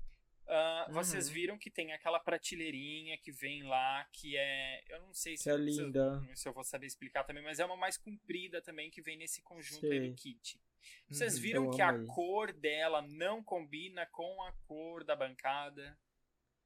Vocês 0.90 1.28
Uhum. 1.28 1.34
viram 1.34 1.58
que 1.58 1.70
tem 1.70 1.92
aquela 1.94 2.20
prateleirinha 2.20 3.18
que 3.18 3.32
vem 3.32 3.64
lá, 3.64 4.08
que 4.14 4.38
é. 4.38 4.84
Eu 4.90 5.02
não 5.02 5.14
sei 5.14 5.36
se, 5.38 5.50
é 5.50 5.54
se- 5.54 5.60
linda. 5.60 6.22
se 6.36 6.48
eu 6.48 6.54
vou 6.54 6.64
saber 6.64 6.88
explicar 6.88 7.24
também, 7.26 7.44
mas 7.44 7.60
é 7.60 7.66
uma 7.66 7.76
mais 7.76 7.98
comprida 7.98 8.62
também 8.62 8.90
que 8.90 9.02
vem 9.02 9.18
nesse 9.18 9.42
conjunto 9.42 9.86
aí 9.86 10.00
Sei. 10.00 10.10
do 10.10 10.16
kit. 10.16 10.62
Vocês 11.10 11.36
Uhum. 11.36 11.42
viram 11.42 11.66
Eu 11.66 11.72
que 11.72 11.82
a 11.82 12.06
cor 12.06 12.54
dela 12.54 13.02
não 13.02 13.44
combina 13.44 14.06
com 14.06 14.42
a 14.44 14.54
cor 14.68 15.04
da 15.04 15.16
bancada? 15.16 15.98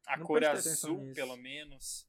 A 0.06 0.18
Não 0.18 0.26
cor 0.26 0.44
azul, 0.46 1.12
pelo 1.14 1.36
menos. 1.38 2.08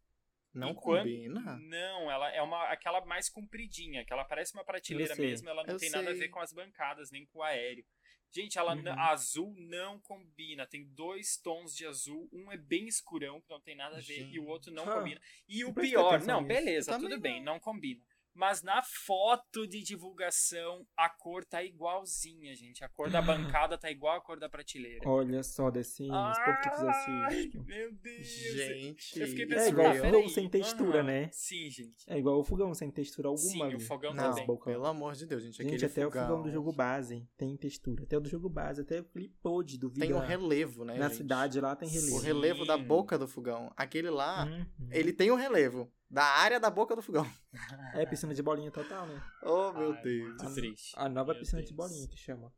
Não 0.55 0.73
E 0.73 0.75
quando- 0.75 1.05
combina? 1.05 1.57
Não, 1.59 2.11
ela 2.11 2.31
é 2.31 2.43
uma 2.43 2.69
aquela 2.69 3.03
mais 3.07 3.31
compridinha, 3.31 4.05
que 4.05 4.13
ela 4.13 4.25
parece 4.25 4.53
uma 4.53 4.65
prateleira 4.65 5.13
Eu 5.13 5.17
sei. 5.17 5.27
mesmo, 5.31 5.49
ela 5.49 5.65
não 5.65 5.75
Eu 5.75 5.79
tem 5.79 5.89
nada 5.91 6.11
a 6.11 6.13
ver 6.13 6.19
sei. 6.19 6.29
com 6.29 6.41
as 6.41 6.53
bancadas, 6.53 7.11
nem 7.11 7.25
com 7.25 7.39
o 7.39 7.43
aéreo. 7.43 7.87
Gente, 8.33 8.59
ela 8.59 8.75
Uhum. 8.75 8.99
azul 8.99 9.55
não 9.59 10.01
combina. 10.01 10.67
Tem 10.67 10.85
dois 10.87 11.37
tons 11.37 11.77
de 11.77 11.87
azul. 11.87 12.29
Um 12.33 12.51
é 12.51 12.57
bem 12.57 12.87
escurão, 12.89 13.41
que 13.41 13.51
não 13.51 13.61
tem 13.61 13.77
nada 13.77 13.99
a 13.99 14.01
ver, 14.01 14.27
e 14.31 14.39
o 14.39 14.47
outro 14.47 14.73
não 14.73 14.89
Ah, 14.89 14.95
combina. 14.99 15.21
E 15.47 15.65
o 15.65 15.73
pior, 15.75 16.23
não, 16.25 16.43
beleza, 16.43 16.99
tudo 16.99 17.21
bem, 17.21 17.43
não 17.43 17.61
combina. 17.61 18.01
Mas 18.35 18.63
na 18.63 18.83
foto 18.83 19.67
de 19.67 19.83
divulgação, 19.83 20.87
a 20.97 21.09
cor 21.09 21.45
tá 21.45 21.63
igualzinha, 21.63 22.55
gente. 22.55 22.83
A 22.83 22.89
cor 22.89 23.11
da 23.11 23.21
bancada 23.61 23.77
tá 23.77 23.91
igual 23.91 24.17
a 24.17 24.21
cor 24.21 24.39
da 24.41 24.49
prateleira. 24.49 25.07
Olha 25.09 25.43
só, 25.43 25.71
The 25.71 25.83
Sims, 25.83 26.39
por 26.45 26.61
que 26.61 26.71
fizesse 26.71 27.11
Ai, 27.11 27.41
isso? 27.41 27.63
meu 27.65 27.93
Deus. 27.93 28.27
Gente, 28.27 29.21
Eu 29.21 29.27
fiquei 29.29 29.45
É 29.45 29.49
pensando, 29.49 29.69
igual 29.69 29.87
ah, 29.87 29.93
o 29.93 29.97
fogão 30.01 30.29
sem 30.29 30.49
textura, 30.49 30.99
Aham. 31.01 31.07
né? 31.07 31.29
Sim, 31.33 31.71
gente. 31.71 32.05
É 32.07 32.19
igual 32.19 32.39
o 32.39 32.45
fogão, 32.45 32.73
sem 32.75 32.91
textura 32.91 33.29
alguma 33.29 33.71
Sim, 33.71 33.77
o 33.77 33.81
fogão 33.81 34.15
não, 34.15 34.31
também. 34.31 34.47
boca. 34.47 34.71
pelo 34.71 34.87
amor 34.87 35.15
de 35.15 35.27
Deus, 35.27 35.43
gente. 35.43 35.63
Gente, 35.63 35.85
até 35.85 36.07
o 36.07 36.11
fogão 36.11 36.27
do 36.29 36.37
fogão 36.39 36.53
jogo 36.53 36.73
base 36.73 37.29
tem 37.37 37.57
textura. 37.57 38.05
Até 38.05 38.17
o 38.17 38.21
do 38.21 38.29
jogo 38.29 38.49
base, 38.49 38.81
até 38.81 38.99
aquele 38.99 39.29
pod 39.43 39.79
do 39.79 39.91
Tem 39.91 40.03
vídeo 40.03 40.17
um 40.17 40.21
lá. 40.21 40.25
relevo, 40.27 40.85
né, 40.85 40.97
Na 40.97 41.09
gente? 41.09 41.19
cidade 41.19 41.61
lá 41.61 41.77
tem 41.77 41.89
O 41.89 41.93
relevo. 41.93 42.19
relevo 42.21 42.65
da 42.65 42.79
boca 42.79 43.19
do 43.19 43.29
fogão. 43.29 43.71
Aquele 43.77 44.11
lá, 44.11 44.47
Uhum. 44.47 44.89
ele 44.91 45.13
tem 45.13 45.31
um 45.31 45.37
relevo 45.37 45.91
da 46.13 46.23
área 46.25 46.61
da 46.61 46.69
boca 46.69 46.95
do 46.95 47.03
fogão. 47.03 47.27
É 47.95 48.07
piscina 48.07 48.35
de 48.35 48.43
bolinha 48.43 48.71
total, 48.71 49.07
né? 49.07 49.23
Oh, 49.43 49.73
meu 49.73 49.93
Ai, 49.93 50.03
Deus. 50.03 50.43
Muito 50.43 50.55
triste. 50.55 50.93
A 50.97 51.09
nova 51.09 51.33
Meu 51.33 51.41
piscina 51.41 51.63
de 51.63 51.69
Deus. 51.69 51.77
bolinha 51.77 52.07
que 52.07 52.17
chama. 52.17 52.53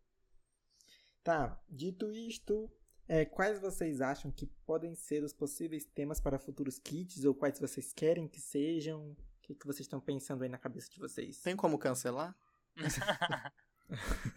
Tá, 1.23 1.61
dito 1.69 2.11
isto, 2.13 2.71
é, 3.09 3.25
quais 3.25 3.59
vocês 3.61 4.01
acham 4.01 4.31
que 4.31 4.47
podem 4.67 4.95
ser 4.95 5.23
os 5.25 5.33
possíveis 5.33 5.85
temas 5.87 6.21
para 6.21 6.39
futuros 6.39 6.79
kits? 6.79 7.25
Ou 7.25 7.35
quais 7.35 7.59
vocês 7.59 7.93
querem 7.93 8.29
que 8.29 8.41
sejam? 8.41 9.13
O 9.13 9.17
que, 9.43 9.55
que 9.55 9.67
vocês 9.67 9.81
estão 9.81 10.01
pensando 10.01 10.43
aí 10.43 10.49
na 10.49 10.59
cabeça 10.59 10.91
de 10.91 10.99
vocês? 10.99 11.41
Tem 11.41 11.57
como 11.57 11.79
cancelar? 11.79 12.37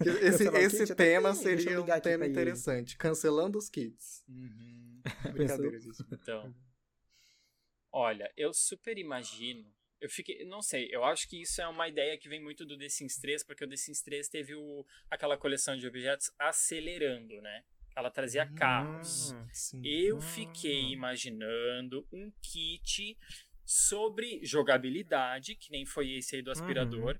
Esse, 0.01 0.43
Cancelar 0.43 0.61
esse 0.61 0.85
kit? 0.85 0.95
Tema 0.95 1.33
seria 1.33 1.81
um 1.81 1.85
tema 2.01 2.27
interessante. 2.27 2.97
Cancelando 2.97 3.57
os 3.57 3.69
kits. 3.69 4.23
Uhum. 4.27 5.01
Brincadeira, 5.33 5.79
gente. 5.79 6.03
Então. 6.11 6.53
Olha, 7.99 8.31
eu 8.37 8.53
super 8.53 8.95
imagino. 8.99 9.65
Eu 9.99 10.07
fiquei. 10.07 10.45
Não 10.45 10.61
sei, 10.61 10.87
eu 10.91 11.03
acho 11.03 11.27
que 11.27 11.41
isso 11.41 11.59
é 11.59 11.67
uma 11.67 11.87
ideia 11.87 12.15
que 12.15 12.29
vem 12.29 12.39
muito 12.39 12.63
do 12.63 12.77
The 12.77 12.87
Sims 12.89 13.17
3, 13.17 13.43
porque 13.43 13.65
o 13.65 13.67
The 13.67 13.75
Sims 13.75 14.03
3 14.03 14.29
teve 14.29 14.53
o, 14.53 14.85
aquela 15.09 15.35
coleção 15.35 15.75
de 15.75 15.87
objetos 15.87 16.29
acelerando, 16.37 17.41
né? 17.41 17.63
Ela 17.95 18.11
trazia 18.11 18.45
carros. 18.45 19.31
Hum, 19.31 19.47
Sim. 19.51 19.81
Eu 19.83 20.17
Hum. 20.17 20.21
fiquei 20.21 20.91
imaginando 20.91 22.07
um 22.13 22.31
kit 22.39 23.17
sobre 23.65 24.45
jogabilidade, 24.45 25.55
que 25.55 25.71
nem 25.71 25.83
foi 25.83 26.11
esse 26.11 26.35
aí 26.35 26.43
do 26.43 26.51
aspirador, 26.51 27.19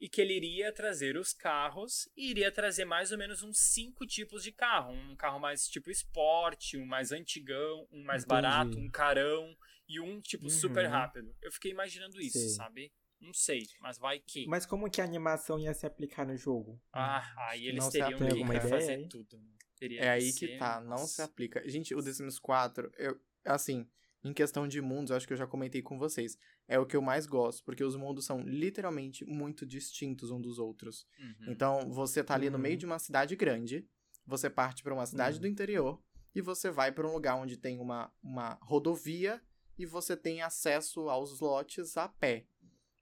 e 0.00 0.08
que 0.08 0.20
ele 0.20 0.34
iria 0.34 0.72
trazer 0.72 1.16
os 1.16 1.32
carros 1.32 2.08
e 2.16 2.28
iria 2.28 2.50
trazer 2.50 2.84
mais 2.84 3.12
ou 3.12 3.18
menos 3.18 3.44
uns 3.44 3.58
cinco 3.58 4.04
tipos 4.04 4.42
de 4.42 4.50
carro. 4.50 4.92
Um 4.92 5.14
carro 5.14 5.38
mais 5.38 5.68
tipo 5.68 5.92
esporte, 5.92 6.76
um 6.76 6.84
mais 6.84 7.12
antigão, 7.12 7.86
um 7.92 8.02
mais 8.02 8.24
Entendi. 8.24 8.28
barato, 8.28 8.80
um 8.80 8.90
carão 8.90 9.56
e 9.88 9.98
um 10.00 10.20
tipo 10.20 10.48
super 10.50 10.84
Uhum. 10.84 10.90
rápido. 10.90 11.34
Eu 11.42 11.50
fiquei 11.52 11.70
imaginando 11.70 12.20
isso, 12.20 12.38
Sei. 12.38 12.48
sabe? 12.50 12.92
Não 13.20 13.32
sei, 13.34 13.66
mas 13.80 13.98
vai 13.98 14.20
que. 14.20 14.46
Mas 14.46 14.64
como 14.64 14.88
que 14.88 15.00
a 15.00 15.04
animação 15.04 15.58
ia 15.58 15.74
se 15.74 15.84
aplicar 15.86 16.24
no 16.24 16.36
jogo? 16.36 16.80
Ah, 16.92 17.24
aí 17.48 17.66
eles 17.66 17.82
Não 17.82 17.90
teriam 17.90 18.18
que 18.18 18.24
Alguma 18.30 18.54
ideia 18.54 18.68
fazer 18.68 18.92
aí? 18.92 19.08
tudo. 19.08 19.36
né? 19.38 19.50
Teria 19.76 20.00
É 20.00 20.08
aí 20.10 20.32
que 20.32 20.46
ser, 20.46 20.58
tá, 20.58 20.80
não 20.80 20.90
nossa. 20.90 21.06
se 21.06 21.22
aplica. 21.22 21.68
Gente, 21.68 21.94
o 21.94 22.02
The 22.02 22.12
Sims 22.12 22.38
4, 22.38 22.90
eu, 22.96 23.20
assim, 23.44 23.88
em 24.22 24.32
questão 24.32 24.68
de 24.68 24.80
mundos, 24.80 25.10
eu 25.10 25.16
acho 25.16 25.26
que 25.26 25.32
eu 25.32 25.36
já 25.36 25.46
comentei 25.48 25.82
com 25.82 25.98
vocês, 25.98 26.36
é 26.68 26.78
o 26.78 26.86
que 26.86 26.96
eu 26.96 27.02
mais 27.02 27.26
gosto, 27.26 27.64
porque 27.64 27.82
os 27.82 27.96
mundos 27.96 28.24
são 28.24 28.40
literalmente 28.40 29.24
muito 29.24 29.64
distintos 29.66 30.30
um 30.30 30.40
dos 30.40 30.58
outros. 30.60 31.04
Uhum. 31.18 31.46
Então, 31.48 31.90
você 31.92 32.22
tá 32.22 32.34
ali 32.34 32.50
no 32.50 32.56
Uhum. 32.56 32.62
meio 32.62 32.76
de 32.76 32.86
uma 32.86 32.98
cidade 33.00 33.34
grande, 33.36 33.84
você 34.26 34.48
parte 34.50 34.82
pra 34.82 34.94
uma 34.94 35.06
cidade 35.06 35.36
Uhum. 35.36 35.42
do 35.42 35.46
interior 35.48 36.00
e 36.34 36.40
você 36.40 36.70
vai 36.70 36.92
pra 36.92 37.06
um 37.08 37.12
lugar 37.12 37.34
onde 37.36 37.56
tem 37.56 37.78
uma, 37.80 38.12
uma 38.22 38.58
rodovia 38.62 39.42
e 39.78 39.86
você 39.86 40.16
tem 40.16 40.42
acesso 40.42 41.08
aos 41.08 41.40
lotes 41.40 41.96
a 41.96 42.08
pé. 42.08 42.46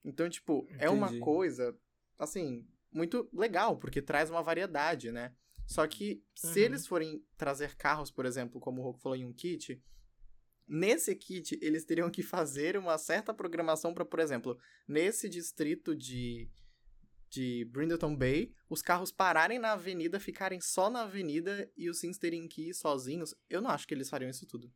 Então, 0.04 0.28
tipo, 0.28 0.66
é 0.78 0.88
uma 0.90 1.06
Entendi. 1.08 1.20
coisa, 1.20 1.76
assim, 2.18 2.66
muito 2.92 3.28
legal, 3.32 3.76
porque 3.78 4.00
traz 4.02 4.30
uma 4.30 4.42
variedade, 4.42 5.10
né? 5.10 5.34
Só 5.66 5.86
que 5.86 6.22
se 6.34 6.60
Uhum. 6.60 6.64
eles 6.64 6.86
forem 6.86 7.24
trazer 7.36 7.74
carros, 7.76 8.10
por 8.10 8.24
exemplo, 8.24 8.60
como 8.60 8.80
o 8.80 8.84
Roku 8.84 9.00
falou 9.00 9.16
em 9.16 9.24
um 9.24 9.32
kit, 9.32 9.82
nesse 10.68 11.14
kit 11.16 11.58
eles 11.60 11.84
teriam 11.84 12.10
que 12.10 12.22
fazer 12.22 12.76
uma 12.76 12.96
certa 12.98 13.34
programação 13.34 13.92
para, 13.92 14.04
por 14.04 14.20
exemplo, 14.20 14.58
nesse 14.86 15.28
distrito 15.28 15.94
de 15.96 16.48
de 17.28 17.64
Brindleton 17.66 18.14
Bay, 18.16 18.54
os 18.70 18.80
carros 18.80 19.10
pararem 19.10 19.58
na 19.58 19.72
avenida, 19.72 20.18
ficarem 20.20 20.60
só 20.60 20.88
na 20.88 21.02
avenida 21.02 21.68
e 21.76 21.90
os 21.90 21.98
Sims 21.98 22.16
terem 22.18 22.46
que 22.46 22.68
ir 22.68 22.74
sozinhos. 22.74 23.34
Eu 23.50 23.60
não 23.60 23.68
acho 23.68 23.86
que 23.86 23.92
eles 23.92 24.08
fariam 24.08 24.30
isso 24.30 24.46
tudo. 24.46 24.72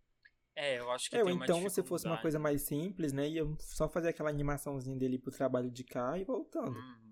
É, 0.55 0.79
eu 0.79 0.91
acho 0.91 1.09
que 1.09 1.17
É, 1.17 1.23
tem 1.23 1.33
uma 1.33 1.45
então 1.45 1.69
se 1.71 1.83
fosse 1.83 2.07
uma 2.07 2.19
coisa 2.19 2.39
mais 2.39 2.63
simples, 2.63 3.13
né? 3.13 3.29
Ia 3.29 3.47
só 3.59 3.89
fazer 3.89 4.09
aquela 4.09 4.29
animaçãozinha 4.31 4.97
dele 4.97 5.19
pro 5.19 5.31
trabalho 5.31 5.71
de 5.71 5.85
cá 5.85 6.19
e 6.19 6.25
voltando. 6.25 6.77
Uhum. 6.77 7.10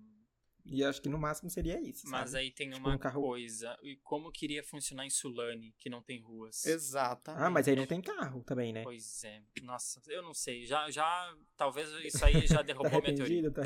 E 0.71 0.83
acho 0.83 1.01
que 1.01 1.09
no 1.09 1.17
máximo 1.17 1.49
seria 1.49 1.79
isso. 1.81 2.07
Mas 2.09 2.31
sabe? 2.31 2.43
aí 2.43 2.51
tem 2.51 2.69
Tipo, 2.69 2.81
uma 2.85 2.95
um 2.95 2.97
carro- 2.97 3.21
coisa. 3.21 3.77
E 3.81 3.95
como 3.97 4.31
queria 4.31 4.63
funcionar 4.63 5.05
em 5.05 5.09
Sulane, 5.09 5.73
que 5.79 5.89
não 5.89 6.01
tem 6.01 6.21
ruas? 6.21 6.65
Exatamente. 6.65 7.43
Ah, 7.43 7.49
mas 7.49 7.67
aí 7.67 7.75
não 7.75 7.85
tem 7.87 8.01
carro 8.01 8.43
também, 8.43 8.71
né? 8.71 8.83
Pois 8.83 9.23
é. 9.23 9.41
Nossa, 9.63 10.01
eu 10.07 10.21
não 10.21 10.33
sei. 10.33 10.65
Já, 10.65 10.89
já 10.91 11.35
talvez 11.57 11.89
isso 12.05 12.23
aí 12.23 12.45
já 12.45 12.57
Tá 12.59 12.61
derrubou 12.61 13.01
minha 13.01 13.15
teoria. 13.15 13.51
Tá? 13.51 13.63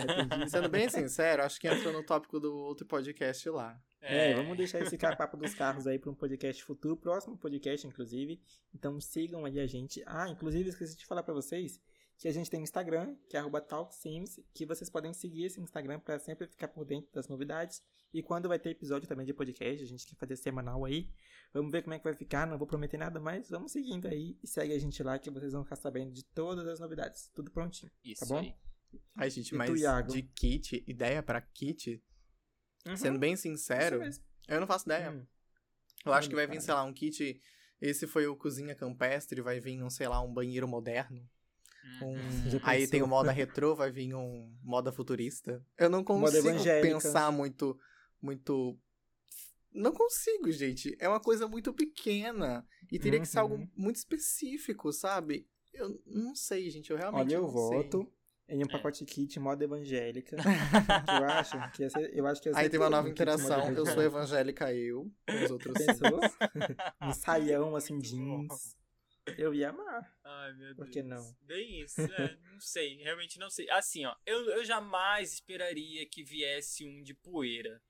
Sendo 0.47 0.69
bem 0.69 0.87
sincero, 0.89 1.43
acho 1.43 1.59
que 1.59 1.67
entrou 1.67 1.91
no 1.91 2.03
tópico 2.05 2.39
do 2.39 2.53
outro 2.55 2.85
podcast 2.85 3.49
lá. 3.49 3.79
É, 4.01 4.33
vamos 4.33 4.57
deixar 4.57 4.81
esse 4.81 4.97
papo 4.97 5.37
dos 5.37 5.53
carros 5.53 5.87
aí 5.87 5.97
para 5.97 6.11
um 6.11 6.15
podcast 6.15 6.61
futuro, 6.63 6.97
próximo 6.97 7.37
podcast, 7.37 7.87
inclusive. 7.87 8.39
Então 8.73 8.99
sigam 8.99 9.45
aí 9.45 9.59
a 9.59 9.65
gente. 9.67 10.03
Ah, 10.05 10.27
inclusive 10.29 10.69
esqueci 10.69 10.97
de 10.97 11.05
falar 11.05 11.23
para 11.23 11.33
vocês 11.33 11.81
que 12.23 12.29
a 12.29 12.31
gente 12.31 12.49
tem 12.49 12.63
Instagram, 12.63 13.17
que 13.27 13.35
é 13.35 13.39
arroba 13.41 13.59
TalkSims, 13.59 14.39
que 14.53 14.65
vocês 14.65 14.89
podem 14.89 15.11
seguir 15.13 15.43
esse 15.43 15.59
Instagram 15.59 15.99
para 15.99 16.17
sempre 16.17 16.47
ficar 16.47 16.69
por 16.69 16.85
dentro 16.85 17.11
das 17.11 17.27
novidades. 17.27 17.83
E 18.13 18.23
quando 18.23 18.47
vai 18.47 18.57
ter 18.57 18.69
episódio 18.69 19.09
também 19.09 19.25
de 19.25 19.33
podcast, 19.33 19.83
a 19.83 19.85
gente 19.85 20.07
quer 20.07 20.15
fazer 20.15 20.37
semanal 20.37 20.85
aí. 20.85 21.11
Vamos 21.53 21.69
ver 21.69 21.81
como 21.81 21.95
é 21.95 21.97
que 21.97 22.05
vai 22.05 22.13
ficar, 22.15 22.47
não 22.47 22.57
vou 22.57 22.65
prometer 22.65 22.95
nada, 22.95 23.19
mas 23.19 23.49
vamos 23.49 23.73
seguindo 23.73 24.07
aí 24.07 24.37
e 24.41 24.47
segue 24.47 24.71
a 24.71 24.79
gente 24.79 25.03
lá 25.03 25.19
que 25.19 25.29
vocês 25.29 25.51
vão 25.51 25.65
ficar 25.65 25.75
sabendo 25.75 26.13
de 26.13 26.23
todas 26.23 26.65
as 26.65 26.79
novidades. 26.79 27.29
Tudo 27.35 27.51
prontinho. 27.51 27.91
Isso 28.05 28.25
bom? 28.25 28.37
aí. 28.37 28.55
Ai, 29.17 29.29
gente, 29.29 29.49
E 29.49 29.49
tu, 29.49 29.57
mas 29.57 30.07
de 30.07 30.21
kit, 30.21 30.81
ideia 30.87 31.21
pra 31.21 31.41
kit, 31.41 32.01
Uhum, 32.87 32.95
sendo 32.95 33.19
bem 33.19 33.35
sincero, 33.35 33.99
eu 34.47 34.61
não 34.61 34.67
faço 34.67 34.85
ideia. 34.85 35.11
Hum. 35.11 35.27
Eu 36.05 36.13
acho 36.13 36.29
que 36.29 36.35
vai 36.35 36.47
vir, 36.47 36.61
sei 36.61 36.73
lá, 36.73 36.85
um 36.85 36.93
kit. 36.93 37.41
Esse 37.81 38.07
foi 38.07 38.27
o 38.27 38.35
cozinha 38.37 38.73
campestre, 38.73 39.41
vai 39.41 39.59
vir 39.59 39.83
um, 39.83 39.89
sei 39.89 40.07
lá, 40.07 40.21
um 40.21 40.33
banheiro 40.33 40.69
moderno. 40.69 41.29
Uhum. 42.01 42.13
Um... 42.13 42.17
Aí 42.63 42.87
tem 42.87 43.01
o 43.01 43.07
moda 43.07 43.31
retrô, 43.31 43.75
vai 43.75 43.91
vir 43.91 44.13
um 44.15 44.51
moda 44.61 44.91
futurista. 44.91 45.63
Eu 45.77 45.89
não 45.89 46.03
consigo 46.03 46.47
pensar 46.81 47.31
muito. 47.31 47.77
Muito. 48.21 48.77
Não 49.73 49.91
consigo, 49.91 50.51
gente. 50.51 50.95
É 50.99 51.09
uma 51.09 51.19
coisa 51.19 51.47
muito 51.47 51.73
pequena. 51.73 52.65
E 52.91 52.99
teria 52.99 53.19
que 53.19 53.25
ser 53.27 53.39
algo 53.39 53.55
Uhum. 53.55 53.67
muito 53.75 53.95
específico, 53.97 54.91
sabe? 54.93 55.47
Eu 55.73 55.99
não 56.05 56.35
sei, 56.35 56.69
gente. 56.69 56.91
Eu 56.91 56.97
realmente 56.97 57.27
Olha, 57.27 57.35
eu 57.35 57.41
não 57.41 57.49
sei. 57.49 57.77
voto 57.77 58.13
em 58.47 58.61
É. 58.61 58.65
um 58.65 58.67
pacote 58.67 59.03
kit 59.05 59.39
moda 59.39 59.63
evangélica. 59.63 60.35
que 61.07 61.11
eu 61.11 61.25
acho 61.29 61.71
que 61.71 61.81
ia 61.81 61.89
ser, 61.89 62.15
eu 62.15 62.27
acho 62.27 62.41
que 62.41 62.49
ia 62.49 62.53
ser 62.53 62.59
Aí 62.59 62.69
tem 62.69 62.79
uma 62.79 62.85
tudo 62.85 62.95
nova 62.95 63.07
um 63.07 63.11
interação. 63.11 63.69
Eu 63.71 63.85
sou 63.85 64.03
evangélica. 64.03 64.69
evangélica, 64.69 64.73
eu. 64.73 65.11
Os 65.43 65.51
outros. 65.51 65.73
Pensou? 65.73 66.19
um 67.01 67.13
saião 67.13 67.75
assim, 67.75 67.97
jeans. 67.97 68.77
Eu 69.37 69.53
ia 69.53 69.69
amar. 69.69 70.13
Ai, 70.23 70.53
meu 70.53 70.75
Deus. 70.75 70.77
Por 70.77 70.89
que 70.89 71.01
não? 71.01 71.35
Bem 71.41 71.81
isso, 71.81 72.01
é, 72.01 72.37
não 72.51 72.59
sei, 72.59 72.97
realmente 72.97 73.39
não 73.39 73.49
sei. 73.49 73.69
Assim, 73.69 74.05
ó, 74.05 74.15
eu, 74.25 74.49
eu 74.49 74.65
jamais 74.65 75.33
esperaria 75.33 76.05
que 76.09 76.23
viesse 76.23 76.85
um 76.85 77.01
de 77.01 77.13
poeira. 77.13 77.81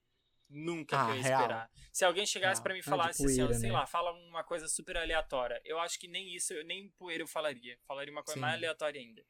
Nunca 0.50 1.02
Ah, 1.02 1.06
que 1.06 1.12
eu 1.12 1.16
ia 1.16 1.22
real. 1.24 1.42
esperar. 1.42 1.72
Se 1.92 2.06
alguém 2.06 2.26
chegasse 2.28 2.60
Real. 2.60 2.64
pra 2.64 2.74
mim 2.74 2.80
e 2.80 2.82
Ah, 2.82 2.86
falasse 2.86 3.26
assim, 3.26 3.42
ó, 3.42 3.52
sei 3.52 3.70
né? 3.70 3.74
lá, 3.74 3.88
fala 3.88 4.12
uma 4.12 4.44
coisa 4.44 4.68
super 4.68 4.96
aleatória. 4.98 5.60
Eu 5.66 5.80
acho 5.80 6.00
que 6.00 6.08
nem 6.08 6.36
isso, 6.36 6.54
eu- 6.54 6.64
nem 6.64 6.90
poeira 6.92 7.24
eu 7.24 7.28
falaria. 7.28 7.80
Falaria 7.88 8.12
uma 8.14 8.22
coisa 8.22 8.36
Sim. 8.36 8.42
mais 8.42 8.54
aleatória 8.54 9.02
ainda. 9.02 9.26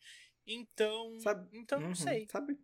Então, 0.46 1.18
Sabe? 1.22 1.48
então 1.58 1.80
não 1.80 1.90
Uhum. 1.90 1.96
sei. 1.96 2.28
Sabe? 2.28 2.60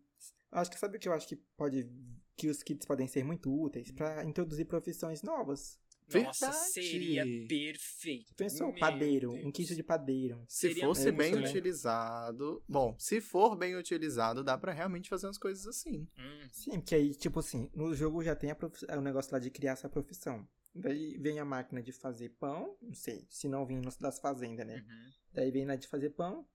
Acho 0.52 0.70
que 0.70 0.78
sabe 0.78 0.98
o 0.98 1.00
que 1.00 1.08
eu 1.08 1.12
acho 1.14 1.26
que 1.26 1.36
pode. 1.56 1.88
Que 2.36 2.48
os 2.48 2.62
kits 2.62 2.84
podem 2.86 3.06
ser 3.06 3.24
muito 3.24 3.50
úteis 3.50 3.90
pra 3.92 4.24
introduzir 4.24 4.66
profissões 4.66 5.22
novas. 5.22 5.79
Nossa, 6.12 6.46
Verdade. 6.50 6.68
seria 6.72 7.24
perfeito. 7.48 8.34
Pensou? 8.34 8.68
Meu 8.70 8.78
padeiro, 8.78 9.30
um 9.32 9.40
Deus. 9.42 9.52
kit 9.52 9.74
de 9.74 9.82
padeiro. 9.82 10.44
Se 10.48 10.68
Seria 10.68 10.84
fosse 10.84 11.10
bem 11.12 11.34
legal. 11.34 11.50
utilizado. 11.50 12.62
Bom, 12.68 12.94
se 12.98 13.20
for 13.20 13.56
bem 13.56 13.76
utilizado, 13.76 14.42
dá 14.42 14.56
pra 14.56 14.72
realmente 14.72 15.08
fazer 15.08 15.26
umas 15.26 15.38
coisas 15.38 15.66
assim. 15.66 16.08
Hum, 16.18 16.48
Sim, 16.52 16.80
porque 16.80 16.94
aí, 16.94 17.14
tipo 17.14 17.38
assim, 17.40 17.70
no 17.74 17.94
jogo 17.94 18.22
já 18.22 18.34
tem 18.34 18.50
a 18.50 18.54
profi- 18.54 18.86
o 18.90 19.00
negócio 19.00 19.32
lá 19.32 19.38
de 19.38 19.50
criar 19.50 19.72
essa 19.72 19.88
profissão. 19.88 20.46
Daí 20.74 21.18
vem 21.18 21.38
a 21.40 21.44
máquina 21.44 21.82
de 21.82 21.92
fazer 21.92 22.28
pão, 22.38 22.76
não 22.80 22.94
sei, 22.94 23.26
se 23.28 23.48
não 23.48 23.66
vem 23.66 23.80
das 24.00 24.20
fazendas, 24.20 24.64
né? 24.66 24.76
uhum. 24.76 25.10
Daí 25.32 25.50
vem 25.50 25.66
lá 25.66 25.74
de 25.74 25.88
fazer 25.88 26.10
pão, 26.10 26.46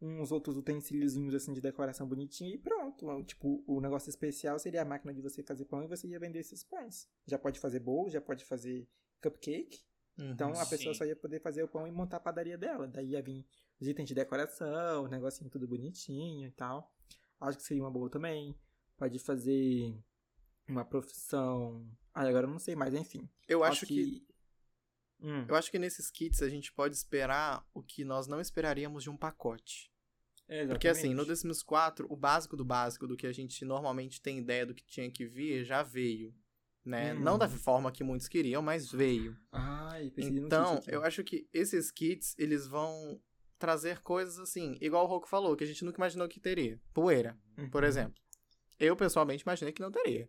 uns 0.00 0.30
outros 0.30 0.56
utensíliozinhos 0.56 1.34
assim 1.34 1.52
de 1.52 1.60
decoração 1.60 2.06
bonitinha 2.06 2.54
e 2.54 2.58
pronto. 2.58 3.24
Tipo, 3.24 3.64
o 3.66 3.80
negócio 3.80 4.10
especial 4.10 4.58
seria 4.60 4.82
a 4.82 4.84
máquina 4.84 5.12
de 5.12 5.20
você 5.20 5.42
fazer 5.42 5.64
pão 5.64 5.82
e 5.82 5.88
você 5.88 6.06
ia 6.06 6.20
vender 6.20 6.38
esses 6.40 6.62
pães. 6.62 7.08
Já 7.26 7.36
pode 7.38 7.58
fazer 7.58 7.80
bolo, 7.80 8.08
já 8.10 8.20
pode 8.20 8.44
fazer 8.44 8.86
cupcake. 9.30 9.82
Então 10.16 10.50
a 10.52 10.66
pessoa 10.66 10.94
Sim. 10.94 10.98
só 10.98 11.04
ia 11.04 11.16
poder 11.16 11.40
fazer 11.40 11.62
o 11.64 11.68
pão 11.68 11.86
e 11.86 11.90
montar 11.90 12.18
a 12.18 12.20
padaria 12.20 12.56
dela. 12.56 12.86
Daí 12.86 13.10
ia 13.10 13.22
vir 13.22 13.44
os 13.80 13.88
itens 13.88 14.08
de 14.08 14.14
decoração, 14.14 15.04
o 15.04 15.08
negocinho 15.08 15.50
tudo 15.50 15.66
bonitinho 15.66 16.46
e 16.46 16.52
tal. 16.52 16.92
Acho 17.40 17.58
que 17.58 17.64
seria 17.64 17.82
uma 17.82 17.90
boa 17.90 18.08
também. 18.08 18.54
Pode 18.96 19.18
fazer 19.18 19.92
uma 20.68 20.84
profissão. 20.84 21.84
Ah, 22.14 22.22
agora 22.22 22.46
eu 22.46 22.50
não 22.50 22.60
sei 22.60 22.76
mais, 22.76 22.94
enfim. 22.94 23.28
Eu 23.48 23.64
acho 23.64 23.86
que 23.86 24.24
Hum, 25.20 25.46
Eu 25.48 25.54
acho 25.54 25.70
que 25.70 25.78
nesses 25.78 26.10
kits 26.10 26.42
a 26.42 26.48
gente 26.50 26.72
pode 26.72 26.94
esperar 26.94 27.66
o 27.72 27.82
que 27.82 28.04
nós 28.04 28.26
não 28.26 28.40
esperaríamos 28.40 29.02
de 29.02 29.10
um 29.10 29.16
pacote. 29.16 29.90
Porque 30.68 30.88
assim, 30.88 31.14
no 31.14 31.22
exatamente. 31.22 31.38
Sims 31.40 31.62
4, 31.62 32.06
o 32.10 32.16
básico 32.16 32.56
do 32.56 32.64
básico, 32.64 33.06
do 33.06 33.16
que 33.16 33.26
a 33.26 33.32
gente 33.32 33.64
normalmente 33.64 34.20
tem 34.20 34.38
ideia 34.38 34.66
do 34.66 34.74
que 34.74 34.84
tinha 34.84 35.10
que 35.10 35.24
vir, 35.26 35.64
já 35.64 35.82
veio. 35.82 36.34
Né? 36.84 37.14
Hum. 37.14 37.20
Não 37.20 37.38
da 37.38 37.48
forma 37.48 37.90
que 37.90 38.04
muitos 38.04 38.28
queriam, 38.28 38.60
mas 38.60 38.90
veio. 38.90 39.36
Ai, 39.50 40.12
no 40.16 40.22
Então, 40.46 40.74
aqui. 40.74 40.90
eu 40.94 41.02
acho 41.02 41.24
que 41.24 41.48
esses 41.52 41.90
kits, 41.90 42.34
eles 42.38 42.66
vão 42.66 43.18
trazer 43.58 44.02
coisas 44.02 44.38
assim, 44.38 44.76
igual 44.80 45.04
o 45.04 45.08
Roku 45.08 45.26
falou, 45.28 45.56
que 45.56 45.64
a 45.64 45.66
gente 45.66 45.84
nunca 45.84 45.96
imaginou 45.98 46.28
que 46.28 46.38
teria. 46.38 46.78
Poeira, 46.92 47.38
por 47.72 47.82
Uhum. 47.82 47.88
exemplo. 47.88 48.22
Eu, 48.78 48.94
pessoalmente, 48.96 49.42
imaginei 49.42 49.72
que 49.72 49.80
não 49.80 49.90
teria. 49.90 50.28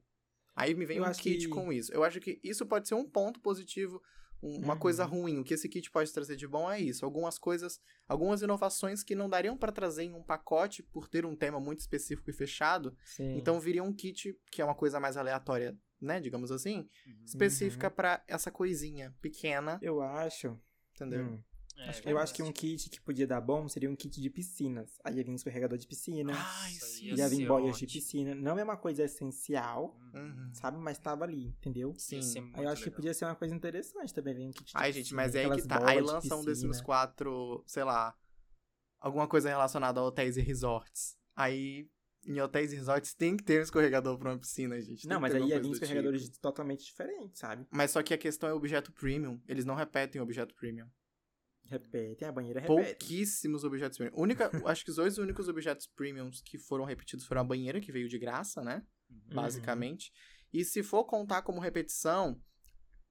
Aí 0.55 0.73
me 0.73 0.85
vem 0.85 0.97
Eu 0.97 1.03
um 1.03 1.11
kit 1.11 1.39
que- 1.39 1.47
com 1.49 1.73
isso. 1.73 1.91
Eu 1.93 2.03
acho 2.05 2.21
que 2.21 2.39
isso 2.41 2.65
pode 2.65 2.87
ser 2.87 2.95
um 2.95 3.03
ponto 3.09 3.41
positivo, 3.41 4.01
um- 4.41 4.59
uma 4.63 4.75
Uhum. 4.75 4.79
coisa 4.79 5.03
ruim. 5.03 5.39
O 5.39 5.43
que 5.43 5.55
esse 5.55 5.67
kit 5.67 5.91
pode 5.91 6.13
trazer 6.13 6.37
de 6.37 6.47
bom 6.47 6.71
é 6.71 6.79
isso. 6.79 7.03
Algumas 7.03 7.37
coisas, 7.37 7.81
algumas 8.07 8.41
inovações 8.41 9.03
que 9.03 9.15
não 9.15 9.27
dariam 9.27 9.57
pra 9.57 9.71
trazer 9.73 10.03
em 10.03 10.13
um 10.13 10.23
pacote 10.23 10.81
por 10.83 11.09
ter 11.09 11.25
um 11.25 11.35
tema 11.35 11.59
muito 11.59 11.79
específico 11.79 12.29
e 12.29 12.33
fechado. 12.33 12.95
Sim. 13.03 13.35
Então 13.37 13.59
viria 13.59 13.83
um 13.83 13.91
kit 13.91 14.39
que 14.49 14.61
é 14.61 14.65
uma 14.65 14.75
coisa 14.75 14.97
mais 14.99 15.17
aleatória, 15.17 15.75
né, 16.01 16.19
digamos 16.19 16.51
assim, 16.51 16.87
Uhum. 17.07 17.23
específica 17.25 17.89
pra 17.89 18.23
essa 18.27 18.51
coisinha 18.51 19.15
pequena, 19.21 19.79
eu 19.81 20.01
acho. 20.01 20.59
entendeu? 20.93 21.25
hum, 21.25 21.43
É, 21.77 21.89
acho- 21.89 22.07
eu 22.07 22.17
acho 22.17 22.33
que 22.33 22.41
um 22.41 22.53
kit 22.53 22.89
que 22.89 23.01
podia 23.01 23.27
dar 23.27 23.41
bom 23.41 23.67
seria 23.67 23.89
um 23.89 23.95
kit 23.97 24.21
de 24.21 24.29
piscinas. 24.29 24.97
Aí 25.03 25.17
ia 25.17 25.23
vir 25.25 25.33
escorregador 25.33 25.77
de 25.77 25.85
piscina. 25.85 26.31
Ai, 26.33 26.71
sim. 26.71 27.07
ia 27.07 27.15
ia 27.15 27.27
vir 27.27 27.45
boias 27.45 27.77
de 27.77 27.85
piscina. 27.85 28.33
Não 28.33 28.57
é 28.57 28.63
uma 28.63 28.77
coisa 28.77 29.03
essencial, 29.03 29.93
Uhum. 30.13 30.49
sabe? 30.53 30.77
Mas 30.77 30.97
tava 30.97 31.25
ali, 31.25 31.47
entendeu? 31.47 31.93
Sim. 31.97 32.21
Aí 32.53 32.63
eu 32.63 32.69
acho 32.69 32.81
que 32.81 32.89
legal. 32.89 32.95
podia 32.95 33.13
ser 33.13 33.25
uma 33.25 33.35
coisa 33.35 33.53
interessante 33.53 34.13
também, 34.13 34.33
vir 34.33 34.47
um 34.47 34.51
kit 34.51 34.67
de 34.67 34.71
Ai, 34.73 34.93
gente, 34.93 35.03
piscina, 35.03 35.21
mas 35.21 35.35
é 35.35 35.43
aí 35.43 35.51
que 35.51 35.67
tá. 35.67 35.85
Aí 35.85 35.97
de 35.97 36.03
lança 36.03 36.35
um 36.35 36.39
piscina. 36.39 36.85
4, 36.85 37.61
sei 37.67 37.83
lá, 37.83 38.17
alguma 38.99 39.27
coisa 39.27 39.49
relacionada 39.49 39.99
a 39.99 40.03
hotéis 40.03 40.37
e 40.37 40.41
resorts. 40.41 41.17
Aí 41.35 41.89
Em 42.25 42.39
hotéis 42.41 42.73
e 42.73 42.75
resorts 42.75 43.13
tem 43.13 43.37
que 43.37 43.43
ter 43.43 43.59
um 43.59 43.63
escorregador 43.63 44.17
pra 44.17 44.31
uma 44.31 44.39
piscina, 44.39 44.79
gente. 44.81 45.07
Não, 45.07 45.19
mas 45.19 45.33
aí 45.35 45.41
alguma 45.41 45.55
ia 45.55 45.61
vir 45.61 45.67
coisa 45.67 45.79
do 45.79 45.83
escorregadores 45.83 46.23
tipo. 46.23 46.39
totalmente 46.39 46.83
diferentes, 46.83 47.39
sabe? 47.39 47.67
Mas 47.71 47.91
só 47.91 48.01
que 48.01 48.13
a 48.13 48.17
questão 48.17 48.49
é 48.49 48.53
objeto 48.53 48.91
premium. 48.91 49.39
Eles 49.47 49.63
não 49.63 49.75
repetem 49.75 50.19
objeto 50.19 50.55
premium. 50.55 50.87
Repetem, 51.65 52.27
a 52.27 52.31
banheira 52.31 52.59
repete. 52.59 52.95
Pouquíssimos 52.99 53.63
objetos 53.63 53.97
premium. 53.97 54.19
Única, 54.19 54.49
acho 54.69 54.83
que 54.83 54.89
os 54.91 54.95
dois 54.97 55.17
únicos 55.17 55.47
objetos 55.47 55.87
premiums 55.87 56.41
que 56.41 56.57
foram 56.57 56.83
repetidos 56.85 57.25
foram 57.25 57.41
a 57.41 57.43
banheira, 57.43 57.81
que 57.81 57.91
veio 57.91 58.07
de 58.07 58.19
graça, 58.19 58.61
né? 58.63 58.83
Uhum. 59.09 59.19
Basicamente. 59.33 60.11
E 60.53 60.63
se 60.63 60.83
for 60.83 61.05
contar 61.05 61.41
como 61.41 61.59
repetição, 61.59 62.39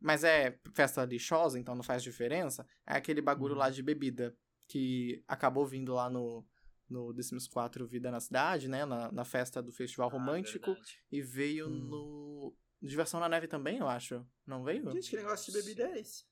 mas 0.00 0.22
é 0.24 0.58
festa 0.74 1.04
lixosa, 1.04 1.58
então 1.58 1.74
não 1.74 1.82
faz 1.82 2.02
diferença, 2.02 2.66
é 2.86 2.94
aquele 2.96 3.20
bagulho 3.20 3.54
Uhum. 3.54 3.60
lá 3.60 3.70
de 3.70 3.82
bebida 3.82 4.36
que 4.68 5.22
acabou 5.28 5.66
vindo 5.66 5.92
lá 5.92 6.08
no, 6.08 6.46
no 6.94 7.12
The 7.12 7.22
Sims 7.22 7.48
4 7.48 7.86
Vida 7.86 8.10
na 8.10 8.20
Cidade, 8.20 8.68
né? 8.68 8.84
Na, 8.86 9.10
na 9.10 9.24
festa 9.24 9.62
do 9.62 9.72
Festival 9.72 10.08
Ah, 10.08 10.12
Romântico. 10.12 10.66
verdade. 10.66 10.98
e 11.10 11.20
veio 11.20 11.66
Hum. 11.68 11.88
no. 11.88 12.56
Diversão 12.80 13.18
na 13.18 13.28
Neve 13.28 13.48
também, 13.48 13.78
eu 13.78 13.88
acho. 13.88 14.26
Não 14.46 14.62
veio? 14.62 14.90
Gente, 14.92 15.10
que 15.10 15.16
negócio 15.16 15.50
de 15.52 15.58
bebida 15.58 15.84
é 15.88 16.00
esse? 16.00 16.24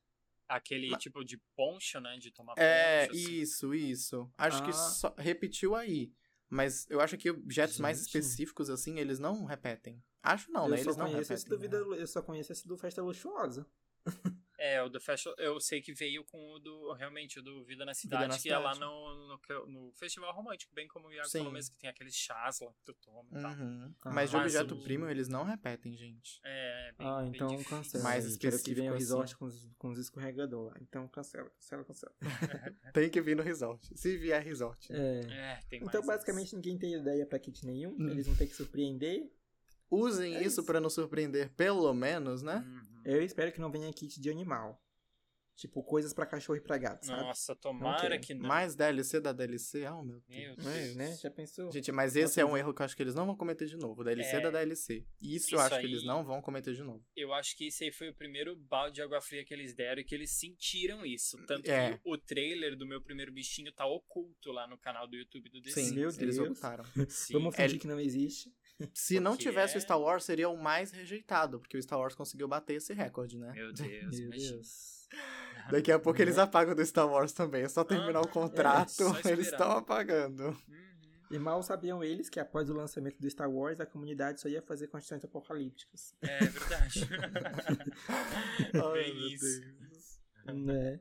Aquele 0.48 0.90
Mas- 0.90 1.02
tipo 1.02 1.24
de 1.24 1.40
poncho, 1.56 1.98
né? 1.98 2.16
De 2.18 2.30
tomar 2.30 2.54
É, 2.58 3.06
poncho. 3.06 3.18
assim. 3.20 3.32
isso, 3.40 3.74
isso. 3.74 4.30
Acho 4.36 4.62
que 4.62 4.70
Ah. 4.70 4.74
só 4.74 5.14
repetiu 5.18 5.74
aí. 5.74 6.12
Mas 6.50 6.86
eu 6.90 7.00
acho 7.00 7.16
que 7.16 7.30
objetos 7.30 7.78
mais 7.80 7.96
Gente. 7.98 8.06
específicos, 8.08 8.68
assim, 8.68 8.98
eles 8.98 9.18
não 9.18 9.46
repetem. 9.46 10.02
Acho 10.22 10.50
não, 10.52 10.64
eu 10.64 10.72
né? 10.72 10.80
Eles 10.80 10.96
não 10.96 11.06
repetem. 11.06 11.48
né? 11.48 11.56
Vida, 11.56 11.76
eu 11.78 12.06
só 12.06 12.20
conheço 12.22 12.52
esse 12.52 12.68
do 12.68 12.76
Festa 12.76 13.02
Luxuosa. 13.02 13.66
É, 14.64 14.80
o 14.80 14.88
do 14.88 15.00
Festival, 15.00 15.34
eu 15.38 15.58
sei 15.60 15.82
que 15.82 15.92
veio 15.92 16.22
com 16.24 16.38
o 16.52 16.58
do, 16.60 16.92
realmente, 16.92 17.40
o 17.40 17.42
do 17.42 17.64
Vida 17.64 17.84
na 17.84 17.94
Cidade, 17.94 18.28
na 18.28 18.38
que 18.38 18.48
é 18.48 18.56
lá 18.56 18.74
Cidade. 18.74 18.92
no, 18.92 19.26
no, 19.26 19.66
no 19.66 19.92
Festival 19.94 20.32
Romântico, 20.32 20.72
bem 20.72 20.86
como 20.86 21.08
o 21.08 21.12
Iago 21.12 21.28
Sim. 21.28 21.38
falou 21.38 21.52
mesmo, 21.52 21.74
que 21.74 21.80
tem 21.80 21.90
aqueles 21.90 22.14
chás 22.14 22.60
lá 22.60 22.70
que 22.72 22.84
tu 22.84 22.94
toma 22.94 23.28
e 23.32 23.42
tal. 23.42 23.52
Uhum. 23.54 23.94
Ah. 24.02 24.10
Mas 24.12 24.30
de 24.30 24.36
objeto 24.36 24.74
o- 24.76 24.82
premium, 24.84 25.08
eles 25.10 25.26
não 25.28 25.42
repetem, 25.42 25.96
gente. 25.96 26.40
É, 26.44 26.92
bem, 26.96 27.06
Ah, 27.08 27.20
bem 27.22 27.30
então 27.34 27.48
difícil. 27.48 27.70
cancela. 27.76 28.04
Mais. 28.04 28.36
Quero 28.36 28.62
que 28.62 28.72
venha 28.74 28.92
o 28.92 28.94
específico, 28.94 29.18
resort 29.18 29.36
com 29.36 29.44
os, 29.46 29.72
com 29.78 29.88
os 29.88 29.98
escorregador 29.98 30.68
lá. 30.68 30.74
Então 30.80 31.08
cancela, 31.08 31.50
cancela, 31.50 31.84
cancela. 31.84 32.14
Tem 32.94 33.10
que 33.10 33.20
vir 33.20 33.34
no 33.36 33.42
resort. 33.42 33.98
Se 33.98 34.16
vier 34.16 34.42
resort. 34.44 34.92
É. 34.92 35.20
É, 35.30 35.60
tem 35.68 35.80
mais 35.80 35.88
Então, 35.92 36.06
basicamente, 36.06 36.54
ninguém 36.54 36.78
tem 36.78 36.94
ideia 36.94 37.26
pra 37.26 37.38
kit 37.40 37.66
nenhum. 37.66 37.96
Hum. 37.98 38.10
Eles 38.10 38.26
vão 38.28 38.36
ter 38.36 38.46
que 38.46 38.54
surpreender. 38.54 39.28
Usem 39.94 40.34
É 40.36 40.40
isso 40.40 40.48
isso. 40.60 40.64
pra 40.64 40.80
nos 40.80 40.94
surpreender, 40.94 41.50
pelo 41.54 41.92
menos, 41.92 42.42
né? 42.42 42.64
Uhum. 42.66 43.02
Eu 43.04 43.22
espero 43.22 43.52
que 43.52 43.60
não 43.60 43.70
venha 43.70 43.92
kit 43.92 44.20
de 44.20 44.30
animal. 44.30 44.80
Tipo, 45.54 45.84
coisas 45.84 46.14
pra 46.14 46.24
cachorro 46.24 46.56
e 46.56 46.60
pra 46.62 46.78
gato, 46.78 47.04
sabe? 47.04 47.20
Nossa, 47.22 47.54
tomara 47.54 48.00
quero. 48.00 48.20
que 48.20 48.32
não. 48.34 48.48
Mais 48.48 48.74
DLC 48.74 49.20
da 49.20 49.32
DLC, 49.34 49.86
oh 49.86 50.02
meu 50.02 50.20
Meu 50.26 50.56
Deus. 50.56 50.66
É, 50.66 50.82
Deus. 50.84 50.96
né? 50.96 51.14
Já 51.22 51.30
pensou? 51.30 51.70
Gente, 51.70 51.92
mas 51.92 52.16
esse 52.16 52.40
é 52.40 52.44
um 52.44 52.56
erro 52.56 52.72
que 52.72 52.80
eu 52.80 52.84
acho 52.86 52.96
que 52.96 53.02
eles 53.02 53.14
não 53.14 53.26
vão 53.26 53.36
cometer 53.36 53.66
de 53.66 53.76
novo. 53.76 54.02
DLC 54.02 54.36
É. 54.36 54.40
da 54.40 54.50
DLC. 54.50 55.04
Isso, 55.20 55.54
eu 55.54 55.58
Isso 55.58 55.58
acho 55.58 55.78
que 55.78 55.86
eles 55.86 56.00
aí- 56.00 56.06
não 56.06 56.24
vão 56.24 56.40
cometer 56.40 56.72
de 56.74 56.82
novo. 56.82 57.04
Eu 57.14 57.34
acho 57.34 57.54
que 57.56 57.66
esse 57.66 57.84
aí 57.84 57.92
foi 57.92 58.08
o 58.08 58.14
primeiro 58.14 58.56
balde 58.56 58.94
de 58.96 59.02
água 59.02 59.20
fria 59.20 59.44
que 59.44 59.52
eles 59.52 59.74
deram 59.74 60.00
e 60.00 60.04
que 60.04 60.14
eles 60.14 60.30
sentiram 60.32 61.04
isso. 61.04 61.36
Tanto 61.46 61.70
É. 61.70 61.92
que 61.92 62.00
o 62.02 62.16
trailer 62.16 62.74
do 62.74 62.86
meu 62.86 63.02
primeiro 63.02 63.30
bichinho 63.30 63.70
tá 63.72 63.84
oculto 63.86 64.50
lá 64.52 64.66
no 64.66 64.78
canal 64.78 65.06
do 65.06 65.14
YouTube 65.16 65.50
do 65.50 65.60
The 65.60 65.70
Sim. 65.70 65.92
Meu 65.94 66.08
eles 66.08 66.16
Deus. 66.16 66.38
ocultaram. 66.38 66.82
Sim. 67.10 67.34
Vamos 67.34 67.54
fingir 67.54 67.76
É- 67.76 67.78
que 67.78 67.86
não 67.86 68.00
existe. 68.00 68.50
Se 68.94 69.20
não 69.20 69.36
tivesse 69.36 69.74
é- 69.74 69.78
o 69.78 69.80
Star 69.80 70.00
Wars, 70.00 70.24
seria 70.24 70.48
o 70.48 70.56
mais 70.56 70.90
rejeitado, 70.92 71.58
porque 71.60 71.76
o 71.76 71.82
Star 71.82 71.98
Wars 71.98 72.14
conseguiu 72.14 72.48
bater 72.48 72.74
esse 72.74 72.92
recorde, 72.94 73.38
né? 73.38 73.52
Meu 73.52 73.72
Deus, 73.74 74.18
Meu. 74.20 74.30
Deus. 74.30 74.92
Daqui 75.70 75.92
a 75.92 75.98
pouco 75.98 76.20
eles 76.22 76.38
apagam 76.38 76.74
do 76.74 76.84
Star 76.84 77.06
Wars 77.08 77.32
também. 77.32 77.62
É 77.62 77.68
só 77.68 77.84
terminar 77.84 78.18
Ah, 78.20 78.22
o 78.22 78.28
contrato, 78.28 78.88
é, 78.88 78.92
só 78.94 79.10
esperar. 79.12 79.32
eles 79.32 79.46
estão 79.48 79.70
apagando. 79.72 80.44
Uhum. 80.48 80.92
E 81.30 81.38
mal 81.38 81.62
sabiam 81.62 82.02
eles 82.04 82.28
que 82.28 82.38
após 82.40 82.68
o 82.68 82.74
lançamento 82.74 83.18
do 83.18 83.30
Star 83.30 83.50
Wars, 83.50 83.80
a 83.80 83.86
comunidade 83.86 84.40
só 84.40 84.48
ia 84.48 84.60
fazer 84.62 84.88
construções 84.88 85.24
apocalípticas. 85.24 86.14
É 86.22 86.38
verdade. 86.44 87.08
Ai, 88.74 88.92
Bem 88.92 89.14
meu 89.14 89.26
isso. 89.28 89.60
Deus. 89.60 90.56
né? 90.64 91.00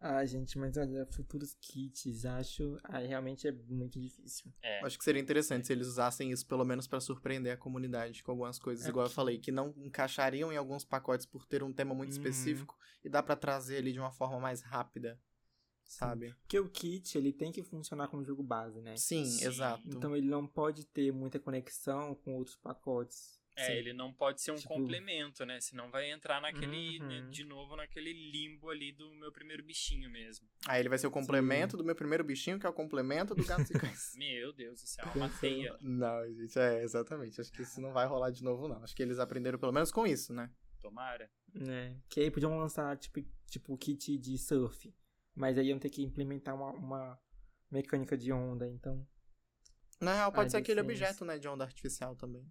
Ah, 0.00 0.24
gente, 0.26 0.58
mas 0.58 0.76
olha, 0.76 1.06
futuros 1.06 1.54
kits, 1.60 2.24
acho. 2.26 2.78
Ah, 2.84 2.98
realmente 2.98 3.48
é 3.48 3.52
muito 3.52 3.98
difícil. 3.98 4.52
É. 4.62 4.80
Acho 4.84 4.98
que 4.98 5.04
seria 5.04 5.20
interessante 5.22 5.66
se 5.66 5.72
eles 5.72 5.86
usassem 5.86 6.30
isso 6.30 6.46
pelo 6.46 6.64
menos 6.64 6.86
pra 6.86 7.00
surpreender 7.00 7.54
a 7.54 7.56
comunidade 7.56 8.22
com 8.22 8.32
algumas 8.32 8.58
coisas, 8.58 8.84
É 8.84 8.90
igual 8.90 9.06
eu 9.06 9.10
falei, 9.10 9.38
que 9.38 9.50
não 9.50 9.72
encaixariam 9.78 10.52
em 10.52 10.56
alguns 10.58 10.84
pacotes 10.84 11.24
por 11.24 11.46
ter 11.46 11.62
um 11.62 11.72
tema 11.72 11.94
muito 11.94 12.10
Uhum. 12.10 12.18
específico 12.18 12.76
e 13.02 13.08
dá 13.08 13.22
pra 13.22 13.34
trazer 13.34 13.78
ali 13.78 13.92
de 13.92 13.98
uma 13.98 14.12
forma 14.12 14.38
mais 14.38 14.60
rápida, 14.60 15.18
sabe? 15.84 16.34
Porque 16.42 16.58
o 16.58 16.68
kit, 16.68 17.16
ele 17.16 17.32
tem 17.32 17.50
que 17.50 17.62
funcionar 17.62 18.08
como 18.08 18.24
jogo 18.24 18.42
base, 18.42 18.82
né? 18.82 18.96
Sim, 18.96 19.24
Sim. 19.24 19.44
exato. 19.46 19.88
Então 19.88 20.14
ele 20.14 20.26
não 20.28 20.46
pode 20.46 20.84
ter 20.86 21.10
muita 21.12 21.40
conexão 21.40 22.14
com 22.14 22.34
outros 22.34 22.56
pacotes. 22.56 23.40
É, 23.56 23.66
Sim. 23.66 23.72
ele 23.74 23.92
não 23.92 24.12
pode 24.12 24.42
ser 24.42 24.50
um 24.50 24.56
Tipo- 24.56 24.68
complemento, 24.70 25.46
né? 25.46 25.60
Senão 25.60 25.88
vai 25.90 26.10
entrar 26.10 26.40
naquele, 26.40 26.98
Uhum. 27.00 27.06
né, 27.06 27.20
de 27.30 27.44
novo, 27.44 27.76
naquele 27.76 28.12
limbo 28.12 28.68
ali 28.68 28.90
do 28.92 29.14
meu 29.14 29.30
primeiro 29.30 29.62
bichinho 29.62 30.10
mesmo. 30.10 30.48
Aí 30.66 30.80
ele 30.80 30.88
vai 30.88 30.98
ser 30.98 31.06
o 31.06 31.10
complemento 31.10 31.76
do 31.76 31.84
meu 31.84 31.94
primeiro 31.94 32.24
bichinho, 32.24 32.58
que 32.58 32.66
é 32.66 32.68
o 32.68 32.72
complemento 32.72 33.32
do 33.34 33.44
gato 33.44 33.70
e 33.70 33.74
cães. 33.96 34.12
Meu 34.16 34.52
Deus 34.52 34.80
do 34.80 34.86
céu, 34.88 35.04
uma 35.14 35.28
teia. 35.28 35.76
Não, 35.80 36.26
gente, 36.34 36.58
é, 36.58 36.82
exatamente. 36.82 37.40
Acho 37.40 37.52
que 37.52 37.62
isso 37.62 37.80
não 37.80 37.92
vai 37.92 38.06
rolar 38.06 38.30
de 38.30 38.42
novo, 38.42 38.66
não. 38.66 38.82
Acho 38.82 38.94
que 38.96 39.02
eles 39.02 39.20
aprenderam 39.20 39.58
pelo 39.58 39.72
menos 39.72 39.92
com 39.92 40.04
isso, 40.06 40.32
né? 40.34 40.50
Tomara. 40.80 41.30
né? 41.54 41.96
Que 42.08 42.20
aí 42.22 42.30
podiam 42.32 42.58
lançar, 42.58 42.96
tipo, 42.98 43.20
tipo 43.48 43.78
kit 43.78 44.18
de 44.18 44.36
surf. 44.36 44.92
Mas 45.36 45.56
aí 45.56 45.68
iam 45.68 45.78
ter 45.78 45.90
que 45.90 46.02
implementar 46.02 46.54
uma, 46.56 46.72
uma 46.72 47.20
mecânica 47.70 48.16
de 48.18 48.32
onda, 48.32 48.68
então. 48.68 49.06
Na 50.00 50.12
real, 50.14 50.32
pode 50.32 50.46
Ai, 50.46 50.50
ser 50.50 50.56
aquele 50.56 50.82
licença. 50.82 51.04
objeto, 51.04 51.24
né, 51.24 51.38
de 51.38 51.46
onda 51.48 51.62
artificial 51.64 52.16
também. 52.16 52.44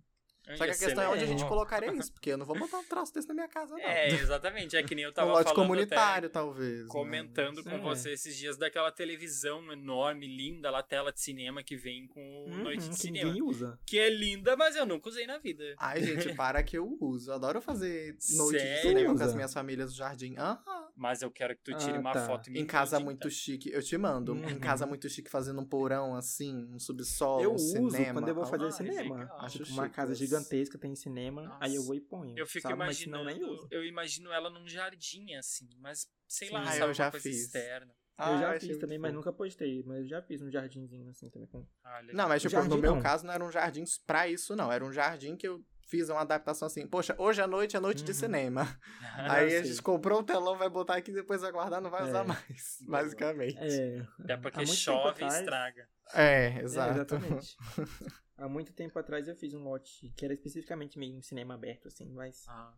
Só 0.58 0.66
que 0.66 0.72
a 0.72 0.76
questão 0.78 1.04
é 1.04 1.08
onde 1.10 1.24
a 1.24 1.28
gente 1.28 1.46
colocaria 1.46 1.92
isso, 1.96 2.12
porque 2.12 2.32
eu 2.32 2.38
não 2.38 2.46
vou 2.46 2.58
botar 2.58 2.78
um 2.80 2.84
troço 2.84 3.14
desse 3.14 3.28
na 3.28 3.34
minha 3.34 3.48
casa, 3.48 3.74
não. 3.76 3.80
É, 3.80 4.10
exatamente. 4.10 4.76
É 4.76 4.84
que 4.84 4.94
nem 4.94 5.06
eu 5.06 5.12
um 5.12 5.14
tava 5.14 5.32
lote 5.32 5.44
falando 5.46 5.56
comunitário, 5.56 6.28
até, 6.28 6.34
talvez. 6.34 6.82
né? 6.82 6.88
comentando 6.90 7.64
com 7.64 7.70
É. 7.70 7.78
você 7.80 8.12
esses 8.12 8.36
dias 8.36 8.58
daquela 8.58 8.92
televisão 8.92 9.72
enorme, 9.72 10.28
linda, 10.28 10.70
lá 10.70 10.84
tela 10.84 11.12
de 11.14 11.22
cinema 11.22 11.64
que 11.64 11.76
vem 11.78 12.08
com 12.08 12.22
o 12.22 12.50
Uhum, 12.50 12.64
Noite 12.64 12.84
de 12.84 12.90
que 12.90 12.96
Cinema. 12.96 13.26
ninguém 13.28 13.42
usa. 13.42 13.80
Que 13.86 14.00
é 14.00 14.10
linda, 14.10 14.56
mas 14.58 14.76
eu 14.76 14.86
nunca 14.86 15.10
usei 15.10 15.26
na 15.26 15.38
vida. 15.38 15.64
Ai, 15.78 16.04
gente, 16.04 16.34
para 16.36 16.62
que 16.64 16.78
eu 16.78 16.98
uso. 17.00 17.32
Eu 17.32 17.36
adoro 17.36 17.62
fazer 17.62 18.18
noite 18.36 18.58
de 18.58 18.64
Sério? 18.64 18.82
cinema 18.90 19.16
com 19.18 19.24
as 19.24 19.34
minhas 19.36 19.54
famílias 19.54 19.92
no 19.92 19.96
jardim. 19.96 20.36
Aham. 20.38 20.90
Mas 20.96 21.22
eu 21.24 21.32
quero 21.32 21.56
que 21.56 21.64
tu 21.64 21.74
tire 21.76 21.98
Ah, 21.98 22.00
uma 22.00 22.12
tá. 22.14 22.28
foto 22.28 22.48
e 22.50 22.52
me 22.52 22.60
Em 22.60 22.66
casa 22.68 23.00
muito 23.00 23.20
então. 23.28 23.32
chique. 23.32 23.72
Eu 23.72 23.82
te 23.82 23.98
mando. 23.98 24.36
Em 24.36 24.54
Uhum. 24.54 24.60
casa 24.60 24.86
muito 24.86 25.10
chique, 25.10 25.30
fazendo 25.30 25.60
um 25.60 25.66
porão, 25.66 26.16
assim, 26.16 26.68
um 26.72 26.78
subsolo, 26.78 27.42
eu 27.42 27.52
um 27.52 27.56
uso 27.56 27.90
cinema. 27.90 28.14
quando 28.14 28.28
eu 28.28 28.36
vou 28.36 28.46
fazer 28.46 28.66
Ah, 28.68 28.72
cinema. 28.72 29.16
legal. 29.18 29.38
Acho 29.40 29.58
Tipo, 29.60 29.72
uma 29.72 29.90
casa 29.90 30.10
mas- 30.10 30.20
gigantesca, 30.34 30.78
tem 30.78 30.96
cinema, 30.96 31.58
aí 31.60 31.76
eu 31.76 31.82
Nossa. 31.82 31.88
vou 31.88 31.96
e 31.96 32.02
ponho. 32.02 32.38
Eu 32.38 32.46
fico 32.48 32.62
sabe? 32.62 32.78
Mas 32.78 32.98
senão 32.98 33.22
imaginando, 33.22 33.48
nem 33.48 33.54
uso. 33.54 33.68
eu 33.72 33.86
imagino 33.86 34.32
ela 34.32 34.50
num 34.50 34.68
jardim, 34.68 35.34
assim, 35.36 35.70
mas 35.80 36.08
sei 36.28 36.50
lá, 36.50 36.66
Sim. 36.66 36.72
sabe, 36.72 36.80
Ah, 36.80 36.84
eu 36.84 36.88
uma 36.88 36.94
já 36.94 37.12
coisa 37.12 37.24
fiz. 37.30 37.46
externa. 37.46 37.94
Ah, 38.18 38.30
eu 38.30 38.34
eu 38.36 38.40
já 38.40 38.50
achei 38.52 38.70
fiz 38.70 38.78
também, 38.78 38.98
mas 39.00 39.14
nunca 39.14 39.34
postei. 39.34 39.84
Mas 39.86 40.00
eu 40.00 40.08
já 40.08 40.22
fiz 40.22 40.42
um 40.42 40.50
jardinzinho 40.52 41.10
assim 41.10 41.30
também. 41.30 41.48
Com... 41.48 41.66
Ah. 41.84 42.02
Não, 42.14 42.28
mas 42.28 42.42
tipo, 42.42 42.52
Jardim 42.52 42.70
no 42.70 42.78
meu 42.78 42.96
não. 42.96 43.02
caso 43.02 43.26
não 43.26 43.34
era 43.34 43.44
um 43.44 43.52
jardim 43.52 43.84
pra 44.06 44.28
isso, 44.28 44.56
não. 44.56 44.72
Era 44.72 44.86
um 44.86 44.92
jardim 44.92 45.36
que 45.36 45.48
eu 45.48 45.64
fiz 45.88 46.10
uma 46.10 46.22
adaptação 46.22 46.66
assim. 46.68 46.88
Poxa, 46.88 47.16
hoje 47.18 47.42
à 47.42 47.48
noite 47.48 47.76
é 47.76 47.80
noite 47.80 48.04
de 48.04 48.12
Uhum. 48.12 48.18
cinema. 48.18 48.80
Ah, 49.16 49.34
Aí 49.44 49.56
a 49.58 49.64
gente 49.64 49.82
comprou 49.82 50.20
o 50.20 50.24
telão, 50.24 50.58
vai 50.58 50.70
botar 50.70 50.96
aqui, 50.96 51.12
depois 51.12 51.42
vai 51.42 51.52
guardar, 51.52 51.82
não 51.82 51.90
vai 51.90 52.02
É. 52.02 52.10
usar 52.10 52.24
mais. 52.24 52.78
Basicamente. 52.88 53.58
É. 53.60 54.06
Até 54.20 54.38
porque 54.38 54.66
chove 54.66 55.24
e 55.24 55.28
estraga. 55.28 55.88
É, 56.14 56.46
É, 56.60 56.62
exato. 56.62 56.92
exatamente. 56.94 57.58
Há 58.38 58.48
muito 58.50 58.74
tempo 58.74 58.98
atrás 58.98 59.28
eu 59.28 59.36
fiz 59.36 59.54
um 59.54 59.64
lote 59.64 60.12
que 60.18 60.26
era 60.26 60.34
especificamente 60.34 60.98
meio 61.00 61.16
um 61.18 61.22
cinema 61.22 61.54
aberto, 61.54 61.88
assim, 61.88 62.12
mas. 62.12 62.44
Ah, 62.48 62.74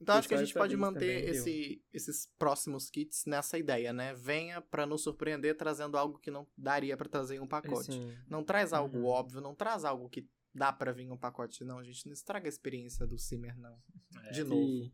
Então 0.00 0.14
acho 0.16 0.28
que 0.28 0.34
a 0.34 0.38
gente 0.44 0.52
pode 0.52 0.76
manter 0.76 1.24
esse- 1.28 1.82
esses 1.92 2.26
próximos 2.38 2.90
kits 2.90 3.24
nessa 3.26 3.56
ideia, 3.58 3.92
né? 3.92 4.14
Venha 4.14 4.60
pra 4.60 4.84
nos 4.84 5.02
surpreender 5.02 5.56
trazendo 5.56 5.96
algo 5.96 6.18
que 6.18 6.30
não 6.30 6.46
daria 6.56 6.96
pra 6.96 7.08
trazer 7.08 7.36
em 7.36 7.40
um 7.40 7.46
pacote. 7.46 7.90
Assim, 7.90 8.14
Não 8.28 8.44
traz 8.44 8.72
algo 8.74 8.98
Uhum. 8.98 9.04
óbvio, 9.06 9.40
não 9.40 9.54
traz 9.54 9.84
algo 9.84 10.08
que 10.10 10.28
dá 10.54 10.72
pra 10.72 10.92
vir 10.92 11.04
em 11.04 11.10
um 11.10 11.16
pacote, 11.16 11.64
não. 11.64 11.78
A 11.78 11.84
gente 11.84 12.04
não 12.06 12.12
estraga 12.12 12.46
a 12.46 12.48
experiência 12.48 13.06
do 13.06 13.18
Simmer, 13.18 13.58
não. 13.58 13.78
é, 14.24 14.30
De 14.32 14.44
novo. 14.44 14.60
que- 14.66 14.92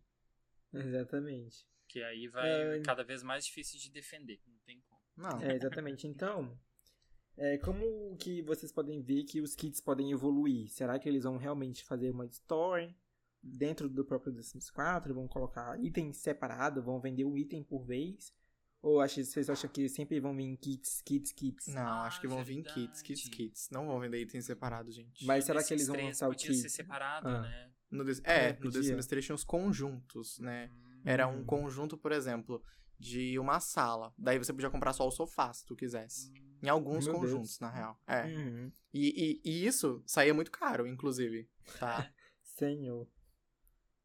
Exatamente. 0.75 1.67
Que 1.89 2.03
aí 2.03 2.29
vai 2.29 2.79
É. 2.79 2.81
cada 2.83 3.03
vez 3.05 3.23
mais 3.23 3.45
difícil 3.45 3.79
de 3.79 3.91
defender. 3.91 4.41
Não 4.47 4.59
tem 4.65 4.81
como. 4.83 5.01
Não. 5.17 5.43
É, 5.43 5.55
exatamente. 5.55 6.07
Então, 6.07 6.59
é, 7.37 7.59
como 7.59 8.17
que 8.17 8.41
vocês 8.43 8.73
podem 8.73 9.03
ver 9.03 9.25
que 9.25 9.41
os 9.41 9.55
kits 9.55 9.81
podem 9.81 10.11
evoluir? 10.11 10.69
Será 10.71 10.99
que 10.99 11.09
eles 11.09 11.25
vão 11.25 11.37
realmente 11.37 11.85
fazer 11.85 12.11
uma 12.11 12.25
story 12.27 12.97
dentro 13.43 13.89
do 13.89 14.05
próprio 14.05 14.33
The 14.33 14.43
Sims 14.43 14.71
4? 14.71 15.15
Vão 15.15 15.27
colocar 15.29 15.79
itens 15.83 16.19
separados? 16.19 16.85
Vão 16.85 17.01
vender 17.01 17.25
um 17.25 17.37
item 17.37 17.63
por 17.63 17.85
vez? 17.85 18.33
Ou 18.81 19.01
acho, 19.01 19.25
vocês 19.25 19.49
acham 19.49 19.71
que 19.71 19.89
sempre 19.89 20.19
vão 20.19 20.35
vir 20.35 20.57
kits, 20.57 21.03
kits, 21.03 21.33
kits? 21.33 21.69
Não, 21.69 22.03
acho 22.03 22.21
que 22.21 22.27
Ah, 22.27 22.31
vão 22.31 22.43
vir 22.45 22.63
kits, 22.65 23.01
kits, 23.01 23.23
verdade. 23.23 23.31
kits. 23.31 23.71
Não 23.71 23.87
vão 23.87 24.01
vender 24.01 24.21
itens 24.21 24.45
separados, 24.45 24.95
gente. 24.95 25.25
Mas 25.25 25.45
será 25.45 25.63
que 25.63 25.73
eles 25.73 25.87
vão 25.87 25.97
lançar 26.05 26.27
o 26.29 26.31
podia 26.33 26.49
kit? 26.49 26.59
ser 26.61 26.69
separado, 26.69 27.29
Ah. 27.29 27.43
né? 27.43 27.71
No 27.91 28.05
The- 28.05 28.21
É, 28.25 28.49
é, 28.49 28.59
no 28.59 28.73
The. 28.73 28.83
Sims 28.83 29.07
3 29.07 29.25
tinha 29.25 29.35
os 29.37 29.45
conjuntos, 29.45 30.39
né? 30.41 30.71
Hum, 30.73 31.03
Era 31.05 31.29
um 31.29 31.45
conjunto, 31.45 31.97
por 31.97 32.11
exemplo, 32.11 32.61
de 32.99 33.39
uma 33.39 33.61
sala. 33.61 34.13
Daí 34.19 34.39
você 34.39 34.53
podia 34.53 34.71
comprar 34.71 34.93
só 34.93 35.07
o 35.07 35.11
sofá, 35.13 35.53
se 35.53 35.65
tu 35.65 35.77
quisesse. 35.77 36.31
hum. 36.31 36.59
Em 36.65 36.69
alguns 36.69 37.07
Meu 37.07 37.15
conjuntos, 37.17 37.51
Deus. 37.51 37.61
na 37.61 37.71
real. 37.71 38.01
É. 38.07 38.25
Uhum. 38.25 38.73
E, 38.95 39.41
e, 39.45 39.51
e 39.51 39.67
isso 39.67 40.03
saía 40.07 40.33
muito 40.35 40.51
caro, 40.51 40.87
inclusive. 40.87 41.49
Tá? 41.79 42.11
Senhor. 42.43 43.09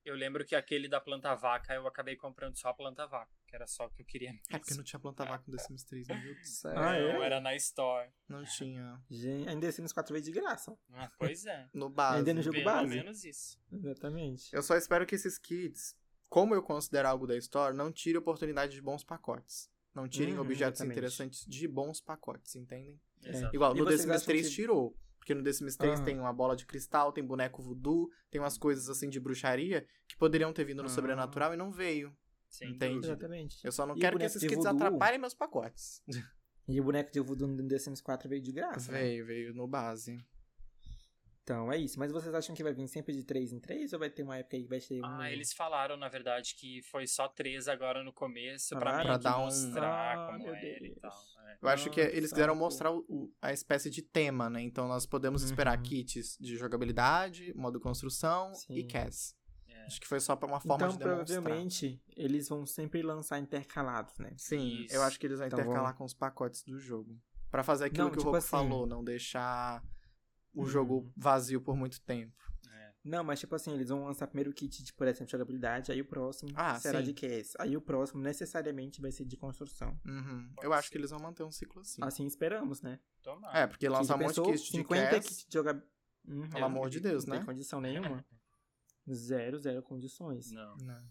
Eu 0.08 0.16
lembro 0.16 0.46
que 0.46 0.56
aquele 0.56 0.88
da 0.88 1.02
planta 1.02 1.36
vaca 1.36 1.74
eu 1.74 1.86
acabei 1.86 2.16
comprando 2.16 2.56
só 2.58 2.70
a 2.70 2.74
planta 2.74 3.06
vaca, 3.06 3.30
que 3.46 3.54
era 3.54 3.68
só 3.68 3.88
o 3.88 3.90
que 3.90 4.02
eu 4.02 4.06
queria 4.06 4.32
mesmo. 4.32 4.46
É 4.52 4.58
porque 4.58 4.74
não 4.74 4.84
tinha 4.84 5.00
planta 5.00 5.26
vaca 5.26 5.44
no 5.46 5.58
The 5.58 5.64
Sims 5.64 5.84
3, 5.84 6.08
meu 6.08 6.22
Deus 6.22 6.38
do 6.38 6.46
céu. 6.48 6.72
Ah, 6.80 6.96
é? 6.96 7.14
Não, 7.14 7.24
era 7.24 7.42
na 7.42 7.54
Store. 7.58 8.10
Não 8.30 8.44
tinha. 8.46 9.02
Gente, 9.10 9.50
ainda 9.50 9.70
Sims 9.72 9.92
4 9.92 10.14
vezes 10.14 10.32
de 10.32 10.40
graça. 10.40 10.78
Ah, 10.94 11.12
pois 11.20 11.46
é. 11.46 11.68
No 11.76 11.90
base. 11.90 12.20
Ainda 12.20 12.34
no 12.34 12.42
jogo 12.42 12.54
Pelo 12.56 12.66
base. 12.66 12.88
menos 12.96 13.24
isso. 13.26 13.60
Exatamente. 13.70 14.56
Eu 14.56 14.64
só 14.64 14.78
espero 14.78 15.06
que 15.06 15.16
esses 15.16 15.38
kits, 15.38 15.94
como 16.30 16.56
eu 16.56 16.64
considero 16.64 17.10
algo 17.10 17.28
da 17.28 17.36
Store, 17.36 17.76
não 17.76 17.92
tire 17.92 18.18
oportunidade 18.18 18.74
de 18.74 18.82
bons 18.82 19.04
pacotes. 19.04 19.70
Não 19.94 20.08
tirem 20.08 20.36
Uhum, 20.36 20.42
objetos 20.42 20.80
exatamente. 20.80 20.94
interessantes 20.98 21.46
de 21.46 21.68
bons 21.68 22.00
pacotes, 22.00 22.56
entendem? 22.56 22.98
Exato. 23.26 23.54
Igual, 23.54 23.76
E 23.76 23.80
no 23.80 23.86
The 23.88 23.98
Sims 23.98 24.10
acham 24.12 24.26
3 24.28 24.48
que- 24.48 24.54
tirou. 24.56 24.96
Porque 25.28 25.36
no 25.36 25.44
The 25.44 25.52
Sims 25.52 25.76
3 25.76 26.00
Ah. 26.00 26.04
tem 26.06 26.18
uma 26.22 26.32
bola 26.32 26.56
de 26.56 26.66
cristal, 26.66 27.12
tem 27.12 27.22
boneco 27.22 27.62
voodoo, 27.62 28.10
tem 28.32 28.40
umas 28.40 28.58
coisas 28.58 28.88
assim 28.90 29.10
de 29.10 29.20
bruxaria 29.20 29.86
que 30.08 30.16
poderiam 30.16 30.54
ter 30.54 30.64
vindo 30.64 30.82
no 30.82 30.86
Ah. 30.88 30.90
sobrenatural 30.90 31.54
e 31.54 31.58
não 31.58 31.70
veio. 31.70 32.16
Sem 32.50 32.70
Entende? 32.72 33.06
Exatamente. 33.08 33.58
Eu 33.62 33.74
só 33.74 33.86
não 33.86 33.98
E 33.98 34.00
quero 34.00 34.18
que 34.18 34.24
esses 34.24 34.42
kits 34.42 34.56
voodoo? 34.56 34.72
atrapalhem 34.88 35.20
meus 35.20 35.34
pacotes. 35.34 36.02
E 36.66 36.80
o 36.80 36.84
boneco 36.86 37.12
de 37.12 37.20
voodoo 37.20 37.46
no 37.46 37.68
The 37.68 37.78
Sims 37.78 38.00
4 38.00 38.30
veio 38.30 38.42
de 38.42 38.54
graça. 38.54 38.90
né? 38.90 39.00
Veio, 39.02 39.26
veio 39.26 39.54
no 39.54 39.68
base. 39.68 40.18
Então 41.48 41.72
é 41.72 41.78
isso. 41.78 41.98
Mas 41.98 42.12
vocês 42.12 42.36
acham 42.36 42.54
que 42.54 42.62
vai 42.62 42.74
vir 42.74 42.90
sempre 42.90 43.14
de 43.14 43.24
3 43.24 43.54
em 43.54 43.60
3 43.62 43.94
ou 43.94 44.00
vai 44.00 44.10
ter 44.10 44.22
uma 44.22 44.36
época 44.36 44.58
aí 44.58 44.64
que 44.64 44.68
vai 44.70 44.82
ser 44.82 45.00
um. 45.00 45.06
Ah, 45.06 45.32
eles 45.32 45.54
falaram, 45.54 45.96
na 45.96 46.10
verdade, 46.10 46.54
que 46.56 46.82
foi 46.92 47.08
só 47.08 47.30
três 47.30 47.70
agora 47.70 48.04
no 48.04 48.12
começo 48.12 48.78
pra 48.78 48.96
meio 48.98 49.06
Pra 49.06 49.18
que 49.18 49.24
dar 49.24 49.38
um- 49.40 49.46
mostrar 49.46 50.18
Ah, 50.18 50.26
como 50.34 50.50
era 50.54 50.86
e 50.86 50.96
tal. 50.96 51.12
é. 51.48 51.58
Eu 51.62 51.70
acho 51.70 51.90
que 51.90 52.04
Nossa, 52.04 52.18
eles 52.18 52.32
quiseram 52.34 52.54
pô. 52.54 52.60
mostrar 52.60 52.92
o- 52.92 53.06
o- 53.08 53.32
a 53.42 53.54
espécie 53.54 53.90
de 53.90 54.02
tema, 54.02 54.50
né? 54.50 54.62
Então 54.62 54.90
nós 54.90 55.06
podemos 55.06 55.42
esperar 55.42 55.78
Uhum. 55.78 55.84
kits 55.84 56.38
de 56.38 56.58
jogabilidade, 56.58 57.54
modo 57.56 57.80
construção 57.80 58.52
e 58.70 58.82
Sim. 58.82 58.88
CAS. 58.88 59.34
É. 59.70 59.86
Acho 59.86 60.02
que 60.02 60.08
foi 60.08 60.20
só 60.20 60.36
pra 60.36 60.50
uma 60.50 60.60
forma 60.60 60.76
Então 60.86 60.90
de 60.90 60.98
demonstrar. 60.98 61.26
provavelmente 61.42 62.04
eles 62.18 62.50
vão 62.50 62.66
sempre 62.66 63.02
lançar 63.02 63.40
intercalados, 63.40 64.18
né? 64.20 64.34
Sim, 64.36 64.84
Isso. 64.84 64.94
eu 64.94 65.02
acho 65.02 65.18
que 65.18 65.26
eles 65.26 65.38
vão 65.38 65.48
Então 65.48 65.60
intercalar 65.60 65.86
vamos- 65.94 65.98
com 65.98 66.04
os 66.04 66.14
pacotes 66.14 66.62
do 66.62 66.78
jogo. 66.78 67.18
Pra 67.50 67.64
fazer 67.64 67.86
aquilo 67.86 68.04
Não, 68.04 68.12
que 68.12 68.18
o 68.18 68.20
tipo 68.20 68.26
Roku 68.32 68.38
assim- 68.38 68.50
falou, 68.50 68.86
não 68.86 69.02
deixar 69.02 69.82
o 70.58 70.62
Uhum. 70.64 70.66
jogo 70.68 71.14
vazio 71.16 71.62
por 71.62 71.76
muito 71.76 72.02
tempo. 72.02 72.34
É. 72.70 72.94
Não, 73.04 73.24
mas 73.24 73.40
tipo 73.40 73.54
assim, 73.56 73.74
eles 73.74 73.90
vão 73.90 74.06
lançar 74.06 74.28
primeiro 74.28 74.50
o 74.52 74.54
kit 74.54 74.84
de, 74.84 74.92
por 74.94 75.08
exemplo, 75.08 75.30
jogabilidade, 75.32 75.92
aí 75.92 76.02
o 76.02 76.06
próximo 76.06 76.52
Ah, 76.56 76.80
será 76.80 77.00
sim. 77.00 77.06
de 77.06 77.14
cast. 77.14 77.54
Aí 77.60 77.78
o 77.78 77.82
próximo 77.82 78.22
necessariamente 78.22 79.00
vai 79.00 79.12
ser 79.12 79.26
de 79.26 79.38
construção. 79.38 79.98
Uhum. 80.06 80.52
Eu 80.62 80.74
acho 80.74 80.90
que 80.92 80.98
eles 80.98 81.12
vão 81.12 81.20
manter 81.20 81.44
um 81.44 81.52
ciclo 81.52 81.82
assim. 81.82 82.02
Assim 82.04 82.26
esperamos, 82.26 82.82
né? 82.82 83.00
Tomara. 83.22 83.60
É, 83.60 83.68
porque 83.68 83.88
lançar 83.88 84.16
um 84.16 84.24
monte 84.24 84.36
de 84.36 84.42
kit 84.42 84.64
de 84.64 84.72
50 84.72 85.10
CAS, 85.12 85.26
kits 85.26 85.46
de 85.48 85.54
jogabilidade. 85.54 85.92
Uhum. 86.28 86.50
pelo 86.50 86.66
amor 86.66 86.90
de 86.90 87.00
Deus, 87.00 87.24
Não 87.26 87.32
né? 87.36 87.38
tem 87.40 87.46
condição 87.46 87.80
nenhuma. 87.80 88.26
Zero, 89.10 89.58
zero 89.58 89.82
condições. 89.82 90.52
Não. 90.52 90.76
Não. 90.78 91.02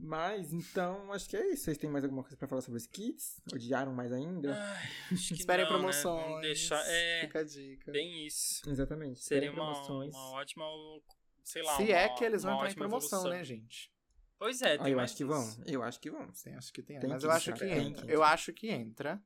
Mas, 0.00 0.52
então, 0.52 1.12
acho 1.12 1.28
que 1.28 1.36
é 1.36 1.52
isso. 1.52 1.64
Vocês 1.64 1.76
têm 1.76 1.90
mais 1.90 2.04
alguma 2.04 2.22
coisa 2.22 2.36
pra 2.36 2.46
falar 2.46 2.60
sobre 2.60 2.78
os 2.78 2.86
kits? 2.86 3.40
Odiaram 3.52 3.92
mais 3.92 4.12
ainda? 4.12 4.54
Ai, 4.54 4.86
Esperem 5.10 5.64
não, 5.64 5.72
né? 5.72 5.78
promoções. 5.78 6.24
Vamos 6.24 6.40
deixar... 6.42 6.80
É, 6.86 7.20
Fica 7.22 7.40
a 7.40 7.44
dica. 7.44 7.90
bem 7.92 8.24
isso. 8.26 8.68
Exatamente. 8.70 9.20
Seria 9.24 9.48
Esperem 9.48 9.50
uma, 9.50 9.72
promoções. 9.72 10.14
uma 10.14 10.30
ótima, 10.34 10.64
sei 11.42 11.62
lá, 11.62 11.76
Se 11.76 11.82
uma- 11.82 11.92
é 11.92 12.08
que 12.10 12.24
eles 12.24 12.42
vão 12.44 12.54
entrar 12.54 12.70
em 12.70 12.74
promoção, 12.74 13.18
evolução. 13.18 13.38
né, 13.38 13.44
gente? 13.44 13.92
Pois 14.38 14.62
é, 14.62 14.74
Ah, 14.74 14.78
tem 14.84 14.92
eu 14.92 14.96
mais 14.98 15.10
acho 15.10 15.16
que 15.16 15.24
vão. 15.24 15.56
Eu 15.66 15.82
acho 15.82 16.00
que 16.00 16.10
vão. 16.12 16.32
Sim, 16.32 16.54
acho 16.54 16.72
que 16.72 16.80
tem. 16.80 17.00
Tem 17.00 17.10
mas 17.10 17.20
que 17.20 17.26
eu 17.26 17.30
acho 17.32 17.52
que 17.54 17.64
entra. 17.64 18.06
Eu 18.06 18.22
acho 18.22 18.52
que 18.52 18.68
entra. 18.70 19.20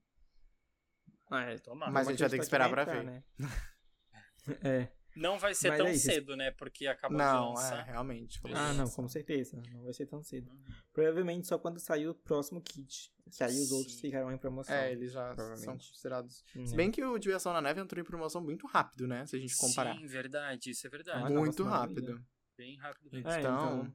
Ah, 1.31 1.43
é. 1.51 1.59
Tomara. 1.59 1.93
Mas 1.93 2.09
a 2.09 2.11
gente 2.13 2.21
vai 2.21 2.31
ter 2.31 2.37
que 2.39 2.43
esperar 2.45 2.71
pra 2.71 2.83
entrar, 2.83 2.95
ver. 2.95 3.05
Né? 3.05 3.25
é. 4.65 4.89
Não 5.15 5.39
vai 5.39 5.55
ser 5.55 5.69
Mas 5.69 5.79
tão 5.79 5.87
é 5.87 5.95
cedo, 5.95 6.37
né? 6.37 6.51
Porque 6.53 6.87
acabou 6.87 7.19
Não, 7.19 7.53
de 7.53 7.61
lançar. 7.61 7.81
é, 7.81 7.91
realmente. 7.91 8.41
Ah, 8.55 8.73
não, 8.73 8.89
com 8.89 9.09
certeza. 9.09 9.61
Não 9.73 9.83
vai 9.85 9.93
ser 9.93 10.07
tão 10.07 10.23
cedo. 10.23 10.51
Uhum. 10.51 10.65
Provavelmente 10.93 11.47
só 11.47 11.59
quando 11.59 11.79
sair 11.79 12.09
o 12.09 12.15
próximo 12.15 12.61
kit. 12.61 13.13
Que 13.31 13.45
aí 13.45 13.51
os 13.61 13.69
Sim. 13.69 13.75
outros 13.75 14.01
ficarão 14.01 14.33
em 14.33 14.39
promoção. 14.39 14.75
É, 14.75 14.93
eles 14.93 15.13
já 15.13 15.35
são 15.57 15.77
considerados. 15.77 16.45
Uhum. 16.57 16.67
Se 16.67 16.75
bem 16.75 16.91
que 16.91 17.05
o 17.05 17.19
Diversão 17.19 17.53
na 17.53 17.61
Neve 17.61 17.81
entrou 17.81 18.01
em 18.01 18.05
promoção 18.05 18.43
muito 18.43 18.67
rápido, 18.67 19.07
né? 19.07 19.25
Se 19.27 19.37
a 19.37 19.39
gente 19.39 19.57
comparar. 19.57 19.97
Sim, 19.97 20.07
verdade, 20.07 20.71
isso 20.71 20.87
é 20.87 20.91
verdade. 20.91 21.25
Ah, 21.25 21.31
muito 21.31 21.63
rápido. 21.63 22.03
maravilha. 22.03 22.27
Bem 22.57 22.77
rápido 22.79 23.09
É, 23.17 23.23
mesmo. 23.23 23.39
Então, 23.39 23.95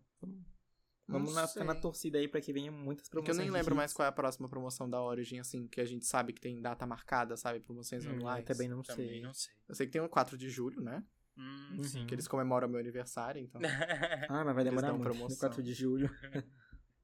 Vamos 1.08 1.34
na, 1.34 1.48
ficar 1.48 1.64
na 1.64 1.72
sei. 1.74 1.82
torcida 1.82 2.18
aí 2.18 2.28
pra 2.28 2.42
que 2.42 2.52
venha 2.52 2.72
muitas 2.72 3.08
Porque 3.08 3.20
eu 3.20 3.34
promoções. 3.34 3.48
nem 3.48 3.52
lembro 3.52 3.76
mais 3.76 3.94
qual 3.94 4.06
é 4.06 4.10
a 4.10 4.12
próxima 4.12 4.50
promoção 4.50 4.90
da 4.90 5.02
Origin, 5.02 5.40
assim, 5.40 5.66
que 5.68 5.80
a 5.80 5.86
gente 5.86 6.06
sabe 6.06 6.34
que 6.34 6.42
tem 6.42 6.62
data 6.62 6.86
marcada, 6.86 7.38
sabe? 7.38 7.60
Promoções 7.62 8.06
Hum, 8.06 8.20
eu 8.20 8.44
também 8.44 8.68
não 8.68 8.82
Também 8.84 9.08
sei. 9.10 9.22
não 9.22 9.34
sei. 9.34 9.54
Eu 9.70 9.76
sei 9.76 9.86
que 9.88 9.94
tem 9.94 10.02
o 10.02 10.10
4 10.10 10.38
de 10.38 10.50
julho, 10.50 10.82
né? 10.82 11.04
Hum, 11.38 11.76
Uhum. 11.78 11.84
sim. 11.84 12.06
Que 12.08 12.14
eles 12.16 12.28
comemoram 12.28 12.68
meu 12.68 12.80
aniversário, 12.80 13.42
então. 13.42 13.62
Ah, 14.30 14.44
mas 14.44 14.56
vai 14.56 14.64
demorar 14.64 14.90
muito. 14.92 15.04
promoção. 15.04 15.30
No 15.30 15.38
4 15.40 15.64
de 15.64 15.74
julho. 15.74 16.10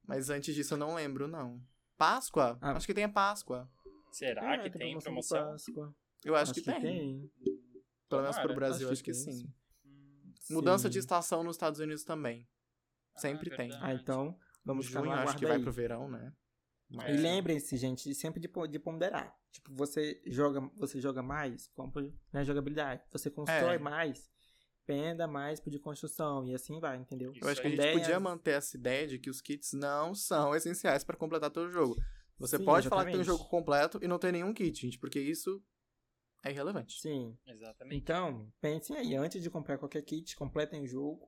Mas 0.06 0.28
antes 0.28 0.54
disso 0.54 0.74
eu 0.74 0.78
não 0.78 0.94
lembro, 0.94 1.26
não. 1.26 1.58
Páscoa? 1.96 2.58
Ah. 2.60 2.72
Acho 2.72 2.86
que 2.86 2.92
tem 2.92 3.04
a 3.04 3.08
Páscoa. 3.08 3.70
Será 4.12 4.56
É, 4.56 4.68
que 4.68 4.76
tem 4.78 4.98
de 4.98 5.02
promoção? 5.02 5.52
Páscoa. 5.52 5.94
Eu 6.22 6.36
acho, 6.36 6.52
que, 6.52 6.60
tem. 6.60 7.30
Pelo 8.08 8.20
menos 8.22 8.38
pro. 8.38 8.54
Brasil, 8.54 8.86
Acho 8.88 8.92
acho 8.92 9.02
que 9.04 9.12
que, 9.12 9.24
tem, 9.24 9.32
sim. 9.32 9.52
Hum, 9.86 10.32
Mudança 10.50 10.88
Sim. 10.88 10.90
de 10.92 10.98
estação 10.98 11.42
nos 11.42 11.56
Estados 11.56 11.80
Unidos 11.80 12.04
também. 12.04 12.46
Sempre 13.16 13.52
Ah, 13.52 13.56
tem. 13.56 13.68
verdade. 13.70 13.90
Ah, 13.92 13.94
então 13.94 14.38
vamos 14.64 14.86
ficar 14.86 15.00
Junho 15.00 15.12
no 15.12 15.18
acho 15.22 15.36
que 15.36 15.46
vai 15.46 15.56
aí. 15.56 15.62
pro 15.62 15.72
verão, 15.72 16.08
né? 16.10 16.32
Mas- 16.90 17.14
E 17.18 17.22
lembrem-se, 17.22 17.76
gente, 17.76 18.08
de 18.08 18.14
sempre 18.14 18.40
de, 18.40 18.48
de 18.70 18.78
ponderar. 18.78 19.34
Tipo, 19.50 19.72
você 19.74 20.20
joga, 20.26 20.60
você 20.76 21.00
joga 21.00 21.22
mais, 21.22 21.68
compra 21.68 22.12
na 22.32 22.44
jogabilidade. 22.44 23.02
Você 23.12 23.30
constrói 23.30 23.76
É. 23.76 23.78
mais, 23.78 24.30
penda 24.84 25.26
mais 25.26 25.60
pro 25.60 25.70
de 25.70 25.78
construção. 25.78 26.46
E 26.46 26.54
assim 26.54 26.78
vai, 26.80 26.98
entendeu? 26.98 27.32
Eu 27.40 27.48
acho 27.48 27.60
que 27.60 27.66
a 27.66 27.70
gente 27.70 27.78
Ideias- 27.78 28.00
podia 28.00 28.20
manter 28.20 28.52
essa 28.52 28.76
ideia 28.76 29.06
de 29.06 29.18
que 29.18 29.30
os 29.30 29.40
kits 29.40 29.72
não 29.72 30.14
são 30.14 30.54
essenciais 30.54 31.02
pra 31.04 31.16
completar 31.16 31.50
todo 31.50 31.68
o 31.68 31.72
jogo. 31.72 31.96
Você 32.38 32.58
Sim, 32.58 32.64
pode 32.64 32.88
falar 32.88 33.04
que 33.04 33.12
tem 33.12 33.18
um 33.18 33.22
exatamente. 33.22 33.38
jogo 33.42 33.48
completo 33.50 33.98
e 34.02 34.08
não 34.08 34.18
ter 34.18 34.32
nenhum 34.32 34.52
kit, 34.52 34.78
gente, 34.82 34.98
porque 34.98 35.20
isso 35.20 35.62
é 36.44 36.50
irrelevante. 36.50 37.00
Sim. 37.00 37.38
Exatamente. 37.46 37.96
Então, 37.96 38.52
pensem 38.60 38.96
aí, 38.96 39.14
antes 39.14 39.40
de 39.42 39.48
comprar 39.48 39.78
qualquer 39.78 40.02
kit, 40.02 40.36
completem 40.36 40.82
o 40.82 40.86
jogo. 40.86 41.26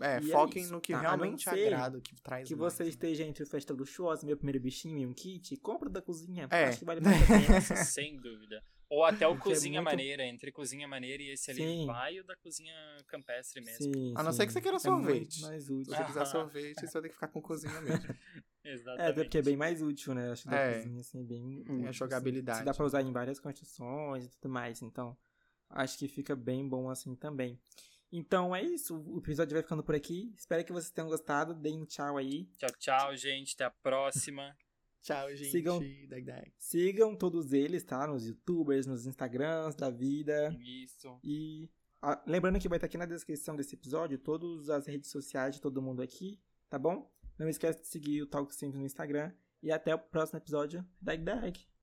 É, 0.00 0.20
E 0.20 0.28
é 0.28 0.32
foquem 0.32 0.62
isso, 0.62 0.72
no 0.72 0.80
que 0.80 0.92
tá? 0.92 1.00
Realmente 1.00 1.48
agrada, 1.48 2.00
que 2.00 2.14
traz 2.22 2.46
que 2.46 2.54
mais, 2.54 2.72
você 2.74 2.84
né? 2.84 2.88
esteja 2.88 3.24
entre 3.24 3.44
festa 3.44 3.74
luxuosa, 3.74 4.24
meu 4.24 4.36
primeiro 4.36 4.60
bichinho 4.60 4.98
e 4.98 5.06
um 5.06 5.12
kit, 5.12 5.56
compra 5.56 5.88
da 5.90 6.00
cozinha. 6.00 6.46
É. 6.50 6.66
Acho 6.66 6.78
que 6.78 6.84
vale 6.84 7.00
muito 7.00 7.16
a 7.20 7.26
pena. 7.26 7.60
Sem 7.84 8.16
dúvida. 8.16 8.62
Ou 8.88 9.04
até 9.04 9.26
o 9.26 9.34
Porque 9.36 9.50
é 9.50 9.52
Cozinha 9.54 9.82
muito- 9.82 9.90
Maneira, 9.92 10.24
entre 10.24 10.50
Cozinha 10.52 10.86
Maneira 10.88 11.22
e 11.22 11.30
esse 11.30 11.50
ali 11.50 11.60
Sim. 11.62 11.86
vai 11.86 12.18
o 12.20 12.24
da 12.24 12.36
Cozinha 12.36 12.72
Campestre 13.08 13.60
mesmo. 13.62 13.92
Sim, 13.92 14.14
A 14.16 14.22
não 14.22 14.30
sim. 14.32 14.38
ser 14.38 14.46
que 14.46 14.52
você 14.52 14.60
queira 14.60 14.76
É 14.76 14.80
sorvete. 14.80 15.40
muito 15.40 15.40
mais 15.42 15.64
Se 15.64 15.72
útil. 15.72 15.94
você 15.94 16.04
quiser 16.04 16.24
sorvete, 16.26 16.74
você 16.86 16.92
vai 16.92 17.02
ter 17.02 17.08
que 17.08 17.14
ficar 17.14 17.28
com 17.28 17.42
cozinha 17.42 17.80
mesmo. 17.82 18.14
Exatamente. 18.64 19.00
É, 19.02 19.10
até 19.10 19.24
porque 19.24 19.38
é 19.38 19.42
bem 19.42 19.56
mais 19.56 19.82
útil, 19.82 20.14
né? 20.14 20.30
Acho 20.30 20.44
que 20.44 20.48
da 20.50 20.56
É. 20.58 20.74
cozinha, 20.76 21.00
assim, 21.00 21.20
é 21.20 21.24
bem 21.24 21.62
Tem 21.64 21.74
a 21.74 21.78
útil, 21.80 21.92
jogabilidade. 21.92 22.58
Assim. 22.58 22.64
Dá 22.64 22.72
pra 22.72 22.84
usar 22.86 23.02
em 23.02 23.12
várias 23.12 23.38
construções 23.40 24.24
e 24.26 24.30
tudo 24.30 24.48
mais, 24.48 24.80
então 24.80 25.16
acho 25.70 25.98
que 25.98 26.08
fica 26.08 26.34
bem 26.36 26.66
bom 26.66 26.88
assim 26.88 27.14
também. 27.14 27.58
Então 28.10 28.54
é 28.56 28.62
isso, 28.62 28.96
o 28.96 29.18
episódio 29.18 29.52
vai 29.54 29.62
ficando 29.62 29.82
por 29.82 29.94
aqui. 29.94 30.32
Espero 30.36 30.64
que 30.64 30.72
vocês 30.72 30.90
tenham 30.90 31.08
gostado. 31.08 31.54
Deem 31.54 31.80
um 31.82 31.84
tchau 31.84 32.16
aí. 32.16 32.46
Tchau, 32.56 32.70
tchau, 32.78 33.16
gente. 33.16 33.54
Até 33.54 33.64
a 33.64 33.70
próxima. 33.70 34.56
Tchau, 35.00 35.28
gente. 35.34 35.52
Sigam- 35.52 35.78
Dag, 36.08 36.24
dag. 36.24 36.52
Sigam 36.58 37.14
todos 37.14 37.52
eles, 37.52 37.84
tá? 37.84 38.06
Nos 38.06 38.26
youtubers, 38.26 38.84
nos 38.84 39.06
instagrams 39.06 39.76
da 39.76 39.90
vida. 39.90 40.54
Isso. 40.60 41.18
E 41.22 41.70
ah, 42.02 42.20
lembrando 42.26 42.58
que 42.58 42.68
vai 42.68 42.78
estar 42.78 42.86
aqui 42.86 42.98
na 42.98 43.06
descrição 43.06 43.54
desse 43.54 43.74
episódio 43.76 44.18
todas 44.18 44.68
as 44.68 44.86
redes 44.86 45.08
sociais 45.10 45.54
de 45.54 45.60
todo 45.60 45.80
mundo 45.80 46.02
aqui, 46.02 46.40
tá 46.68 46.78
bom? 46.78 47.10
Não 47.38 47.48
esquece 47.48 47.80
de 47.82 47.86
seguir 47.86 48.22
o 48.22 48.26
Talk 48.26 48.52
Sims 48.54 48.74
no 48.74 48.84
Instagram. 48.84 49.32
E 49.62 49.70
até 49.70 49.94
o 49.94 49.98
próximo 49.98 50.38
episódio. 50.40 50.84
Dag 51.00 51.22
Dag! 51.22 51.77